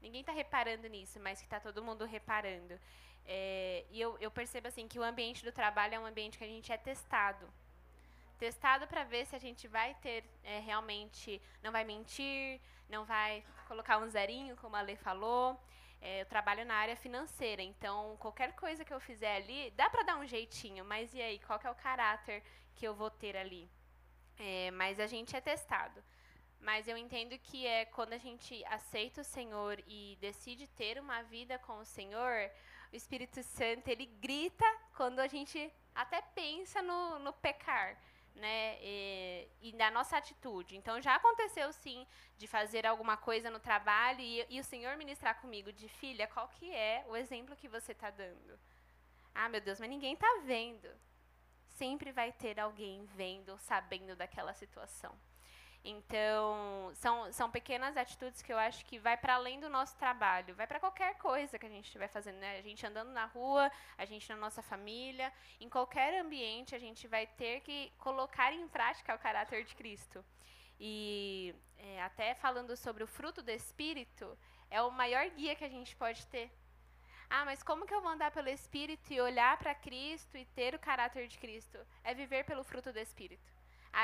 ninguém 0.02 0.22
está 0.22 0.32
reparando 0.32 0.88
nisso, 0.88 1.20
mas 1.20 1.40
que 1.40 1.46
está 1.46 1.60
todo 1.60 1.84
mundo 1.84 2.06
reparando. 2.06 2.80
É, 3.28 3.86
e 3.92 4.00
eu, 4.00 4.18
eu 4.20 4.32
percebo 4.32 4.68
assim 4.70 4.88
que 4.88 4.98
o 4.98 5.04
ambiente 5.04 5.44
do 5.44 5.52
trabalho 5.52 5.96
é 5.96 6.00
um 6.00 6.06
ambiente 6.06 6.38
que 6.38 6.44
a 6.44 6.48
gente 6.48 6.72
é 6.72 6.78
testado. 6.78 7.46
testado 8.40 8.88
para 8.88 9.04
ver 9.04 9.26
se 9.26 9.36
a 9.36 9.40
gente 9.40 9.68
vai 9.68 9.94
ter 9.96 10.24
é, 10.44 10.60
realmente, 10.60 11.42
não 11.62 11.72
vai 11.72 11.84
mentir, 11.84 12.62
não 12.90 13.04
vai 13.04 13.44
colocar 13.68 13.98
um 13.98 14.08
zerinho, 14.08 14.56
como 14.56 14.76
a 14.76 14.82
Lê 14.82 14.96
falou. 14.96 15.60
É, 16.02 16.22
eu 16.22 16.26
trabalho 16.26 16.64
na 16.64 16.76
área 16.76 16.96
financeira, 16.96 17.62
então 17.62 18.16
qualquer 18.18 18.54
coisa 18.56 18.86
que 18.86 18.94
eu 18.94 19.00
fizer 19.00 19.36
ali, 19.36 19.72
dá 19.72 19.90
para 19.90 20.04
dar 20.04 20.18
um 20.18 20.26
jeitinho, 20.26 20.86
mas 20.86 21.14
e 21.14 21.22
aí, 21.22 21.40
qual 21.40 21.60
é 21.64 21.72
o 21.72 21.76
caráter 21.76 22.44
que 22.76 22.88
eu 22.88 22.94
vou 22.94 23.10
ter 23.10 23.36
ali? 23.36 23.70
É, 24.38 24.72
mas 24.72 25.00
a 25.00 25.08
gente 25.08 25.36
é 25.36 25.42
testado. 25.42 26.02
Mas 26.60 26.88
eu 26.88 26.98
entendo 26.98 27.38
que 27.40 27.66
é 27.66 27.86
quando 27.86 28.14
a 28.14 28.18
gente 28.18 28.64
aceita 28.66 29.22
o 29.22 29.24
Senhor 29.24 29.80
e 29.88 30.18
decide 30.20 30.68
ter 30.68 31.00
uma 31.00 31.22
vida 31.24 31.58
com 31.60 31.80
o 31.80 31.86
Senhor, 31.86 32.50
o 32.92 32.96
Espírito 32.96 33.42
Santo 33.44 33.88
ele 33.88 34.06
grita 34.06 34.66
quando 34.96 35.20
a 35.20 35.28
gente 35.28 35.72
até 35.94 36.22
pensa 36.22 36.82
no, 36.82 37.20
no 37.20 37.34
pecar 37.34 37.98
né, 38.38 38.78
e, 38.82 39.48
e, 39.62 39.92
nossa 39.92 40.18
atitude. 40.18 40.78
Então 40.78 41.02
já 41.02 41.16
aconteceu 41.16 41.72
sim 41.74 42.06
de 42.38 42.48
fazer 42.48 42.86
alguma 42.86 43.18
coisa 43.18 43.50
no 43.50 43.60
trabalho 43.60 44.22
e, 44.22 44.46
e 44.50 44.60
o 44.60 44.64
Senhor 44.64 44.96
ministrar 44.98 45.42
comigo 45.42 45.72
de 45.72 45.88
filha, 45.88 46.28
qual 46.28 46.48
que 46.48 46.74
é 46.74 47.04
o 47.08 47.16
exemplo 47.16 47.56
que 47.56 47.68
você 47.68 47.92
está 47.92 48.10
dando? 48.10 48.60
Ah, 49.34 49.50
meu 49.50 49.62
Deus, 49.62 49.80
mas 49.80 49.90
ninguém 49.90 50.14
está 50.14 50.28
vendo. 50.46 50.88
Sempre 51.68 52.12
vai 52.12 52.32
ter 52.32 52.60
alguém 52.60 53.06
vendo, 53.16 53.58
sabendo 53.60 54.16
daquela 54.16 54.54
situação. 54.54 55.16
Então, 55.90 56.92
são, 56.96 57.32
são 57.32 57.50
pequenas 57.50 57.96
atitudes 57.96 58.42
que 58.42 58.52
eu 58.52 58.58
acho 58.58 58.84
que 58.84 59.00
vai 59.00 59.16
para 59.16 59.36
além 59.36 59.58
do 59.58 59.70
nosso 59.70 59.96
trabalho, 59.96 60.54
vai 60.54 60.68
para 60.68 60.82
qualquer 60.82 61.18
coisa 61.18 61.58
que 61.58 61.66
a 61.66 61.70
gente 61.70 61.86
estiver 61.86 62.10
fazendo, 62.10 62.40
né? 62.40 62.58
A 62.58 62.62
gente 62.62 62.86
andando 62.86 63.12
na 63.12 63.24
rua, 63.24 63.72
a 63.98 64.04
gente 64.04 64.28
na 64.28 64.36
nossa 64.36 64.62
família, 64.62 65.32
em 65.62 65.70
qualquer 65.70 66.20
ambiente, 66.20 66.76
a 66.76 66.78
gente 66.78 67.08
vai 67.08 67.26
ter 67.26 67.62
que 67.62 67.90
colocar 68.00 68.52
em 68.52 68.68
prática 68.68 69.16
o 69.16 69.20
caráter 69.20 69.64
de 69.64 69.74
Cristo. 69.76 70.26
E 70.78 71.56
é, 71.78 72.04
até 72.04 72.36
falando 72.36 72.76
sobre 72.76 73.02
o 73.02 73.08
fruto 73.08 73.42
do 73.42 73.50
Espírito, 73.50 74.38
é 74.70 74.82
o 74.82 74.92
maior 74.92 75.26
guia 75.30 75.56
que 75.56 75.64
a 75.64 75.70
gente 75.70 75.96
pode 75.96 76.28
ter. 76.28 76.52
Ah, 77.30 77.46
mas 77.46 77.64
como 77.64 77.86
que 77.86 77.94
eu 77.94 78.02
vou 78.02 78.12
andar 78.12 78.32
pelo 78.32 78.50
Espírito 78.50 79.14
e 79.14 79.22
olhar 79.22 79.58
para 79.58 79.74
Cristo 79.74 80.38
e 80.38 80.44
ter 80.48 80.76
o 80.76 80.80
caráter 80.80 81.30
de 81.30 81.38
Cristo? 81.38 81.78
É 82.04 82.14
viver 82.14 82.44
pelo 82.44 82.66
fruto 82.66 82.92
do 82.92 83.00
Espírito. 83.00 83.56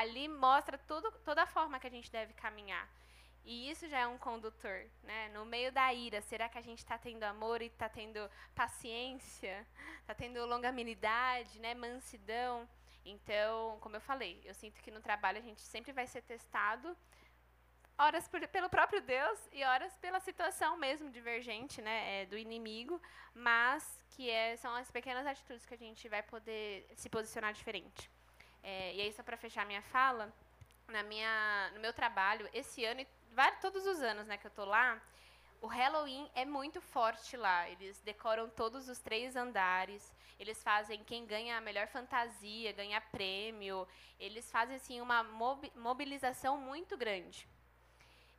Ali 0.02 0.28
mostra 0.28 0.76
tudo, 0.76 1.12
toda 1.24 1.44
a 1.44 1.46
forma 1.46 1.80
que 1.80 1.86
a 1.86 1.96
gente 1.96 2.12
deve 2.12 2.34
caminhar. 2.34 2.90
E 3.46 3.70
isso 3.70 3.88
já 3.88 4.00
é 4.00 4.08
um 4.08 4.18
condutor, 4.18 4.86
né? 5.04 5.30
No 5.30 5.46
meio 5.46 5.72
da 5.72 5.94
ira, 5.94 6.20
será 6.22 6.50
que 6.50 6.58
a 6.58 6.62
gente 6.62 6.80
está 6.80 6.98
tendo 6.98 7.24
amor 7.24 7.62
e 7.62 7.68
está 7.68 7.88
tendo 7.88 8.20
paciência? 8.56 9.68
Está 10.02 10.16
tendo 10.16 10.44
longanimidade, 10.48 11.60
né? 11.60 11.76
Mansidão? 11.76 12.68
Então, 13.06 13.78
como 13.82 13.96
eu 13.96 14.02
falei, 14.02 14.42
eu 14.46 14.54
sinto 14.56 14.82
que 14.82 14.90
no 14.90 15.00
trabalho 15.00 15.38
a 15.38 15.42
gente 15.42 15.62
sempre 15.62 15.92
vai 15.92 16.08
ser 16.08 16.24
testado, 16.24 16.98
horas 17.98 18.28
por, 18.28 18.48
pelo 18.48 18.70
próprio 18.70 19.02
Deus 19.02 19.40
e 19.52 19.64
horas 19.64 19.96
pela 19.98 20.20
situação 20.20 20.76
mesmo 20.78 21.12
divergente, 21.12 21.82
né, 21.82 22.22
é, 22.22 22.26
do 22.26 22.38
inimigo, 22.38 23.00
mas 23.34 23.84
que 24.10 24.30
é, 24.30 24.56
são 24.56 24.74
as 24.74 24.90
pequenas 24.90 25.28
atitudes 25.28 25.66
que 25.66 25.74
a 25.74 25.78
gente 25.78 26.08
vai 26.10 26.24
poder 26.24 26.88
se 26.96 27.10
posicionar 27.10 27.54
diferente. 27.54 28.10
É, 28.64 28.96
e 28.96 29.02
aí, 29.02 29.14
só 29.14 29.22
para 29.22 29.38
fechar 29.38 29.66
minha 29.66 29.82
fala, 29.82 30.34
na 30.88 31.04
minha, 31.04 31.72
no 31.74 31.80
meu 31.80 31.94
trabalho, 31.94 32.50
esse 32.54 32.86
ano 32.86 33.02
e 33.02 33.08
vários, 33.34 33.60
todos 33.60 33.86
os 33.86 34.02
anos 34.02 34.26
né, 34.26 34.38
que 34.38 34.48
eu 34.48 34.50
estou 34.50 34.66
lá, 34.66 35.02
o 35.62 35.68
Halloween 35.68 36.30
é 36.36 36.44
muito 36.44 36.82
forte 36.82 37.38
lá. 37.38 37.70
Eles 37.70 38.02
decoram 38.02 38.50
todos 38.50 38.90
os 38.90 39.00
três 39.00 39.36
andares. 39.36 40.14
Eles 40.38 40.62
fazem 40.62 41.04
quem 41.06 41.26
ganha 41.26 41.58
a 41.58 41.62
melhor 41.62 41.88
fantasia, 41.88 42.74
ganha 42.74 43.00
prêmio. 43.00 43.88
Eles 44.20 44.52
fazem 44.52 44.76
assim 44.76 45.00
uma 45.00 45.24
mobilização 45.76 46.58
muito 46.58 46.98
grande. 46.98 47.48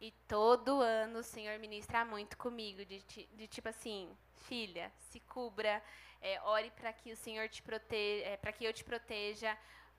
E 0.01 0.11
todo 0.29 0.83
ano 0.83 1.21
o 1.21 1.23
Senhor 1.23 1.59
ministra 1.59 2.05
muito 2.05 2.37
comigo, 2.37 2.85
de, 2.85 3.01
de 3.01 3.47
tipo 3.49 3.71
assim, 3.71 4.15
filha, 4.47 4.93
se 4.99 5.19
cubra, 5.21 5.83
é, 6.21 6.39
ore 6.43 6.71
para 6.73 6.93
que 6.93 7.11
o 7.11 7.17
Senhor 7.17 7.49
te 7.49 7.63
proteja, 7.63 8.27
é, 8.27 8.37
para 8.37 8.53
que 8.53 8.67
eu 8.67 8.73
te 8.73 8.85
proteja, 8.85 9.57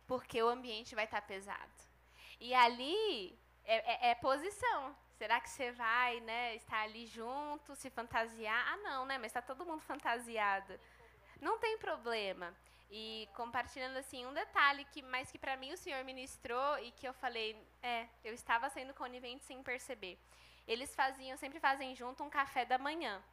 porque 0.07 0.41
o 0.41 0.49
ambiente 0.49 0.95
vai 0.95 1.05
estar 1.05 1.21
tá 1.21 1.27
pesado. 1.27 1.71
E 2.39 2.53
ali 2.53 3.37
é, 3.63 4.07
é, 4.07 4.11
é, 4.11 4.15
posição. 4.15 4.95
Será 5.17 5.39
que 5.39 5.49
você 5.49 5.71
vai, 5.71 6.19
né, 6.21 6.55
estar 6.55 6.81
ali 6.81 7.05
junto, 7.07 7.75
se 7.75 7.89
fantasiar? 7.89 8.65
Ah, 8.73 8.77
não, 8.77 9.05
né? 9.05 9.17
Mas 9.17 9.27
está 9.27 9.41
todo 9.41 9.65
mundo 9.65 9.81
fantasiado. 9.81 10.77
Não 11.41 11.57
tem 11.57 11.77
problema. 11.77 12.53
E 12.89 13.27
compartilhando 13.33 13.97
assim 13.97 14.25
um 14.25 14.33
detalhe 14.33 14.85
que 14.85 15.01
mais 15.01 15.31
que 15.31 15.39
para 15.39 15.57
mim 15.57 15.73
o 15.73 15.77
Senhor 15.77 16.03
ministrou 16.03 16.77
e 16.79 16.91
que 16.91 17.07
eu 17.07 17.13
falei, 17.13 17.57
é, 17.81 18.07
eu 18.23 18.33
estava 18.33 18.69
sendo 18.69 18.93
conivente 18.93 19.43
sem 19.43 19.63
perceber. 19.63 20.19
Eles 20.67 20.93
faziam, 20.93 21.37
sempre 21.37 21.59
fazem 21.59 21.95
junto 21.95 22.23
um 22.23 22.29
café 22.29 22.65
da 22.65 22.77
manhã. 22.77 23.23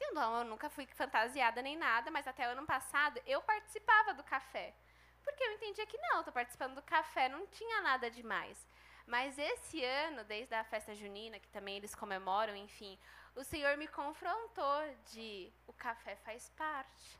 Eu, 0.00 0.14
não, 0.14 0.38
eu 0.38 0.44
nunca 0.44 0.70
fui 0.70 0.86
fantasiada 0.86 1.60
nem 1.60 1.76
nada, 1.76 2.10
mas 2.10 2.26
até 2.26 2.48
o 2.48 2.52
ano 2.52 2.66
passado 2.66 3.20
eu 3.26 3.42
participava 3.42 4.14
do 4.14 4.22
café. 4.22 4.74
Porque 5.22 5.42
eu 5.42 5.52
entendia 5.52 5.86
que 5.86 5.98
não, 5.98 6.20
estou 6.20 6.32
participando 6.32 6.74
do 6.74 6.82
café, 6.82 7.28
não 7.28 7.46
tinha 7.46 7.80
nada 7.82 8.10
demais. 8.10 8.66
Mas 9.06 9.38
esse 9.38 9.84
ano, 9.84 10.24
desde 10.24 10.54
a 10.54 10.64
festa 10.64 10.94
junina, 10.94 11.38
que 11.38 11.48
também 11.48 11.76
eles 11.76 11.94
comemoram, 11.94 12.54
enfim, 12.56 12.98
o 13.34 13.42
Senhor 13.42 13.76
me 13.76 13.88
confrontou 13.88 14.80
de 15.12 15.52
o 15.66 15.72
café 15.72 16.16
faz 16.16 16.48
parte. 16.50 17.18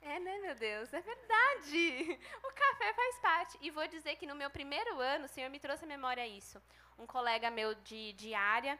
É, 0.00 0.20
né, 0.20 0.38
meu 0.38 0.54
Deus? 0.54 0.92
É 0.92 1.00
verdade. 1.00 2.18
O 2.44 2.52
café 2.52 2.94
faz 2.94 3.18
parte. 3.18 3.58
E 3.60 3.70
vou 3.70 3.86
dizer 3.88 4.14
que 4.16 4.26
no 4.26 4.36
meu 4.36 4.48
primeiro 4.50 5.00
ano, 5.00 5.24
o 5.24 5.28
Senhor 5.28 5.50
me 5.50 5.58
trouxe 5.58 5.84
à 5.84 5.88
memória 5.88 6.24
isso. 6.26 6.62
Um 6.96 7.06
colega 7.06 7.50
meu 7.50 7.74
de, 7.74 8.32
área, 8.34 8.78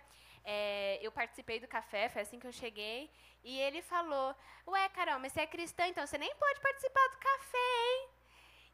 é, 0.48 1.00
eu 1.02 1.10
participei 1.10 1.58
do 1.58 1.66
café, 1.66 2.08
foi 2.08 2.22
assim 2.22 2.38
que 2.38 2.46
eu 2.46 2.52
cheguei, 2.52 3.10
e 3.42 3.58
ele 3.58 3.82
falou: 3.82 4.34
Ué, 4.68 4.88
Carol, 4.90 5.18
mas 5.18 5.32
você 5.32 5.40
é 5.40 5.46
cristã, 5.46 5.88
então 5.88 6.06
você 6.06 6.16
nem 6.16 6.32
pode 6.36 6.60
participar 6.60 7.08
do 7.08 7.18
café, 7.18 7.58
hein? 7.58 8.08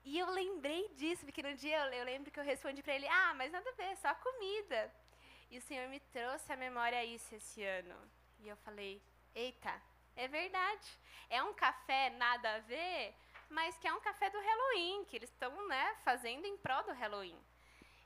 E 0.04 0.18
eu 0.18 0.28
lembrei 0.30 0.88
disso, 0.96 1.24
porque 1.24 1.42
no 1.42 1.54
dia 1.54 1.78
eu, 1.86 1.92
eu 2.00 2.04
lembro 2.04 2.30
que 2.30 2.38
eu 2.38 2.44
respondi 2.44 2.82
para 2.82 2.94
ele: 2.94 3.08
Ah, 3.08 3.32
mas 3.34 3.50
nada 3.50 3.70
a 3.70 3.72
ver, 3.72 3.96
só 3.96 4.14
comida. 4.16 4.92
E 5.50 5.56
o 5.56 5.62
Senhor 5.62 5.88
me 5.88 5.98
trouxe 5.98 6.52
à 6.52 6.56
memória 6.56 7.02
isso 7.04 7.34
esse 7.34 7.64
ano. 7.64 7.96
E 8.40 8.48
eu 8.48 8.56
falei: 8.58 9.02
Eita, 9.34 9.74
é 10.14 10.28
verdade. 10.28 10.98
É 11.30 11.42
um 11.42 11.54
café 11.54 12.10
nada 12.10 12.56
a 12.56 12.58
ver, 12.58 13.14
mas 13.48 13.78
que 13.78 13.88
é 13.88 13.94
um 13.94 14.00
café 14.00 14.28
do 14.28 14.38
Halloween, 14.38 15.06
que 15.06 15.16
eles 15.16 15.30
estão 15.30 15.68
né, 15.68 15.96
fazendo 16.04 16.44
em 16.44 16.56
prol 16.58 16.82
do 16.82 16.92
Halloween. 16.92 17.40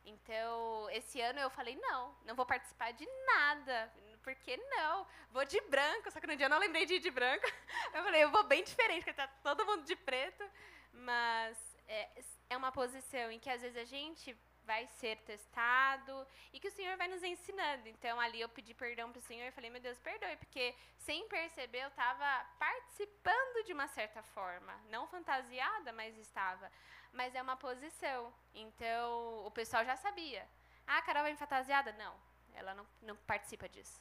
Então, 0.07 0.89
esse 0.91 1.21
ano 1.21 1.41
eu 1.41 1.51
falei, 1.51 1.77
não, 1.77 2.15
não 2.25 2.37
vou 2.37 2.47
participar 2.47 2.93
de 2.93 3.05
nada. 3.27 3.93
Por 4.23 4.35
que 4.37 4.57
não? 4.57 5.05
Vou 5.33 5.45
de 5.45 5.61
branco, 5.63 6.11
só 6.11 6.21
que 6.21 6.29
no 6.29 6.37
dia 6.37 6.47
eu 6.47 6.51
não 6.51 6.61
lembrei 6.61 6.87
de 6.87 6.95
ir 6.95 7.01
de 7.01 7.11
branco. 7.11 7.45
Eu 7.93 8.03
falei, 8.03 8.23
eu 8.23 8.31
vou 8.31 8.43
bem 8.43 8.63
diferente, 8.63 9.05
porque 9.05 9.15
tá 9.15 9.27
todo 9.43 9.65
mundo 9.65 9.85
de 9.85 9.97
preto. 9.97 10.45
Mas 10.93 11.57
é, 11.89 12.09
é 12.51 12.57
uma 12.57 12.71
posição 12.71 13.31
em 13.31 13.39
que 13.39 13.49
às 13.49 13.63
vezes 13.63 13.77
a 13.77 13.85
gente 13.85 14.37
vai 14.67 14.87
ser 14.87 15.17
testado 15.19 16.27
e 16.53 16.61
que 16.61 16.69
o 16.69 16.73
Senhor 16.73 16.97
vai 16.97 17.09
nos 17.09 17.23
ensinando. 17.23 17.89
Então, 17.89 18.21
ali 18.21 18.41
eu 18.41 18.49
pedi 18.49 18.75
perdão 18.75 19.11
para 19.11 19.19
o 19.19 19.23
Senhor 19.23 19.47
e 19.47 19.53
falei, 19.53 19.71
meu 19.71 19.81
Deus, 19.81 19.99
perdoe, 20.01 20.37
porque 20.37 20.75
sem 20.99 21.29
perceber 21.29 21.85
eu 21.85 21.89
estava 21.89 22.45
participando 22.59 23.65
de 23.65 23.73
uma 23.73 23.89
certa 23.89 24.23
forma. 24.23 24.75
Não 24.91 25.07
fantasiada, 25.07 25.93
mas 25.93 26.19
estava 26.19 26.71
mas 27.17 27.35
é 27.35 27.43
uma 27.43 27.57
posição. 27.57 28.33
Então, 28.55 29.45
o 29.47 29.51
pessoal 29.51 29.85
já 29.85 29.97
sabia. 29.97 30.47
Ah, 30.87 30.99
a 30.99 31.03
Carol 31.03 31.25
vem 31.25 31.37
fantasiada? 31.37 31.93
Não, 31.93 32.15
ela 32.55 32.75
não, 32.75 32.87
não 33.03 33.17
participa 33.17 33.69
disso. 33.69 34.01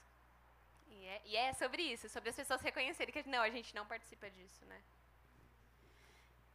E 0.88 1.06
é, 1.06 1.22
e 1.26 1.36
é 1.36 1.54
sobre 1.54 1.82
isso, 1.82 2.08
sobre 2.10 2.30
as 2.30 2.36
pessoas 2.36 2.62
reconhecerem 2.62 3.12
que 3.12 3.28
não, 3.28 3.42
a 3.42 3.50
gente 3.50 3.74
não 3.74 3.88
participa 3.88 4.30
disso, 4.30 4.64
né? 4.66 4.82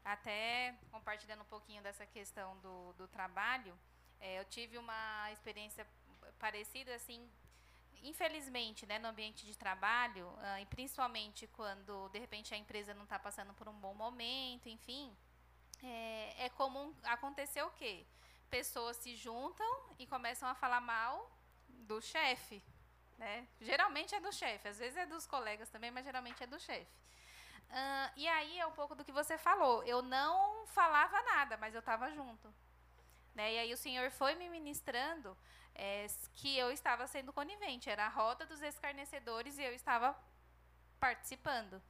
Até 0.04 0.74
compartilhando 0.90 1.42
um 1.42 1.46
pouquinho 1.46 1.82
dessa 1.82 2.06
questão 2.06 2.56
do, 2.58 2.92
do 2.94 3.08
trabalho, 3.08 3.76
é, 4.20 4.38
eu 4.38 4.44
tive 4.44 4.78
uma 4.78 5.30
experiência 5.32 5.86
parecida, 6.38 6.94
assim, 6.94 7.28
infelizmente, 8.02 8.86
né, 8.86 8.98
no 8.98 9.08
ambiente 9.08 9.44
de 9.44 9.56
trabalho, 9.56 10.26
uh, 10.26 10.58
e 10.60 10.66
principalmente 10.66 11.46
quando, 11.48 12.08
de 12.10 12.18
repente, 12.18 12.54
a 12.54 12.56
empresa 12.56 12.94
não 12.94 13.04
está 13.04 13.18
passando 13.18 13.52
por 13.54 13.68
um 13.68 13.78
bom 13.78 13.94
momento, 13.94 14.68
enfim, 14.68 15.14
é, 15.82 16.46
é 16.46 16.48
comum 16.50 16.94
acontecer 17.04 17.62
o 17.62 17.70
quê? 17.70 18.06
Pessoas 18.48 18.96
se 18.96 19.14
juntam 19.16 19.66
e 19.98 20.06
começam 20.06 20.48
a 20.48 20.54
falar 20.54 20.80
mal 20.80 21.30
do 21.68 22.00
chefe. 22.00 22.62
Né? 23.18 23.46
Geralmente 23.60 24.14
é 24.14 24.20
do 24.20 24.32
chefe, 24.32 24.68
às 24.68 24.78
vezes 24.78 24.96
é 24.96 25.06
dos 25.06 25.26
colegas 25.26 25.68
também, 25.68 25.90
mas 25.90 26.04
geralmente 26.04 26.42
é 26.42 26.46
do 26.46 26.58
chefe. 26.58 26.90
Uh, 27.70 28.10
e 28.16 28.26
aí 28.26 28.58
é 28.58 28.66
um 28.66 28.72
pouco 28.72 28.94
do 28.94 29.04
que 29.04 29.12
você 29.12 29.38
falou. 29.38 29.84
Eu 29.84 30.02
não 30.02 30.66
falava 30.66 31.22
nada, 31.22 31.56
mas 31.56 31.74
eu 31.74 31.80
estava 31.80 32.10
junto. 32.10 32.52
Né? 33.40 33.54
E 33.54 33.58
aí 33.58 33.72
o 33.72 33.76
Senhor 33.84 34.10
foi 34.10 34.34
me 34.34 34.50
ministrando 34.50 35.34
é, 35.74 36.06
que 36.34 36.58
eu 36.58 36.70
estava 36.70 37.06
sendo 37.06 37.32
conivente. 37.32 37.88
Era 37.88 38.04
a 38.04 38.14
roda 38.20 38.44
dos 38.44 38.60
escarnecedores 38.60 39.56
e 39.56 39.62
eu 39.62 39.72
estava 39.72 40.14
participando. 40.98 41.80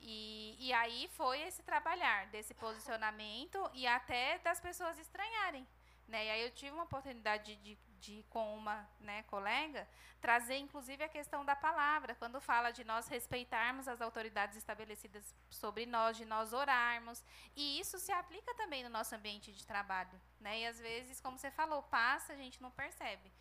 E, 0.00 0.56
e 0.60 0.72
aí 0.72 1.08
foi 1.18 1.40
esse 1.40 1.60
trabalhar 1.64 2.26
desse 2.26 2.54
posicionamento 2.54 3.58
e 3.74 3.84
até 3.84 4.38
das 4.38 4.60
pessoas 4.60 4.96
estranharem. 4.96 5.66
Né? 6.08 6.26
E 6.26 6.30
aí 6.30 6.42
eu 6.42 6.50
tive 6.50 6.72
uma 6.72 6.84
oportunidade 6.84 7.56
de, 7.56 7.74
de, 7.74 7.78
de, 8.00 8.22
com 8.30 8.56
uma 8.56 8.88
né, 9.00 9.24
colega, 9.24 9.88
trazer 10.20 10.56
inclusive 10.56 11.02
a 11.02 11.08
questão 11.08 11.44
da 11.44 11.56
palavra, 11.56 12.14
quando 12.14 12.40
fala 12.40 12.70
de 12.70 12.84
nós 12.84 13.08
respeitarmos 13.08 13.88
as 13.88 14.00
autoridades 14.00 14.56
estabelecidas 14.56 15.34
sobre 15.50 15.84
nós, 15.84 16.16
de 16.16 16.24
nós 16.24 16.52
orarmos. 16.52 17.24
E 17.56 17.80
isso 17.80 17.98
se 17.98 18.12
aplica 18.12 18.54
também 18.54 18.84
no 18.84 18.90
nosso 18.90 19.14
ambiente 19.14 19.52
de 19.52 19.66
trabalho. 19.66 20.20
Né? 20.40 20.60
E 20.60 20.66
às 20.66 20.78
vezes, 20.78 21.20
como 21.20 21.38
você 21.38 21.50
falou, 21.50 21.82
passa, 21.82 22.32
a 22.32 22.36
gente 22.36 22.62
não 22.62 22.70
percebe. 22.70 23.32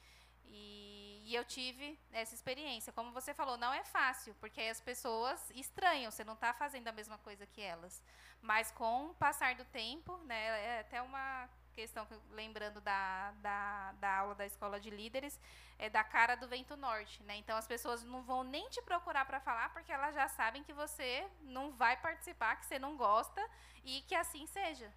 E, 0.48 1.22
e, 1.26 1.36
eu 1.36 1.44
tive 1.44 2.00
essa 2.12 2.34
experiência. 2.34 2.94
Como 2.94 3.12
você 3.12 3.34
falou, 3.34 3.58
não 3.58 3.74
é 3.74 3.84
fácil, 3.84 4.36
porque 4.40 4.62
as 4.62 4.80
pessoas 4.80 5.50
estranham, 5.52 6.12
você 6.12 6.24
não 6.24 6.34
está 6.34 6.54
fazendo 6.54 6.88
a 6.88 6.92
mesma 6.92 7.18
coisa 7.18 7.46
que 7.46 7.62
elas. 7.62 8.02
Mas 8.42 8.72
com 8.72 9.08
o 9.08 9.16
passar 9.16 9.56
do 9.56 9.66
tempo, 9.66 10.18
né, 10.20 10.66
é 10.66 10.80
até 10.82 11.02
uma 11.02 11.50
questão, 11.76 12.08
lembrando 12.32 12.80
da, 12.82 13.32
da, 13.42 13.92
da 14.00 14.18
aula 14.18 14.36
da 14.36 14.46
escola 14.46 14.80
de 14.80 14.90
líderes, 14.90 15.40
é 15.78 15.90
da 15.90 16.04
cara 16.04 16.36
do 16.36 16.48
vento 16.48 16.76
norte. 16.78 17.22
Né? 17.24 17.36
Então 17.38 17.58
as 17.58 17.68
pessoas 17.68 18.04
não 18.04 18.24
vão 18.24 18.44
nem 18.44 18.70
te 18.70 18.82
procurar 18.82 19.26
para 19.26 19.40
falar, 19.40 19.70
porque 19.74 19.92
elas 19.92 20.16
já 20.16 20.28
sabem 20.30 20.64
que 20.64 20.74
você 20.74 21.28
não 21.42 21.72
vai 21.72 21.98
participar, 21.98 22.56
que 22.56 22.66
você 22.66 22.80
não 22.80 22.96
gosta 22.96 23.42
e 23.84 24.02
que 24.08 24.16
assim 24.16 24.48
seja. 24.48 24.92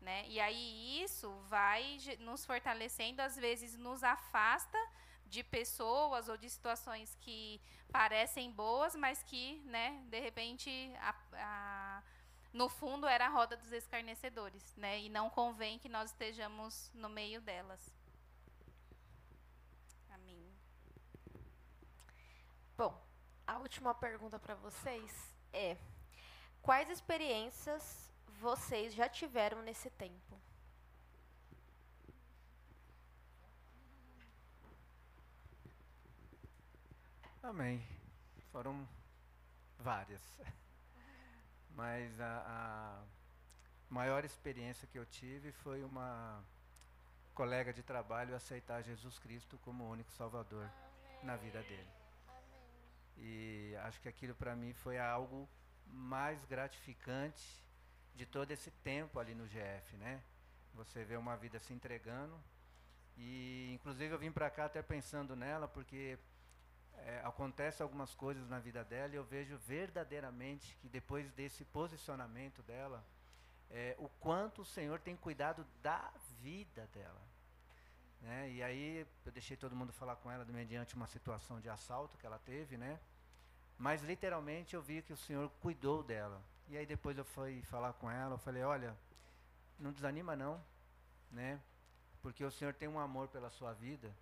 Né? 0.00 0.24
E 0.28 0.40
aí 0.40 1.02
isso 1.02 1.30
vai 1.48 1.98
nos 2.20 2.46
fortalecendo, 2.46 3.20
às 3.20 3.36
vezes 3.36 3.76
nos 3.76 4.02
afasta 4.02 4.78
de 5.26 5.44
pessoas 5.44 6.28
ou 6.28 6.36
de 6.36 6.48
situações 6.48 7.16
que 7.20 7.60
parecem 7.90 8.50
boas, 8.50 8.96
mas 8.96 9.22
que, 9.22 9.60
né, 9.66 10.02
de 10.08 10.20
repente, 10.20 10.70
a, 11.00 11.14
a, 11.34 12.02
no 12.52 12.68
fundo 12.68 13.06
era 13.06 13.26
a 13.26 13.28
roda 13.28 13.56
dos 13.56 13.72
escarnecedores, 13.72 14.74
né? 14.76 15.00
E 15.00 15.08
não 15.08 15.30
convém 15.30 15.78
que 15.78 15.88
nós 15.88 16.10
estejamos 16.10 16.90
no 16.94 17.08
meio 17.08 17.40
delas. 17.40 17.94
Amém. 20.10 20.52
Bom, 22.76 23.00
a 23.46 23.58
última 23.58 23.94
pergunta 23.94 24.38
para 24.38 24.54
vocês 24.56 25.34
é: 25.52 25.76
quais 26.60 26.90
experiências 26.90 28.10
vocês 28.40 28.94
já 28.94 29.08
tiveram 29.08 29.62
nesse 29.62 29.90
tempo? 29.90 30.40
Amém. 37.42 37.82
Foram 38.52 38.86
várias. 39.78 40.22
Mas 41.80 42.20
a, 42.20 42.44
a, 42.46 43.02
maior 43.88 44.22
experiência 44.22 44.86
que 44.86 44.98
eu 44.98 45.06
tive 45.06 45.50
foi 45.50 45.82
uma 45.82 46.44
colega 47.34 47.72
de 47.72 47.82
trabalho 47.82 48.34
aceitar 48.34 48.82
Jesus 48.82 49.18
Cristo 49.18 49.58
como 49.64 49.84
o 49.84 49.90
único 49.90 50.12
Salvador 50.12 50.64
Amém. 50.64 51.24
na 51.24 51.36
vida 51.36 51.62
dele. 51.62 51.88
Amém. 52.28 52.44
E 53.16 53.76
acho 53.84 53.98
que 54.02 54.10
aquilo 54.10 54.34
para 54.34 54.54
mim 54.54 54.74
foi 54.74 54.98
algo 54.98 55.48
mais 55.86 56.44
gratificante 56.44 57.64
de 58.14 58.26
todo 58.26 58.50
esse 58.50 58.70
tempo 58.70 59.18
ali 59.18 59.34
no 59.34 59.46
GF, 59.46 59.96
né? 59.96 60.22
Você 60.74 61.02
vê 61.02 61.16
uma 61.16 61.34
vida 61.34 61.58
se 61.58 61.72
entregando. 61.72 62.38
E, 63.16 63.72
inclusive, 63.72 64.12
eu 64.12 64.18
vim 64.18 64.30
para 64.30 64.50
cá 64.50 64.66
até 64.66 64.82
pensando 64.82 65.34
nela, 65.34 65.66
porque 65.66 66.18
é, 66.98 67.20
acontece 67.24 67.82
algumas 67.82 68.14
coisas 68.14 68.48
na 68.48 68.58
vida 68.58 68.84
dela 68.84 69.12
e 69.12 69.16
eu 69.16 69.24
vejo 69.24 69.56
verdadeiramente 69.58 70.76
que 70.80 70.88
depois 70.88 71.30
desse 71.32 71.64
posicionamento 71.64 72.62
dela, 72.62 73.04
é, 73.70 73.94
o 73.98 74.08
quanto 74.20 74.62
o 74.62 74.64
Senhor 74.64 75.00
tem 75.00 75.16
cuidado 75.16 75.66
da 75.82 76.12
vida 76.40 76.88
dela. 76.92 77.20
Né? 78.20 78.50
E 78.50 78.62
aí 78.62 79.06
eu 79.24 79.32
deixei 79.32 79.56
todo 79.56 79.74
mundo 79.74 79.92
falar 79.92 80.16
com 80.16 80.30
ela 80.30 80.44
mediante 80.44 80.94
uma 80.94 81.06
situação 81.06 81.60
de 81.60 81.68
assalto 81.68 82.18
que 82.18 82.26
ela 82.26 82.38
teve, 82.38 82.76
né? 82.76 83.00
Mas 83.78 84.02
literalmente 84.02 84.74
eu 84.74 84.82
vi 84.82 85.00
que 85.00 85.12
o 85.12 85.16
Senhor 85.16 85.48
cuidou 85.60 86.02
dela. 86.02 86.42
E 86.68 86.76
aí 86.76 86.84
depois 86.84 87.16
eu 87.16 87.24
fui 87.24 87.62
falar 87.62 87.94
com 87.94 88.10
ela, 88.10 88.34
eu 88.34 88.38
falei, 88.38 88.62
olha, 88.62 88.94
não 89.78 89.90
desanima 89.90 90.36
não, 90.36 90.62
né? 91.30 91.58
Porque 92.20 92.44
o 92.44 92.50
Senhor 92.50 92.74
tem 92.74 92.88
um 92.88 93.00
amor 93.00 93.28
pela 93.28 93.48
sua 93.48 93.72
vida 93.72 94.14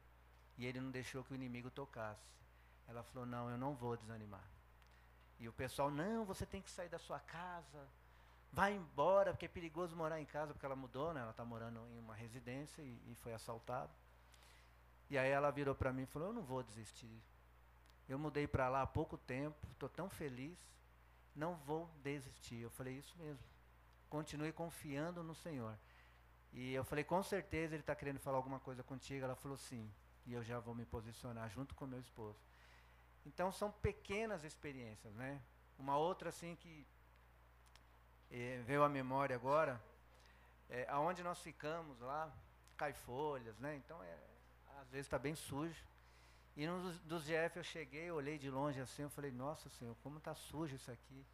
e 0.57 0.65
ele 0.65 0.81
não 0.81 0.91
deixou 0.91 1.25
que 1.25 1.33
o 1.33 1.35
inimigo 1.35 1.71
tocasse. 1.71 2.38
Ela 2.89 3.03
falou, 3.03 3.27
não, 3.27 3.51
eu 3.51 3.59
não 3.59 3.75
vou 3.75 3.97
desanimar. 3.97 4.45
E 5.39 5.49
o 5.49 5.53
pessoal, 5.53 5.91
não, 5.91 6.25
você 6.25 6.45
tem 6.45 6.61
que 6.63 6.71
sair 6.71 6.89
da 6.89 6.99
sua 6.99 7.21
casa, 7.21 7.87
vai 8.53 8.75
embora, 8.75 9.33
porque 9.33 9.47
é 9.47 9.49
perigoso 9.49 9.95
morar 9.95 10.21
em 10.21 10.25
casa, 10.25 10.53
porque 10.53 10.67
ela 10.67 10.75
mudou, 10.75 11.13
né? 11.13 11.21
Ela 11.21 11.31
está 11.31 11.45
morando 11.45 11.81
em 11.95 11.99
uma 11.99 12.15
residência 12.15 12.83
e, 12.83 13.01
e 13.07 13.15
foi 13.17 13.33
assaltada. 13.35 13.93
E 15.11 15.17
aí 15.17 15.31
ela 15.31 15.51
virou 15.51 15.75
para 15.75 15.93
mim 15.93 16.03
e 16.03 16.07
falou, 16.07 16.29
eu 16.29 16.35
não 16.35 16.43
vou 16.43 16.63
desistir. 16.63 17.23
Eu 18.09 18.19
mudei 18.19 18.47
para 18.47 18.69
lá 18.69 18.83
há 18.83 18.87
pouco 18.87 19.17
tempo, 19.17 19.57
estou 19.71 19.89
tão 19.89 20.09
feliz 20.09 20.59
não 21.39 21.55
vou 21.55 21.89
desistir. 22.03 22.57
Eu 22.57 22.71
falei, 22.71 22.99
isso 22.99 23.17
mesmo. 23.19 23.45
Continue 24.11 24.53
confiando 24.53 25.23
no 25.23 25.35
Senhor. 25.35 25.79
E 26.53 26.73
eu 26.73 26.85
falei, 26.85 27.05
com 27.05 27.23
certeza 27.23 27.75
ele 27.75 27.83
está 27.83 27.95
querendo 27.95 28.19
falar 28.19 28.37
alguma 28.37 28.59
coisa 28.59 28.83
contigo. 28.83 29.25
Ela 29.25 29.37
falou, 29.37 29.57
sim. 29.57 29.89
E 30.27 30.33
eu 30.33 30.43
já 30.43 30.59
vou 30.59 30.75
me 30.75 30.85
posicionar 30.85 31.49
junto 31.51 31.75
com 31.75 31.87
meu 31.87 32.01
esposo. 32.01 32.39
Então 33.29 33.53
são 33.53 33.71
pequenas 33.71 34.43
experiências, 34.43 35.15
né? 35.15 35.39
Uma 35.79 35.99
outra 35.99 36.31
assim 36.31 36.57
que 36.57 36.87
eh, 38.31 38.63
veio 38.65 38.83
à 38.83 38.89
memória 38.89 39.37
agora, 39.37 39.79
é, 40.71 40.87
aonde 40.89 41.23
nós 41.23 41.39
ficamos 41.41 42.01
lá, 42.01 42.33
cai 42.77 42.95
folhas, 42.95 43.59
né? 43.59 43.77
Então 43.77 44.03
é, 44.03 44.19
às 44.81 44.89
vezes 44.89 45.07
está 45.07 45.19
bem 45.19 45.35
sujo. 45.35 45.87
E 46.57 46.67
num 46.67 46.81
dos, 46.81 46.99
dos 47.01 47.25
GF 47.25 47.57
eu 47.57 47.63
cheguei, 47.63 48.11
olhei 48.11 48.39
de 48.39 48.51
longe 48.51 48.81
assim, 48.81 49.03
eu 49.03 49.11
falei, 49.11 49.31
nossa 49.31 49.69
Senhor, 49.69 49.95
como 50.03 50.17
está 50.17 50.35
sujo 50.35 50.75
isso 50.75 50.91
aqui. 50.91 51.27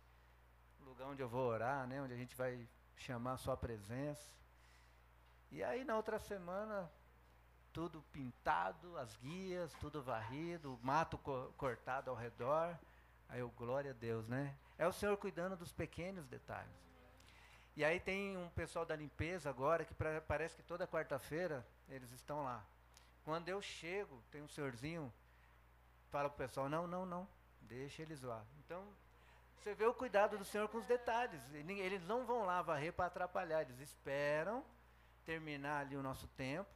O 0.81 0.85
lugar 0.85 1.07
onde 1.07 1.23
eu 1.23 1.29
vou 1.29 1.47
orar, 1.47 1.87
né? 1.87 2.03
Onde 2.03 2.13
a 2.13 2.17
gente 2.17 2.35
vai 2.35 2.69
chamar 2.97 3.35
a 3.35 3.39
sua 3.39 3.57
presença. 3.57 4.35
E 5.53 5.63
aí 5.63 5.85
na 5.85 5.97
outra 5.97 6.19
semana, 6.19 6.91
tudo 7.75 8.01
pintado, 8.13 8.97
as 8.97 9.15
guias, 9.17 9.75
tudo 9.81 10.01
varrido, 10.01 10.75
o 10.75 10.79
mato 10.81 11.19
co 11.19 11.53
cortado 11.59 12.09
ao 12.09 12.17
redor. 12.17 12.79
Aí 13.29 13.41
eu, 13.41 13.51
glória 13.51 13.91
a 13.91 13.95
Deus, 13.95 14.29
né? 14.29 14.55
É 14.79 14.87
o 14.87 14.93
Senhor 14.93 15.17
cuidando 15.17 15.57
dos 15.57 15.73
pequenos 15.73 16.27
detalhes. 16.29 16.73
E 17.77 17.85
aí 17.85 17.99
tem 17.99 18.37
um 18.37 18.49
pessoal 18.51 18.87
da 18.87 18.95
limpeza 18.95 19.51
agora 19.51 19.85
que 19.85 19.93
pra, 19.93 20.21
parece 20.21 20.55
que 20.55 20.63
toda 20.63 20.87
quarta-feira 20.87 21.67
eles 21.89 22.11
estão 22.13 22.45
lá. 22.45 22.65
Quando 23.25 23.49
eu 23.49 23.61
chego, 23.61 24.23
tem 24.31 24.41
um 24.41 24.49
senhorzinho, 24.49 25.13
fala 26.11 26.29
pro 26.29 26.39
pessoal, 26.39 26.69
não, 26.69 26.87
não, 26.87 27.05
não, 27.05 27.27
deixa 27.63 28.03
eles 28.03 28.23
lá. 28.23 28.45
Então, 28.65 28.85
você 29.59 29.75
vê 29.75 29.85
o 29.85 29.95
cuidado 29.95 30.39
do 30.39 30.45
Senhor 30.45 30.69
com 30.69 30.79
os 30.79 30.87
detalhes. 30.87 31.43
Eles 31.53 32.05
não 32.05 32.25
vão 32.25 32.45
lá 32.45 32.63
varrer 32.63 32.93
para 32.93 33.07
atrapalhar, 33.07 33.63
eles 33.63 33.81
esperam 33.81 34.65
terminar 35.25 35.81
ali 35.81 35.97
o 35.97 36.03
nosso 36.03 36.27
tempo, 36.29 36.69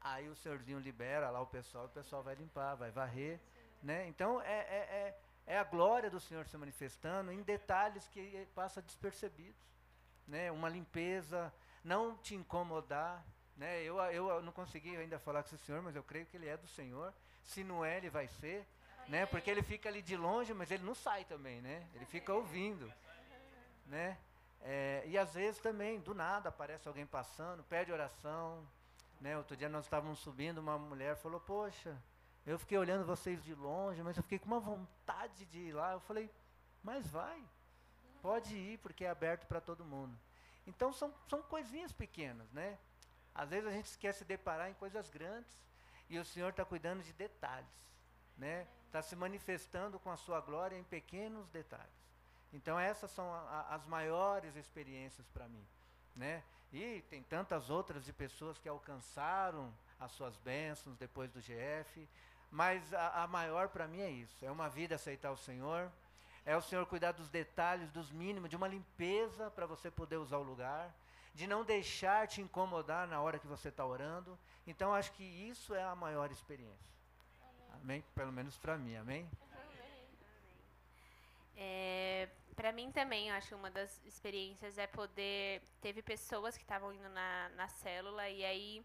aí 0.00 0.28
o 0.28 0.36
senhorzinho 0.36 0.78
libera 0.78 1.30
lá 1.30 1.40
o 1.40 1.46
pessoal, 1.46 1.86
o 1.86 1.90
pessoal 1.90 2.22
vai 2.22 2.34
limpar, 2.34 2.74
vai 2.74 2.90
varrer. 2.90 3.40
Né? 3.82 4.06
Então, 4.08 4.40
é, 4.42 4.58
é, 4.58 5.16
é, 5.46 5.54
é 5.54 5.58
a 5.58 5.64
glória 5.64 6.10
do 6.10 6.20
Senhor 6.20 6.46
se 6.46 6.56
manifestando 6.56 7.32
em 7.32 7.42
detalhes 7.42 8.06
que 8.08 8.46
passa 8.54 8.82
despercebidos. 8.82 9.66
Né? 10.26 10.50
Uma 10.50 10.68
limpeza, 10.68 11.52
não 11.84 12.16
te 12.16 12.34
incomodar, 12.34 13.24
né? 13.58 13.82
Eu, 13.82 13.98
eu 13.98 14.40
não 14.40 14.52
consegui 14.52 14.96
ainda 14.96 15.18
falar 15.18 15.42
com 15.42 15.48
esse 15.48 15.64
senhor, 15.64 15.82
mas 15.82 15.96
eu 15.96 16.02
creio 16.02 16.24
que 16.26 16.36
ele 16.36 16.46
é 16.46 16.56
do 16.56 16.68
Senhor. 16.68 17.12
Se 17.42 17.64
não 17.64 17.84
é, 17.84 17.96
ele 17.96 18.08
vai 18.08 18.28
ser. 18.28 18.64
Né? 19.08 19.26
Porque 19.26 19.50
ele 19.50 19.62
fica 19.62 19.88
ali 19.88 20.00
de 20.00 20.16
longe, 20.16 20.54
mas 20.54 20.70
ele 20.70 20.84
não 20.84 20.94
sai 20.94 21.24
também, 21.24 21.60
né? 21.60 21.84
Ele 21.94 22.04
fica 22.04 22.32
ouvindo. 22.32 22.92
Né? 23.86 24.16
É, 24.60 25.02
e 25.06 25.18
às 25.18 25.34
vezes 25.34 25.60
também, 25.60 25.98
do 25.98 26.14
nada, 26.14 26.50
aparece 26.50 26.86
alguém 26.86 27.06
passando, 27.06 27.64
pede 27.64 27.90
oração. 27.90 28.64
Né? 29.20 29.36
Outro 29.36 29.56
dia 29.56 29.68
nós 29.68 29.84
estávamos 29.84 30.18
subindo, 30.20 30.58
uma 30.58 30.78
mulher 30.78 31.16
falou, 31.16 31.40
poxa, 31.40 31.96
eu 32.46 32.58
fiquei 32.58 32.78
olhando 32.78 33.04
vocês 33.04 33.42
de 33.42 33.54
longe, 33.54 34.02
mas 34.02 34.16
eu 34.16 34.22
fiquei 34.22 34.38
com 34.38 34.46
uma 34.46 34.60
vontade 34.60 35.44
de 35.46 35.58
ir 35.58 35.72
lá. 35.72 35.92
Eu 35.92 36.00
falei, 36.00 36.30
mas 36.82 37.06
vai, 37.08 37.42
pode 38.22 38.56
ir, 38.56 38.78
porque 38.78 39.04
é 39.04 39.10
aberto 39.10 39.46
para 39.46 39.60
todo 39.60 39.84
mundo. 39.84 40.16
Então 40.66 40.92
são, 40.92 41.12
são 41.28 41.42
coisinhas 41.42 41.92
pequenas, 41.92 42.50
né? 42.52 42.78
Às 43.34 43.50
vezes 43.50 43.68
a 43.68 43.72
gente 43.72 43.98
quer 43.98 44.12
se 44.12 44.24
deparar 44.24 44.70
em 44.70 44.74
coisas 44.74 45.08
grandes 45.08 45.52
e 46.08 46.18
o 46.18 46.24
Senhor 46.24 46.50
está 46.50 46.64
cuidando 46.64 47.02
de 47.02 47.12
detalhes, 47.12 47.68
né? 48.36 48.66
Está 48.86 49.02
se 49.02 49.14
manifestando 49.14 49.98
com 49.98 50.10
a 50.10 50.16
sua 50.16 50.40
glória 50.40 50.76
em 50.76 50.84
pequenos 50.84 51.48
detalhes. 51.50 52.08
Então 52.52 52.78
essas 52.78 53.10
são 53.10 53.32
a, 53.32 53.38
a, 53.38 53.74
as 53.74 53.86
maiores 53.86 54.56
experiências 54.56 55.26
para 55.28 55.48
mim, 55.48 55.66
né? 56.16 56.42
E 56.72 57.02
tem 57.08 57.22
tantas 57.22 57.70
outras 57.70 58.04
de 58.04 58.12
pessoas 58.12 58.58
que 58.58 58.68
alcançaram 58.68 59.72
as 59.98 60.12
suas 60.12 60.36
bênçãos 60.36 60.96
depois 60.96 61.30
do 61.30 61.40
GF, 61.40 62.08
mas 62.50 62.92
a, 62.92 63.24
a 63.24 63.26
maior 63.26 63.68
para 63.68 63.86
mim 63.86 64.00
é 64.00 64.10
isso: 64.10 64.44
é 64.44 64.50
uma 64.50 64.68
vida 64.68 64.94
aceitar 64.94 65.30
o 65.30 65.36
Senhor, 65.36 65.90
É 66.44 66.56
o 66.56 66.62
Senhor 66.62 66.86
cuidar 66.86 67.12
dos 67.12 67.28
detalhes, 67.28 67.90
dos 67.90 68.10
mínimos, 68.10 68.48
de 68.48 68.56
uma 68.56 68.68
limpeza 68.68 69.50
para 69.50 69.66
você 69.66 69.90
poder 69.90 70.16
usar 70.16 70.38
o 70.38 70.42
lugar, 70.42 70.94
de 71.34 71.46
não 71.46 71.62
deixar 71.62 72.26
te 72.26 72.40
incomodar 72.40 73.06
na 73.06 73.20
hora 73.20 73.38
que 73.38 73.46
você 73.46 73.68
está 73.68 73.84
orando. 73.84 74.38
Então, 74.66 74.94
acho 74.94 75.12
que 75.12 75.24
isso 75.24 75.74
é 75.74 75.82
a 75.82 75.94
maior 75.94 76.30
experiência. 76.30 76.88
Amém? 77.72 77.82
amém? 77.82 78.04
Pelo 78.14 78.32
menos 78.32 78.56
para 78.56 78.78
mim, 78.78 78.96
amém? 78.96 79.28
É, 81.54 82.28
para 82.58 82.72
mim 82.72 82.90
também, 82.90 83.30
acho 83.30 83.50
que 83.50 83.54
uma 83.54 83.70
das 83.70 84.04
experiências 84.04 84.76
é 84.78 84.86
poder. 84.88 85.62
Teve 85.80 86.02
pessoas 86.02 86.56
que 86.56 86.64
estavam 86.64 86.92
indo 86.92 87.08
na, 87.08 87.48
na 87.50 87.68
célula 87.68 88.28
e 88.28 88.44
aí 88.44 88.84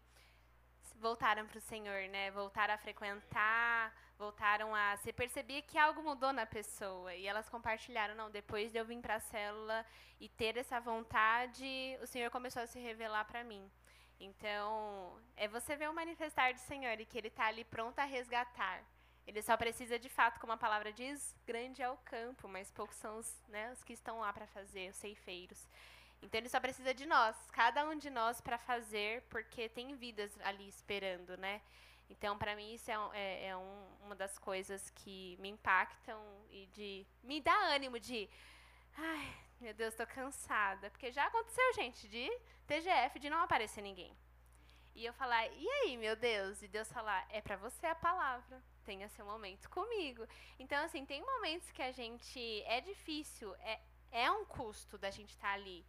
voltaram 1.00 1.44
para 1.44 1.58
o 1.58 1.60
Senhor, 1.60 2.08
né? 2.08 2.30
Voltaram 2.30 2.72
a 2.72 2.78
frequentar, 2.78 3.92
voltaram 4.16 4.72
a. 4.72 4.96
Você 4.96 5.12
percebia 5.12 5.60
que 5.60 5.76
algo 5.76 6.04
mudou 6.04 6.32
na 6.32 6.46
pessoa. 6.46 7.12
E 7.16 7.26
elas 7.26 7.48
compartilharam, 7.48 8.14
não, 8.14 8.30
depois 8.30 8.70
de 8.70 8.78
eu 8.78 8.84
vir 8.84 9.00
para 9.00 9.16
a 9.16 9.26
célula 9.32 9.84
e 10.20 10.28
ter 10.28 10.56
essa 10.56 10.78
vontade, 10.78 11.98
o 12.00 12.06
Senhor 12.06 12.30
começou 12.30 12.62
a 12.62 12.68
se 12.68 12.78
revelar 12.78 13.24
para 13.24 13.42
mim. 13.42 13.68
Então, 14.20 15.20
é 15.36 15.48
você 15.48 15.74
ver 15.74 15.90
o 15.90 15.92
manifestar 15.92 16.54
do 16.54 16.60
Senhor 16.60 17.00
e 17.00 17.04
que 17.04 17.18
Ele 17.18 17.26
está 17.26 17.46
ali 17.46 17.64
pronto 17.64 17.98
a 17.98 18.04
resgatar. 18.04 18.84
Ele 19.26 19.40
só 19.40 19.56
precisa, 19.56 19.98
de 19.98 20.08
fato, 20.08 20.38
como 20.38 20.52
a 20.52 20.56
palavra 20.56 20.92
diz, 20.92 21.34
grande 21.46 21.82
é 21.82 21.88
o 21.88 21.96
campo, 21.98 22.46
mas 22.46 22.70
poucos 22.70 22.96
são 22.96 23.18
os, 23.18 23.42
né, 23.48 23.72
os 23.72 23.82
que 23.82 23.94
estão 23.94 24.20
lá 24.20 24.32
para 24.32 24.46
fazer, 24.46 24.90
os 24.90 24.96
ceifeiros. 24.96 25.66
Então 26.20 26.38
ele 26.38 26.48
só 26.48 26.60
precisa 26.60 26.92
de 26.94 27.06
nós, 27.06 27.36
cada 27.52 27.86
um 27.86 27.96
de 27.96 28.10
nós 28.10 28.40
para 28.40 28.58
fazer, 28.58 29.22
porque 29.30 29.68
tem 29.68 29.94
vidas 29.94 30.30
ali 30.42 30.68
esperando, 30.68 31.36
né? 31.36 31.60
Então, 32.08 32.36
para 32.36 32.54
mim, 32.54 32.74
isso 32.74 32.90
é, 32.90 32.94
é, 33.14 33.46
é 33.48 33.56
um, 33.56 33.86
uma 34.02 34.14
das 34.14 34.38
coisas 34.38 34.90
que 34.90 35.36
me 35.40 35.48
impactam 35.48 36.20
e 36.50 36.66
de 36.66 37.06
me 37.22 37.40
dá 37.40 37.54
ânimo 37.74 37.98
de. 37.98 38.28
Ai, 38.96 39.34
meu 39.60 39.74
Deus, 39.74 39.94
estou 39.94 40.06
cansada. 40.06 40.90
Porque 40.90 41.10
já 41.10 41.26
aconteceu, 41.26 41.72
gente, 41.74 42.08
de 42.08 42.30
TGF, 42.66 43.18
de 43.18 43.30
não 43.30 43.40
aparecer 43.40 43.82
ninguém. 43.82 44.14
E 44.94 45.04
eu 45.04 45.12
falar, 45.12 45.46
e 45.48 45.68
aí, 45.68 45.96
meu 45.96 46.14
Deus? 46.14 46.62
E 46.62 46.68
Deus 46.68 46.92
falar, 46.92 47.26
é 47.30 47.40
para 47.40 47.56
você 47.56 47.86
a 47.86 47.94
palavra. 47.94 48.62
Tenha 48.84 49.08
seu 49.08 49.24
momento 49.24 49.68
comigo. 49.70 50.26
Então, 50.58 50.84
assim, 50.84 51.04
tem 51.04 51.20
momentos 51.20 51.70
que 51.70 51.82
a 51.82 51.92
gente. 51.92 52.62
É 52.66 52.80
difícil, 52.80 53.54
é, 53.56 53.80
é 54.12 54.30
um 54.30 54.44
custo 54.44 54.96
da 54.98 55.10
gente 55.10 55.30
estar 55.30 55.48
tá 55.48 55.54
ali. 55.54 55.84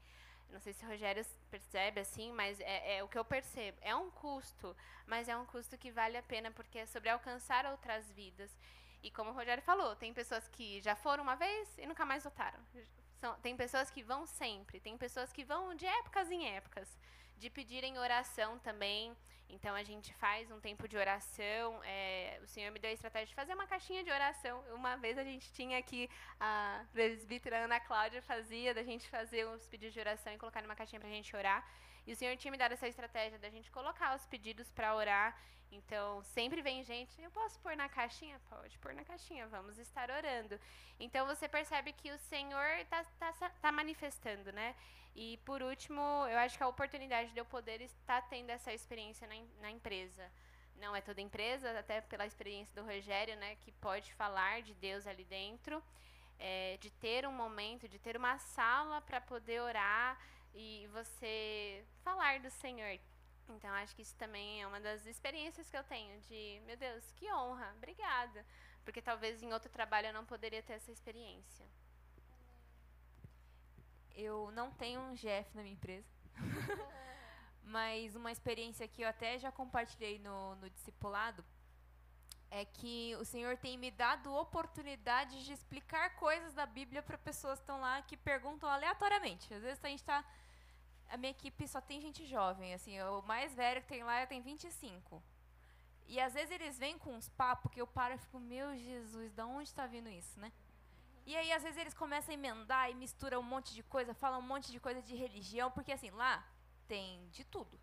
Não 0.50 0.60
sei 0.60 0.74
se 0.74 0.86
o 0.86 0.88
Rogério 0.88 1.26
percebe 1.50 2.00
assim, 2.00 2.32
mas 2.32 2.60
é, 2.60 2.98
é, 2.98 3.04
o 3.04 3.08
que 3.08 3.18
eu 3.18 3.26
percebo. 3.26 3.78
É 3.82 3.96
um 3.96 4.10
custo, 4.12 4.76
mas 5.06 5.28
é 5.28 5.36
um 5.36 5.46
custo 5.46 5.78
que 5.78 5.92
vale 5.92 6.18
a 6.18 6.24
pena 6.24 6.52
porque 6.52 6.80
é 6.80 6.86
sobre 6.86 7.10
alcançar 7.10 7.66
outras 7.66 8.10
vidas. 8.12 8.56
E 9.04 9.12
como 9.12 9.32
o 9.32 9.34
Rogério 9.34 9.62
falou, 9.62 9.96
tem 9.96 10.14
pessoas 10.14 10.48
que 10.48 10.82
já 10.82 10.96
foram 10.96 11.24
uma 11.24 11.36
vez 11.36 11.78
e 11.78 11.86
nunca 11.86 12.06
mais 12.06 12.24
voltaram. 12.24 12.60
São, 13.20 13.36
tem 13.40 13.56
pessoas 13.56 13.92
que 13.92 14.02
vão 14.02 14.26
sempre, 14.26 14.80
tem 14.80 14.98
pessoas 14.98 15.32
que 15.32 15.44
vão 15.44 15.76
de 15.76 15.86
épocas 15.86 16.32
em 16.32 16.48
épocas 16.48 16.98
de 17.38 17.50
pedirem 17.50 17.98
oração 17.98 18.60
também. 18.60 19.16
Então 19.50 19.76
a 19.76 19.84
gente 19.84 20.14
faz 20.16 20.50
um 20.52 20.60
tempo 20.60 20.88
de 20.88 20.98
oração. 20.98 21.82
É, 21.84 22.40
o 22.44 22.48
Senhor 22.48 22.72
me 22.72 22.80
deu 22.80 22.90
a 22.90 22.94
estratégia 22.94 23.28
de 23.28 23.36
fazer 23.36 23.54
uma 23.54 23.68
caixinha 23.68 24.04
de 24.04 24.12
oração. 24.12 24.64
Uma 24.74 24.96
vez 24.98 25.18
a 25.18 25.24
gente 25.24 25.52
tinha 25.54 25.78
aqui 25.78 26.10
a 26.40 26.84
presbítera 26.92 27.64
Ana 27.66 27.80
Cláudia 27.80 28.22
fazia 28.22 28.74
da 28.74 28.84
gente 28.84 29.08
fazer 29.08 29.46
os 29.48 29.68
pedidos 29.68 29.94
de 29.94 30.00
oração 30.00 30.34
e 30.34 30.38
colocar 30.38 30.62
numa 30.62 30.76
caixinha 30.76 31.00
para 31.00 31.10
a 31.10 31.14
gente 31.14 31.36
orar. 31.36 31.66
E 32.08 32.14
o 32.14 32.16
Senhor 32.16 32.36
tinha 32.38 32.52
me 32.52 32.58
dado 32.58 32.74
essa 32.74 32.88
estratégia 32.88 33.40
da 33.40 33.50
gente 33.50 33.72
colocar 33.72 34.16
os 34.16 34.26
pedidos 34.26 34.70
para 34.72 34.96
orar. 34.96 35.36
Então, 35.72 36.24
sempre 36.24 36.62
vem 36.62 36.84
gente, 36.84 37.20
eu 37.22 37.32
posso 37.32 37.60
pôr 37.60 37.76
na 37.76 37.90
caixinha? 37.90 38.40
Pode 38.50 38.78
pôr 38.78 38.94
na 38.94 39.04
caixinha, 39.04 39.48
vamos 39.48 39.78
estar 39.78 40.10
orando. 40.10 40.60
Então, 41.00 41.26
você 41.26 41.48
percebe 41.48 41.92
que 41.92 42.12
o 42.12 42.18
Senhor 42.18 42.70
está 42.80 43.04
tá, 43.20 43.32
tá 43.50 43.72
manifestando, 43.72 44.52
né? 44.54 44.76
E 45.16 45.38
por 45.46 45.62
último, 45.62 46.02
eu 46.28 46.38
acho 46.40 46.58
que 46.58 46.64
a 46.64 46.68
oportunidade 46.68 47.32
de 47.32 47.40
eu 47.40 47.46
poder 47.46 47.80
estar 47.80 48.22
tendo 48.24 48.50
essa 48.50 48.74
experiência 48.74 49.26
na, 49.26 49.36
na 49.62 49.72
empresa. 49.72 50.30
Não 50.76 50.94
é 50.94 51.00
toda 51.00 51.22
empresa, 51.22 51.80
até 51.80 52.02
pela 52.02 52.26
experiência 52.26 52.76
do 52.76 52.86
Rogério, 52.86 53.38
né, 53.38 53.56
que 53.62 53.72
pode 53.72 54.14
falar 54.16 54.62
de 54.62 54.74
Deus 54.74 55.08
ali 55.08 55.24
dentro, 55.24 55.82
é, 56.38 56.76
de 56.82 56.92
ter 56.92 57.26
um 57.26 57.32
momento, 57.32 57.88
de 57.88 57.98
ter 57.98 58.18
uma 58.18 58.38
sala 58.40 59.00
para 59.00 59.22
poder 59.22 59.62
orar 59.62 60.20
e 60.54 60.86
você 60.92 61.86
falar 62.04 62.42
do 62.42 62.52
Senhor. 62.52 63.00
Então, 63.48 63.70
acho 63.76 63.96
que 63.96 64.02
isso 64.02 64.16
também 64.18 64.62
é 64.62 64.68
uma 64.68 64.82
das 64.82 65.06
experiências 65.06 65.70
que 65.70 65.78
eu 65.78 65.84
tenho 65.86 66.20
de, 66.22 66.62
meu 66.66 66.76
Deus, 66.76 67.10
que 67.14 67.32
honra, 67.32 67.74
obrigada. 67.78 68.46
Porque 68.84 69.02
talvez 69.02 69.42
em 69.42 69.54
outro 69.54 69.72
trabalho 69.72 70.08
eu 70.08 70.14
não 70.14 70.26
poderia 70.26 70.62
ter 70.62 70.74
essa 70.74 70.92
experiência 70.92 71.66
eu 74.16 74.52
não 74.52 74.72
tenho 74.72 75.02
um 75.02 75.14
GF 75.14 75.50
na 75.54 75.62
minha 75.62 75.74
empresa. 75.74 76.08
Mas 77.64 78.16
uma 78.16 78.32
experiência 78.32 78.88
que 78.88 79.02
eu 79.02 79.08
até 79.08 79.38
já 79.40 79.52
compartilhei 79.52 80.20
no, 80.20 80.56
no 80.56 80.70
discipulado 80.70 81.44
é 82.52 82.64
que 82.64 83.16
o 83.20 83.26
Senhor 83.26 83.58
tem 83.58 83.78
me 83.78 83.92
dado 83.92 84.34
oportunidade 84.34 85.44
de 85.44 85.52
explicar 85.52 86.16
coisas 86.16 86.54
da 86.54 86.66
Bíblia 86.66 87.02
para 87.02 87.18
pessoas 87.18 87.60
que 87.60 87.64
estão 87.64 87.82
lá 87.82 88.02
que 88.04 88.16
perguntam 88.16 88.70
aleatoriamente. 88.70 89.54
Às 89.54 89.62
vezes 89.62 89.84
a 89.84 89.88
gente 89.88 90.00
está. 90.00 90.24
A 91.10 91.18
minha 91.18 91.32
equipe 91.32 91.68
só 91.68 91.82
tem 91.82 92.02
gente 92.02 92.26
jovem, 92.26 92.74
assim, 92.74 93.00
o 93.02 93.22
mais 93.24 93.54
velho 93.54 93.82
que 93.82 93.88
tem 93.88 94.04
lá 94.04 94.26
tem 94.26 94.42
25. 94.42 95.22
E 96.08 96.20
às 96.20 96.34
vezes 96.34 96.52
eles 96.52 96.78
vêm 96.78 96.98
com 96.98 97.14
uns 97.14 97.30
papos 97.30 97.72
que 97.72 97.82
eu 97.82 97.88
paro 97.88 98.14
e 98.14 98.18
fico, 98.18 98.40
meu 98.40 98.76
Jesus, 98.78 99.32
da 99.34 99.46
onde 99.46 99.70
está 99.70 99.86
vindo 99.86 100.10
isso, 100.10 100.40
né? 100.40 100.52
E 101.26 101.36
aí, 101.36 101.52
às 101.52 101.64
vezes, 101.64 101.78
eles 101.80 101.94
começam 101.94 102.32
a 102.32 102.38
emendar 102.38 102.90
e 102.90 102.94
misturam 102.94 103.40
um 103.40 103.44
monte 103.44 103.74
de 103.74 103.82
coisa, 103.82 104.14
falam 104.14 104.40
um 104.40 104.44
monte 104.44 104.72
de 104.72 104.80
coisa 104.80 105.02
de 105.02 105.16
religião, 105.16 105.72
porque 105.72 105.92
assim, 105.92 106.12
lá 106.12 106.46
tem 106.88 107.28
de 107.30 107.44
tudo. 107.44 107.80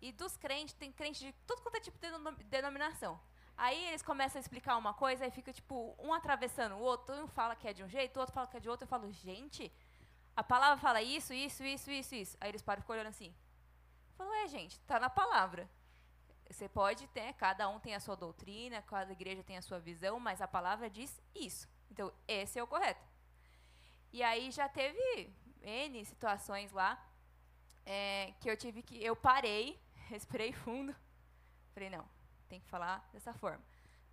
E 0.00 0.12
dos 0.12 0.36
crentes, 0.36 0.74
tem 0.74 0.92
crente 0.92 1.20
de 1.20 1.32
tudo 1.46 1.62
quanto 1.62 1.76
é 1.76 1.80
tipo 1.80 1.98
de 1.98 2.44
denominação. 2.44 3.18
Aí 3.56 3.88
eles 3.88 4.02
começam 4.02 4.38
a 4.38 4.40
explicar 4.40 4.76
uma 4.76 4.94
coisa 4.94 5.26
e 5.26 5.30
fica 5.30 5.52
tipo 5.52 5.96
um 5.98 6.12
atravessando 6.12 6.76
o 6.76 6.80
outro, 6.80 7.14
um 7.16 7.26
fala 7.26 7.56
que 7.56 7.66
é 7.66 7.72
de 7.72 7.82
um 7.82 7.88
jeito, 7.88 8.16
o 8.16 8.20
outro 8.20 8.34
fala 8.34 8.46
que 8.46 8.56
é 8.56 8.60
de 8.60 8.68
outro. 8.68 8.84
Eu 8.84 8.88
falo, 8.88 9.10
gente, 9.10 9.72
a 10.36 10.44
palavra 10.44 10.76
fala 10.76 11.02
isso, 11.02 11.34
isso, 11.34 11.64
isso, 11.64 11.90
isso, 11.90 12.14
isso. 12.14 12.36
Aí 12.40 12.50
eles 12.50 12.62
param 12.62 12.78
e 12.78 12.82
ficam 12.82 12.94
olhando 12.94 13.08
assim. 13.08 13.34
Falo, 14.16 14.32
é, 14.34 14.46
gente, 14.46 14.78
tá 14.80 15.00
na 15.00 15.10
palavra. 15.10 15.68
Você 16.48 16.68
pode 16.68 17.08
ter, 17.08 17.32
cada 17.32 17.68
um 17.68 17.80
tem 17.80 17.94
a 17.94 18.00
sua 18.00 18.14
doutrina, 18.14 18.80
cada 18.82 19.10
igreja 19.10 19.42
tem 19.42 19.56
a 19.56 19.62
sua 19.62 19.80
visão, 19.80 20.20
mas 20.20 20.40
a 20.40 20.46
palavra 20.46 20.88
diz 20.88 21.20
isso. 21.34 21.68
Então, 21.90 22.12
esse 22.26 22.58
é 22.58 22.62
o 22.62 22.66
correto. 22.66 23.04
E 24.12 24.22
aí 24.22 24.50
já 24.50 24.68
teve 24.68 25.32
N 25.62 26.04
situações 26.04 26.72
lá 26.72 27.02
é, 27.84 28.32
que 28.40 28.50
eu 28.50 28.56
tive 28.56 28.82
que. 28.82 29.02
Eu 29.02 29.16
parei, 29.16 29.80
respirei 30.08 30.52
fundo. 30.52 30.94
Falei, 31.72 31.90
não, 31.90 32.08
tem 32.48 32.60
que 32.60 32.68
falar 32.68 33.08
dessa 33.12 33.32
forma. 33.34 33.62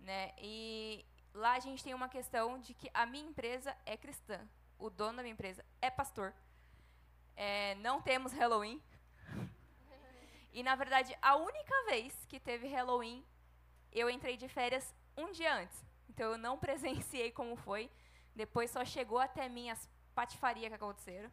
Né? 0.00 0.32
E 0.38 1.04
lá 1.34 1.52
a 1.52 1.60
gente 1.60 1.82
tem 1.82 1.94
uma 1.94 2.08
questão 2.08 2.58
de 2.58 2.74
que 2.74 2.90
a 2.92 3.06
minha 3.06 3.28
empresa 3.28 3.76
é 3.84 3.96
cristã. 3.96 4.40
O 4.78 4.90
dono 4.90 5.16
da 5.16 5.22
minha 5.22 5.32
empresa 5.32 5.64
é 5.80 5.90
pastor. 5.90 6.34
É, 7.34 7.74
não 7.76 8.00
temos 8.00 8.32
Halloween. 8.32 8.82
E, 10.52 10.62
na 10.62 10.74
verdade, 10.74 11.14
a 11.20 11.36
única 11.36 11.74
vez 11.84 12.24
que 12.30 12.40
teve 12.40 12.66
Halloween, 12.66 13.22
eu 13.92 14.08
entrei 14.08 14.38
de 14.38 14.48
férias 14.48 14.94
um 15.14 15.30
dia 15.30 15.54
antes. 15.54 15.85
Então 16.08 16.32
eu 16.32 16.38
não 16.38 16.58
presenciei 16.58 17.30
como 17.30 17.56
foi. 17.56 17.90
Depois 18.34 18.70
só 18.70 18.84
chegou 18.84 19.18
até 19.18 19.48
mim 19.48 19.70
as 19.70 19.88
patifarias 20.14 20.68
que 20.68 20.74
aconteceram. 20.74 21.30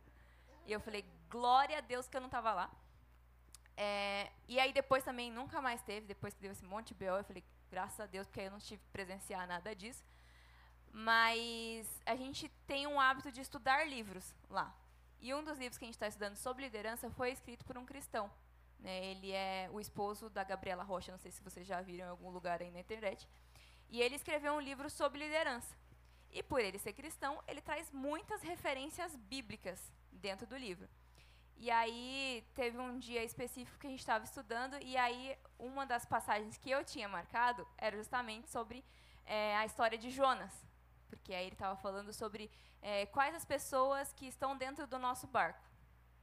E 0.66 0.72
eu 0.72 0.80
falei, 0.80 1.06
glória 1.30 1.78
a 1.78 1.82
Deus 1.82 2.08
que 2.08 2.16
eu 2.16 2.22
não 2.22 2.28
estava 2.28 2.54
lá. 2.54 2.72
É, 3.76 4.32
e 4.48 4.60
aí 4.60 4.72
depois 4.72 5.04
também 5.04 5.32
nunca 5.32 5.62
mais 5.62 5.82
teve, 5.82 6.06
depois 6.06 6.34
que 6.34 6.42
deu 6.42 6.52
esse 6.52 6.64
monte 6.64 6.90
de 6.90 6.94
BO, 6.96 7.18
eu 7.18 7.24
falei, 7.24 7.44
graças 7.70 8.00
a 8.00 8.06
Deus, 8.06 8.28
porque 8.28 8.40
aí 8.40 8.46
eu 8.46 8.52
não 8.52 8.60
tive 8.60 8.82
que 8.84 8.90
presenciar 8.92 9.48
nada 9.48 9.76
disso. 9.76 10.04
Mas 10.92 11.90
a 12.06 12.16
gente 12.16 12.48
tem 12.68 12.86
um 12.86 13.00
hábito 13.00 13.32
de 13.32 13.42
estudar 13.42 13.88
livros 13.88 14.34
lá. 14.50 14.74
E 15.20 15.34
um 15.34 15.44
dos 15.44 15.58
livros 15.58 15.78
que 15.78 15.86
a 15.86 15.88
gente 15.88 15.96
está 15.96 16.08
estudando 16.08 16.36
sobre 16.36 16.64
liderança 16.64 17.10
foi 17.10 17.32
escrito 17.32 17.66
por 17.66 17.78
um 17.78 17.86
cristão. 17.86 18.30
Né? 18.80 19.06
Ele 19.06 19.32
é 19.32 19.70
o 19.72 19.80
esposo 19.80 20.30
da 20.30 20.44
Gabriela 20.44 20.84
Rocha, 20.84 21.12
não 21.12 21.18
sei 21.18 21.32
se 21.32 21.42
vocês 21.42 21.66
já 21.66 21.82
viram 21.82 22.06
em 22.06 22.10
algum 22.10 22.30
lugar 22.30 22.62
aí 22.62 22.70
na 22.70 22.80
internet. 22.80 23.28
E 23.94 24.02
ele 24.02 24.16
escreveu 24.16 24.54
um 24.54 24.60
livro 24.60 24.90
sobre 24.90 25.20
liderança. 25.20 25.78
E 26.32 26.42
por 26.42 26.60
ele 26.60 26.80
ser 26.80 26.94
cristão, 26.94 27.40
ele 27.48 27.62
traz 27.62 27.92
muitas 27.92 28.42
referências 28.42 29.16
bíblicas 29.16 29.80
dentro 30.12 30.48
do 30.48 30.58
livro. 30.58 30.90
E 31.58 31.70
aí 31.70 32.44
teve 32.56 32.76
um 32.80 32.98
dia 32.98 33.24
específico 33.24 33.78
que 33.78 33.86
a 33.86 33.92
gente 33.92 34.00
estava 34.00 34.26
estudando, 34.26 34.82
e 34.82 34.98
aí 34.98 35.38
uma 35.60 35.86
das 35.86 36.08
passagens 36.08 36.58
que 36.58 36.72
eu 36.72 36.84
tinha 36.84 37.08
marcado 37.08 37.68
era 37.78 37.96
justamente 37.96 38.50
sobre 38.50 38.84
é, 39.28 39.56
a 39.58 39.66
história 39.68 39.96
de 39.96 40.10
Jonas. 40.10 40.52
Porque 41.08 41.32
aí 41.32 41.46
ele 41.46 41.54
estava 41.54 41.76
falando 41.76 42.12
sobre 42.12 42.50
é, 42.82 43.06
quais 43.06 43.36
as 43.36 43.46
pessoas 43.46 44.12
que 44.12 44.26
estão 44.26 44.58
dentro 44.58 44.88
do 44.88 44.98
nosso 44.98 45.28
barco. 45.28 45.64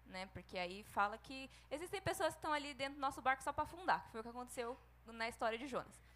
Né? 0.06 0.26
Porque 0.32 0.58
aí 0.58 0.82
fala 0.82 1.16
que 1.16 1.48
existem 1.70 2.02
pessoas 2.02 2.34
que 2.34 2.38
estão 2.38 2.52
ali 2.52 2.74
dentro 2.74 2.96
do 2.96 3.00
nosso 3.00 3.22
barco 3.22 3.44
só 3.44 3.52
para 3.52 3.62
afundar, 3.62 4.02
que 4.06 4.10
foi 4.10 4.20
o 4.22 4.24
que 4.24 4.30
aconteceu 4.30 4.76
na 5.06 5.28
história 5.28 5.56
de 5.56 5.68
Jonas. 5.68 6.09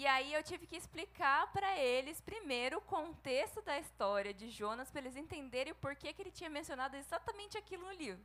E 0.00 0.06
aí 0.06 0.34
eu 0.34 0.42
tive 0.42 0.66
que 0.66 0.76
explicar 0.76 1.50
para 1.54 1.74
eles 1.78 2.20
primeiro 2.20 2.76
o 2.76 2.82
contexto 2.82 3.62
da 3.62 3.78
história 3.78 4.34
de 4.34 4.50
Jonas 4.50 4.90
para 4.90 5.00
eles 5.00 5.16
entenderem 5.16 5.72
o 5.72 5.76
porquê 5.76 6.12
que 6.12 6.20
ele 6.20 6.30
tinha 6.30 6.50
mencionado 6.50 6.94
exatamente 6.96 7.56
aquilo 7.56 7.86
no 7.86 7.92
livro. 7.92 8.22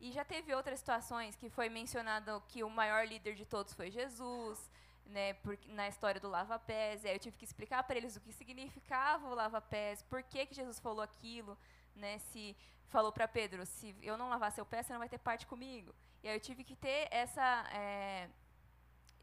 E 0.00 0.10
já 0.10 0.24
teve 0.24 0.54
outras 0.54 0.78
situações 0.78 1.36
que 1.36 1.50
foi 1.50 1.68
mencionado 1.68 2.42
que 2.48 2.64
o 2.64 2.70
maior 2.70 3.06
líder 3.06 3.34
de 3.34 3.44
todos 3.44 3.74
foi 3.74 3.90
Jesus, 3.90 4.70
né, 5.04 5.34
por, 5.34 5.58
na 5.68 5.86
história 5.88 6.18
do 6.18 6.30
lava-pés. 6.36 7.04
Aí 7.04 7.12
eu 7.12 7.18
tive 7.18 7.36
que 7.36 7.44
explicar 7.44 7.82
para 7.82 7.98
eles 7.98 8.16
o 8.16 8.20
que 8.22 8.32
significava 8.32 9.28
o 9.28 9.34
lava-pés, 9.34 10.02
por 10.04 10.22
que, 10.22 10.46
que 10.46 10.54
Jesus 10.54 10.80
falou 10.80 11.02
aquilo, 11.02 11.58
né, 11.94 12.16
se 12.30 12.56
falou 12.88 13.12
para 13.12 13.28
Pedro, 13.28 13.66
se 13.66 13.94
eu 14.02 14.16
não 14.16 14.30
lavar 14.30 14.50
seu 14.52 14.64
pé, 14.64 14.82
você 14.82 14.94
não 14.94 15.00
vai 15.00 15.10
ter 15.10 15.18
parte 15.18 15.46
comigo. 15.46 15.94
E 16.22 16.28
aí 16.28 16.34
eu 16.34 16.40
tive 16.40 16.64
que 16.64 16.74
ter 16.74 17.08
essa 17.10 17.66
é, 17.74 18.30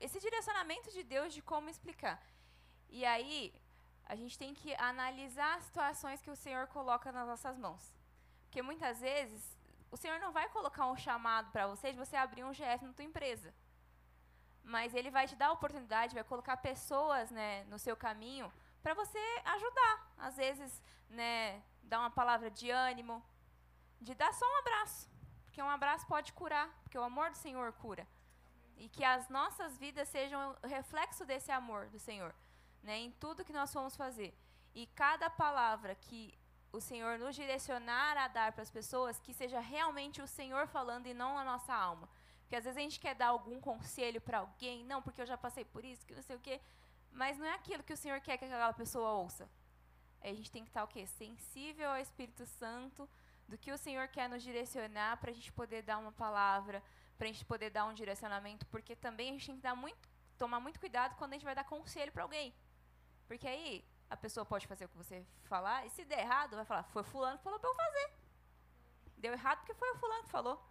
esse 0.01 0.19
direcionamento 0.19 0.91
de 0.91 1.03
Deus 1.03 1.33
de 1.33 1.41
como 1.41 1.69
explicar. 1.69 2.19
E 2.89 3.05
aí, 3.05 3.53
a 4.05 4.15
gente 4.15 4.37
tem 4.37 4.53
que 4.53 4.73
analisar 4.75 5.57
as 5.57 5.63
situações 5.63 6.21
que 6.21 6.31
o 6.31 6.35
Senhor 6.35 6.67
coloca 6.67 7.11
nas 7.11 7.27
nossas 7.27 7.57
mãos. 7.57 7.83
Porque 8.43 8.61
muitas 8.61 8.99
vezes, 8.99 9.41
o 9.91 9.95
Senhor 9.95 10.19
não 10.19 10.31
vai 10.31 10.49
colocar 10.49 10.87
um 10.87 10.97
chamado 10.97 11.51
para 11.51 11.67
você 11.67 11.91
de 11.91 11.99
você 11.99 12.15
abrir 12.15 12.43
um 12.43 12.51
GF 12.51 12.83
na 12.83 12.93
tua 12.93 13.05
empresa. 13.05 13.53
Mas 14.63 14.93
Ele 14.95 15.11
vai 15.11 15.27
te 15.27 15.35
dar 15.35 15.47
a 15.47 15.51
oportunidade, 15.53 16.15
vai 16.15 16.23
colocar 16.23 16.57
pessoas 16.57 17.29
né, 17.29 17.63
no 17.65 17.77
seu 17.77 17.95
caminho 17.95 18.51
para 18.81 18.95
você 18.95 19.19
ajudar. 19.45 20.13
Às 20.17 20.35
vezes, 20.35 20.81
né, 21.09 21.61
dar 21.83 21.99
uma 21.99 22.09
palavra 22.09 22.49
de 22.49 22.71
ânimo, 22.71 23.23
de 24.01 24.15
dar 24.15 24.33
só 24.33 24.45
um 24.45 24.57
abraço. 24.59 25.09
Porque 25.45 25.61
um 25.61 25.69
abraço 25.69 26.07
pode 26.07 26.33
curar, 26.33 26.67
porque 26.83 26.97
o 26.97 27.03
amor 27.03 27.29
do 27.29 27.37
Senhor 27.37 27.71
cura 27.73 28.07
e 28.81 28.89
que 28.89 29.03
as 29.03 29.29
nossas 29.29 29.77
vidas 29.77 30.09
sejam 30.09 30.55
reflexo 30.63 31.23
desse 31.23 31.51
amor 31.51 31.87
do 31.89 31.99
Senhor, 31.99 32.33
né, 32.81 32.97
em 32.97 33.11
tudo 33.11 33.45
que 33.45 33.53
nós 33.53 33.71
vamos 33.71 33.95
fazer. 33.95 34.35
E 34.73 34.87
cada 34.87 35.29
palavra 35.29 35.93
que 35.93 36.33
o 36.73 36.81
Senhor 36.81 37.19
nos 37.19 37.35
direcionar 37.35 38.17
a 38.17 38.27
dar 38.27 38.51
para 38.53 38.63
as 38.63 38.71
pessoas, 38.71 39.19
que 39.19 39.35
seja 39.35 39.59
realmente 39.59 40.19
o 40.19 40.25
Senhor 40.25 40.65
falando 40.67 41.05
e 41.05 41.13
não 41.13 41.37
a 41.37 41.43
nossa 41.43 41.71
alma. 41.71 42.09
Porque 42.39 42.55
às 42.55 42.63
vezes 42.63 42.77
a 42.77 42.81
gente 42.81 42.99
quer 42.99 43.13
dar 43.13 43.27
algum 43.27 43.61
conselho 43.61 44.19
para 44.19 44.39
alguém, 44.39 44.83
não, 44.83 44.99
porque 44.99 45.21
eu 45.21 45.27
já 45.27 45.37
passei 45.37 45.63
por 45.63 45.85
isso, 45.85 46.03
que 46.07 46.15
não 46.15 46.23
sei 46.23 46.35
o 46.35 46.39
quê, 46.39 46.59
mas 47.11 47.37
não 47.37 47.45
é 47.45 47.53
aquilo 47.53 47.83
que 47.83 47.93
o 47.93 47.97
Senhor 47.97 48.19
quer 48.19 48.35
que 48.37 48.45
aquela 48.45 48.73
pessoa 48.73 49.11
ouça. 49.11 49.47
A 50.21 50.27
gente 50.33 50.51
tem 50.51 50.63
que 50.63 50.71
estar 50.71 50.83
o 50.83 50.87
quê? 50.87 51.05
Sensível 51.05 51.91
ao 51.91 51.99
Espírito 51.99 52.47
Santo, 52.47 53.07
do 53.47 53.57
que 53.57 53.71
o 53.71 53.77
Senhor 53.77 54.07
quer 54.07 54.29
nos 54.29 54.41
direcionar 54.43 55.17
para 55.17 55.31
a 55.31 55.33
gente 55.33 55.51
poder 55.51 55.81
dar 55.81 55.97
uma 55.97 56.11
palavra, 56.11 56.81
para 57.17 57.27
a 57.27 57.31
gente 57.31 57.45
poder 57.45 57.69
dar 57.69 57.85
um 57.85 57.93
direcionamento, 57.93 58.65
porque 58.67 58.95
também 58.95 59.29
a 59.29 59.33
gente 59.33 59.45
tem 59.47 59.55
que 59.55 59.61
dar 59.61 59.75
muito, 59.75 60.09
tomar 60.37 60.59
muito 60.59 60.79
cuidado 60.79 61.15
quando 61.15 61.33
a 61.33 61.35
gente 61.35 61.45
vai 61.45 61.55
dar 61.55 61.63
conselho 61.63 62.11
para 62.11 62.23
alguém. 62.23 62.53
Porque 63.27 63.47
aí 63.47 63.85
a 64.09 64.17
pessoa 64.17 64.45
pode 64.45 64.67
fazer 64.67 64.85
o 64.85 64.89
que 64.89 64.97
você 64.97 65.25
falar, 65.43 65.85
e 65.85 65.89
se 65.89 66.03
der 66.05 66.19
errado, 66.19 66.55
vai 66.55 66.65
falar, 66.65 66.83
foi 66.83 67.03
fulano 67.03 67.37
que 67.37 67.43
falou 67.43 67.59
para 67.59 67.69
eu 67.69 67.75
fazer. 67.75 68.11
Deu 69.17 69.33
errado 69.33 69.59
porque 69.59 69.73
foi 69.73 69.91
o 69.91 69.95
fulano 69.95 70.23
que 70.23 70.29
falou. 70.29 70.61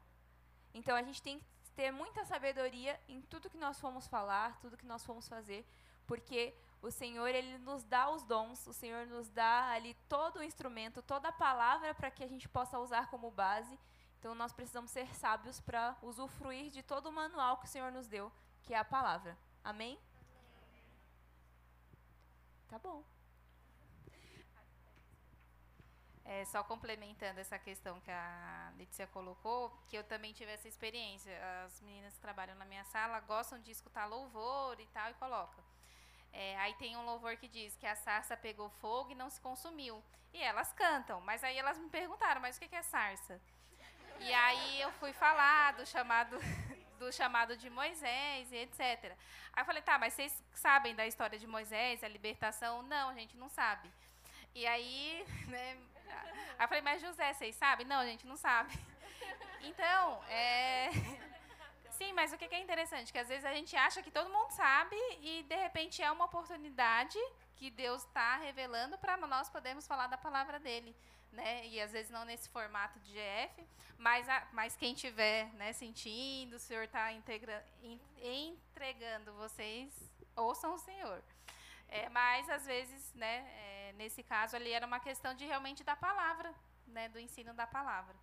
Então 0.74 0.96
a 0.96 1.02
gente 1.02 1.22
tem 1.22 1.38
que 1.38 1.70
ter 1.72 1.90
muita 1.90 2.24
sabedoria 2.24 3.00
em 3.08 3.22
tudo 3.22 3.48
que 3.48 3.56
nós 3.56 3.80
fomos 3.80 4.06
falar, 4.06 4.58
tudo 4.60 4.76
que 4.76 4.86
nós 4.86 5.04
fomos 5.04 5.28
fazer, 5.28 5.64
porque 6.06 6.54
o 6.82 6.90
Senhor 6.90 7.28
ele 7.28 7.58
nos 7.58 7.82
dá 7.84 8.08
os 8.10 8.22
dons, 8.22 8.66
o 8.66 8.72
Senhor 8.72 9.06
nos 9.06 9.28
dá 9.28 9.70
ali 9.70 9.94
todo 10.08 10.38
o 10.38 10.42
instrumento, 10.42 11.02
toda 11.02 11.28
a 11.28 11.32
palavra 11.32 11.94
para 11.94 12.10
que 12.10 12.24
a 12.24 12.28
gente 12.28 12.48
possa 12.48 12.78
usar 12.78 13.10
como 13.10 13.30
base 13.30 13.78
então 14.20 14.34
nós 14.34 14.52
precisamos 14.52 14.90
ser 14.90 15.08
sábios 15.14 15.60
para 15.60 15.96
usufruir 16.02 16.70
de 16.70 16.82
todo 16.82 17.08
o 17.08 17.12
manual 17.12 17.56
que 17.56 17.64
o 17.64 17.68
Senhor 17.68 17.90
nos 17.90 18.06
deu, 18.06 18.30
que 18.62 18.74
é 18.74 18.76
a 18.76 18.84
palavra. 18.84 19.36
Amém? 19.64 19.98
Tá 22.68 22.78
bom. 22.78 23.02
É, 26.22 26.44
só 26.44 26.62
complementando 26.62 27.40
essa 27.40 27.58
questão 27.58 27.98
que 28.02 28.10
a 28.10 28.72
Letícia 28.76 29.06
colocou, 29.06 29.70
que 29.88 29.96
eu 29.96 30.04
também 30.04 30.34
tive 30.34 30.52
essa 30.52 30.68
experiência. 30.68 31.32
As 31.64 31.80
meninas 31.80 32.12
que 32.12 32.20
trabalham 32.20 32.54
na 32.56 32.66
minha 32.66 32.84
sala 32.84 33.20
gostam 33.20 33.58
de 33.58 33.70
escutar 33.70 34.04
louvor 34.04 34.78
e 34.78 34.86
tal, 34.88 35.10
e 35.10 35.14
colocam. 35.14 35.64
É, 36.32 36.56
aí 36.58 36.74
tem 36.74 36.96
um 36.96 37.04
louvor 37.04 37.36
que 37.36 37.48
diz 37.48 37.76
que 37.76 37.86
a 37.86 37.96
sarça 37.96 38.36
pegou 38.36 38.68
fogo 38.68 39.12
e 39.12 39.14
não 39.14 39.28
se 39.28 39.40
consumiu. 39.40 40.02
E 40.32 40.42
elas 40.42 40.72
cantam, 40.72 41.20
mas 41.22 41.42
aí 41.42 41.58
elas 41.58 41.78
me 41.78 41.88
perguntaram, 41.88 42.40
mas 42.40 42.56
o 42.56 42.60
que 42.60 42.74
é 42.74 42.82
sarça? 42.82 43.40
E 44.20 44.32
aí 44.32 44.80
eu 44.80 44.92
fui 44.92 45.12
falar 45.12 45.72
do 45.72 45.86
chamado, 45.86 46.38
do 46.98 47.12
chamado 47.12 47.56
de 47.56 47.68
Moisés 47.68 48.52
e 48.52 48.56
etc. 48.56 49.16
Aí 49.52 49.62
eu 49.62 49.64
falei, 49.64 49.82
tá, 49.82 49.98
mas 49.98 50.14
vocês 50.14 50.44
sabem 50.52 50.94
da 50.94 51.06
história 51.06 51.38
de 51.38 51.46
Moisés, 51.46 52.04
a 52.04 52.08
libertação? 52.08 52.82
Não, 52.82 53.08
a 53.08 53.14
gente 53.14 53.36
não 53.36 53.48
sabe. 53.48 53.90
E 54.54 54.66
aí, 54.66 55.24
né, 55.48 55.76
aí 56.58 56.64
eu 56.64 56.68
falei, 56.68 56.82
mas 56.82 57.00
José, 57.00 57.32
vocês 57.32 57.56
sabem? 57.56 57.86
Não, 57.86 57.98
a 57.98 58.06
gente 58.06 58.26
não 58.26 58.36
sabe. 58.36 58.72
Então, 59.62 60.24
é... 60.24 60.88
Sim, 62.00 62.12
mas 62.18 62.32
o 62.32 62.38
que 62.38 62.54
é 62.54 62.60
interessante? 62.66 63.12
Que 63.12 63.18
às 63.18 63.28
vezes 63.28 63.44
a 63.44 63.52
gente 63.52 63.76
acha 63.76 64.02
que 64.02 64.10
todo 64.10 64.32
mundo 64.36 64.50
sabe 64.52 64.96
e, 65.20 65.42
de 65.42 65.56
repente, 65.66 66.02
é 66.02 66.10
uma 66.10 66.26
oportunidade 66.30 67.18
que 67.56 67.70
Deus 67.70 68.02
está 68.04 68.36
revelando 68.38 68.96
para 68.98 69.18
nós 69.34 69.50
podermos 69.56 69.86
falar 69.86 70.06
da 70.06 70.16
palavra 70.16 70.58
dele 70.58 70.96
né? 71.32 71.66
E 71.66 71.80
às 71.80 71.92
vezes 71.92 72.10
não 72.10 72.24
nesse 72.24 72.48
formato 72.48 72.98
de 73.00 73.12
GF, 73.12 73.66
mas, 73.98 74.28
a, 74.28 74.46
mas 74.52 74.76
quem 74.76 74.94
tiver 74.94 75.46
né, 75.54 75.72
sentindo, 75.72 76.56
o 76.56 76.58
Senhor 76.58 76.84
está 76.84 77.12
entregando 77.12 77.64
vocês, 79.34 79.92
ouçam 80.36 80.74
o 80.74 80.78
Senhor. 80.78 81.22
É, 81.88 82.08
mas 82.08 82.48
às 82.48 82.66
vezes, 82.66 83.12
né, 83.14 83.46
é, 83.56 83.92
nesse 83.96 84.22
caso 84.22 84.56
ali 84.56 84.72
era 84.72 84.86
uma 84.86 85.00
questão 85.00 85.34
de 85.34 85.44
realmente 85.44 85.82
da 85.82 85.96
palavra, 85.96 86.54
né, 86.86 87.08
do 87.08 87.18
ensino 87.18 87.52
da 87.52 87.66
palavra. 87.66 88.14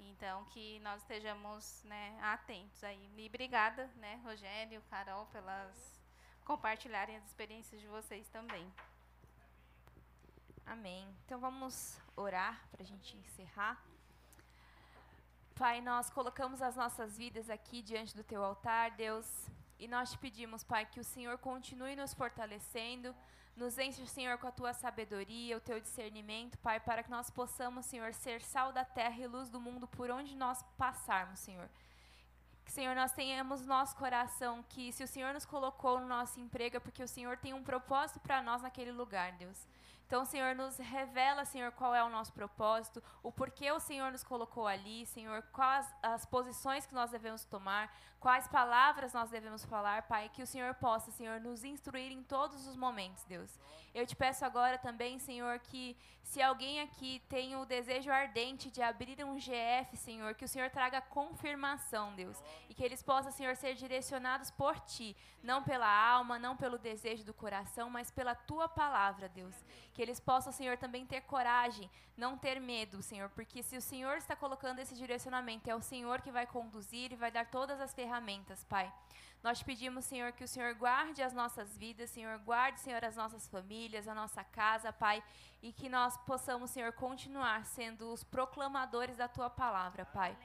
Então 0.00 0.44
que 0.46 0.78
nós 0.80 1.02
estejamos 1.02 1.82
né, 1.84 2.18
atentos 2.22 2.82
aí. 2.84 3.10
E 3.16 3.26
obrigada, 3.26 3.86
né, 3.96 4.20
Rogério, 4.24 4.82
Carol, 4.90 5.26
pelas 5.26 5.96
compartilharem 6.44 7.16
as 7.16 7.24
experiências 7.24 7.80
de 7.80 7.88
vocês 7.88 8.28
também. 8.28 8.72
Amém. 10.64 11.06
Então 11.24 11.38
vamos 11.38 11.98
orar 12.16 12.60
para 12.70 12.82
a 12.82 12.86
gente 12.86 13.16
encerrar. 13.16 13.82
Pai, 15.54 15.80
nós 15.80 16.10
colocamos 16.10 16.60
as 16.60 16.76
nossas 16.76 17.16
vidas 17.16 17.48
aqui 17.48 17.80
diante 17.80 18.14
do 18.14 18.22
teu 18.22 18.44
altar, 18.44 18.90
Deus, 18.90 19.26
e 19.78 19.88
nós 19.88 20.12
te 20.12 20.18
pedimos, 20.18 20.62
Pai, 20.62 20.84
que 20.84 21.00
o 21.00 21.04
Senhor 21.04 21.38
continue 21.38 21.96
nos 21.96 22.12
fortalecendo, 22.12 23.14
nos 23.56 23.78
enche, 23.78 24.06
Senhor, 24.06 24.36
com 24.38 24.46
a 24.46 24.52
tua 24.52 24.74
sabedoria, 24.74 25.56
o 25.56 25.60
teu 25.60 25.80
discernimento, 25.80 26.58
Pai, 26.58 26.78
para 26.78 27.02
que 27.02 27.10
nós 27.10 27.30
possamos, 27.30 27.86
Senhor, 27.86 28.12
ser 28.12 28.42
sal 28.42 28.72
da 28.72 28.84
terra 28.84 29.18
e 29.18 29.26
luz 29.26 29.48
do 29.48 29.58
mundo 29.58 29.86
por 29.88 30.10
onde 30.10 30.36
nós 30.36 30.62
passarmos, 30.76 31.38
Senhor. 31.38 31.68
Que, 32.64 32.72
Senhor, 32.72 32.94
nós 32.94 33.12
tenhamos 33.12 33.62
no 33.62 33.68
nosso 33.68 33.96
coração 33.96 34.62
que 34.68 34.92
se 34.92 35.02
o 35.02 35.08
Senhor 35.08 35.32
nos 35.32 35.46
colocou 35.46 36.00
no 36.00 36.06
nosso 36.06 36.38
emprego 36.38 36.76
é 36.76 36.80
porque 36.80 37.02
o 37.02 37.08
Senhor 37.08 37.38
tem 37.38 37.54
um 37.54 37.62
propósito 37.62 38.20
para 38.20 38.42
nós 38.42 38.60
naquele 38.60 38.92
lugar, 38.92 39.32
Deus. 39.32 39.66
Então, 40.06 40.24
Senhor, 40.24 40.54
nos 40.54 40.78
revela, 40.78 41.44
Senhor, 41.44 41.72
qual 41.72 41.92
é 41.92 42.02
o 42.02 42.08
nosso 42.08 42.32
propósito, 42.32 43.02
o 43.24 43.32
porquê 43.32 43.72
o 43.72 43.80
Senhor 43.80 44.12
nos 44.12 44.22
colocou 44.22 44.64
ali, 44.64 45.04
Senhor, 45.04 45.42
quais 45.52 45.92
as 46.00 46.24
posições 46.24 46.86
que 46.86 46.94
nós 46.94 47.10
devemos 47.10 47.44
tomar, 47.44 47.92
quais 48.20 48.46
palavras 48.46 49.12
nós 49.12 49.30
devemos 49.30 49.64
falar, 49.64 50.02
Pai, 50.02 50.28
que 50.32 50.42
o 50.42 50.46
Senhor 50.46 50.74
possa, 50.74 51.10
Senhor, 51.10 51.40
nos 51.40 51.64
instruir 51.64 52.12
em 52.12 52.22
todos 52.22 52.68
os 52.68 52.76
momentos, 52.76 53.24
Deus. 53.24 53.58
Eu 53.92 54.06
te 54.06 54.14
peço 54.14 54.44
agora 54.44 54.78
também, 54.78 55.18
Senhor, 55.18 55.58
que 55.58 55.96
se 56.22 56.42
alguém 56.42 56.80
aqui 56.80 57.22
tem 57.28 57.56
o 57.56 57.64
desejo 57.64 58.10
ardente 58.10 58.70
de 58.70 58.82
abrir 58.82 59.24
um 59.24 59.38
GF, 59.38 59.96
Senhor, 59.96 60.34
que 60.34 60.44
o 60.44 60.48
Senhor 60.48 60.68
traga 60.70 61.00
confirmação, 61.00 62.14
Deus, 62.14 62.36
e 62.68 62.74
que 62.74 62.84
eles 62.84 63.02
possam, 63.02 63.32
Senhor, 63.32 63.56
ser 63.56 63.74
direcionados 63.74 64.50
por 64.50 64.78
Ti, 64.80 65.16
não 65.42 65.62
pela 65.62 65.88
alma, 65.88 66.38
não 66.38 66.56
pelo 66.56 66.78
desejo 66.78 67.24
do 67.24 67.32
coração, 67.32 67.88
mas 67.88 68.10
pela 68.10 68.34
Tua 68.34 68.68
palavra, 68.68 69.28
Deus. 69.28 69.54
Que 69.96 70.02
eles 70.02 70.20
possam, 70.20 70.52
Senhor, 70.52 70.76
também 70.76 71.06
ter 71.06 71.22
coragem, 71.22 71.90
não 72.18 72.36
ter 72.36 72.60
medo, 72.60 73.00
Senhor, 73.00 73.30
porque 73.30 73.62
se 73.62 73.78
o 73.78 73.80
Senhor 73.80 74.18
está 74.18 74.36
colocando 74.36 74.78
esse 74.78 74.94
direcionamento, 74.94 75.70
é 75.70 75.74
o 75.74 75.80
Senhor 75.80 76.20
que 76.20 76.30
vai 76.30 76.46
conduzir 76.46 77.12
e 77.12 77.16
vai 77.16 77.30
dar 77.30 77.46
todas 77.46 77.80
as 77.80 77.94
ferramentas, 77.94 78.62
Pai. 78.64 78.92
Nós 79.42 79.60
te 79.60 79.64
pedimos, 79.64 80.04
Senhor, 80.04 80.32
que 80.32 80.44
o 80.44 80.48
Senhor 80.48 80.74
guarde 80.74 81.22
as 81.22 81.32
nossas 81.32 81.78
vidas, 81.78 82.10
Senhor, 82.10 82.36
guarde, 82.40 82.78
Senhor, 82.80 83.02
as 83.02 83.16
nossas 83.16 83.48
famílias, 83.48 84.06
a 84.06 84.14
nossa 84.14 84.44
casa, 84.44 84.92
Pai, 84.92 85.24
e 85.62 85.72
que 85.72 85.88
nós 85.88 86.18
possamos, 86.26 86.72
Senhor, 86.72 86.92
continuar 86.92 87.64
sendo 87.64 88.12
os 88.12 88.22
proclamadores 88.22 89.16
da 89.16 89.28
tua 89.28 89.48
palavra, 89.48 90.04
Pai. 90.04 90.36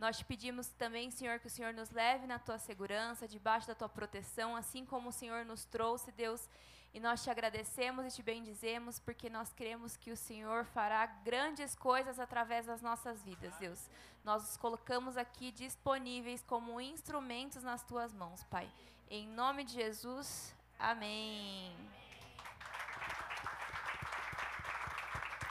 Nós 0.00 0.18
te 0.18 0.24
pedimos 0.24 0.66
também, 0.66 1.12
Senhor, 1.12 1.38
que 1.38 1.46
o 1.46 1.50
Senhor 1.50 1.72
nos 1.72 1.90
leve 1.90 2.26
na 2.26 2.40
tua 2.40 2.58
segurança, 2.58 3.28
debaixo 3.28 3.68
da 3.68 3.74
tua 3.76 3.88
proteção, 3.88 4.56
assim 4.56 4.84
como 4.84 5.10
o 5.10 5.12
Senhor 5.12 5.44
nos 5.44 5.64
trouxe, 5.64 6.10
Deus. 6.10 6.48
E 6.94 7.00
nós 7.00 7.22
te 7.22 7.30
agradecemos 7.30 8.06
e 8.06 8.16
te 8.16 8.22
bendizemos, 8.22 8.98
porque 8.98 9.28
nós 9.28 9.52
cremos 9.52 9.96
que 9.96 10.10
o 10.10 10.16
Senhor 10.16 10.64
fará 10.64 11.04
grandes 11.06 11.74
coisas 11.74 12.18
através 12.18 12.66
das 12.66 12.80
nossas 12.80 13.22
vidas, 13.22 13.54
Deus. 13.56 13.90
Nós 14.24 14.50
os 14.50 14.56
colocamos 14.56 15.16
aqui 15.16 15.52
disponíveis 15.52 16.42
como 16.42 16.80
instrumentos 16.80 17.62
nas 17.62 17.82
tuas 17.82 18.12
mãos, 18.14 18.42
Pai. 18.44 18.68
Em 19.10 19.28
nome 19.28 19.62
de 19.64 19.74
Jesus, 19.74 20.56
Amém. 20.78 21.95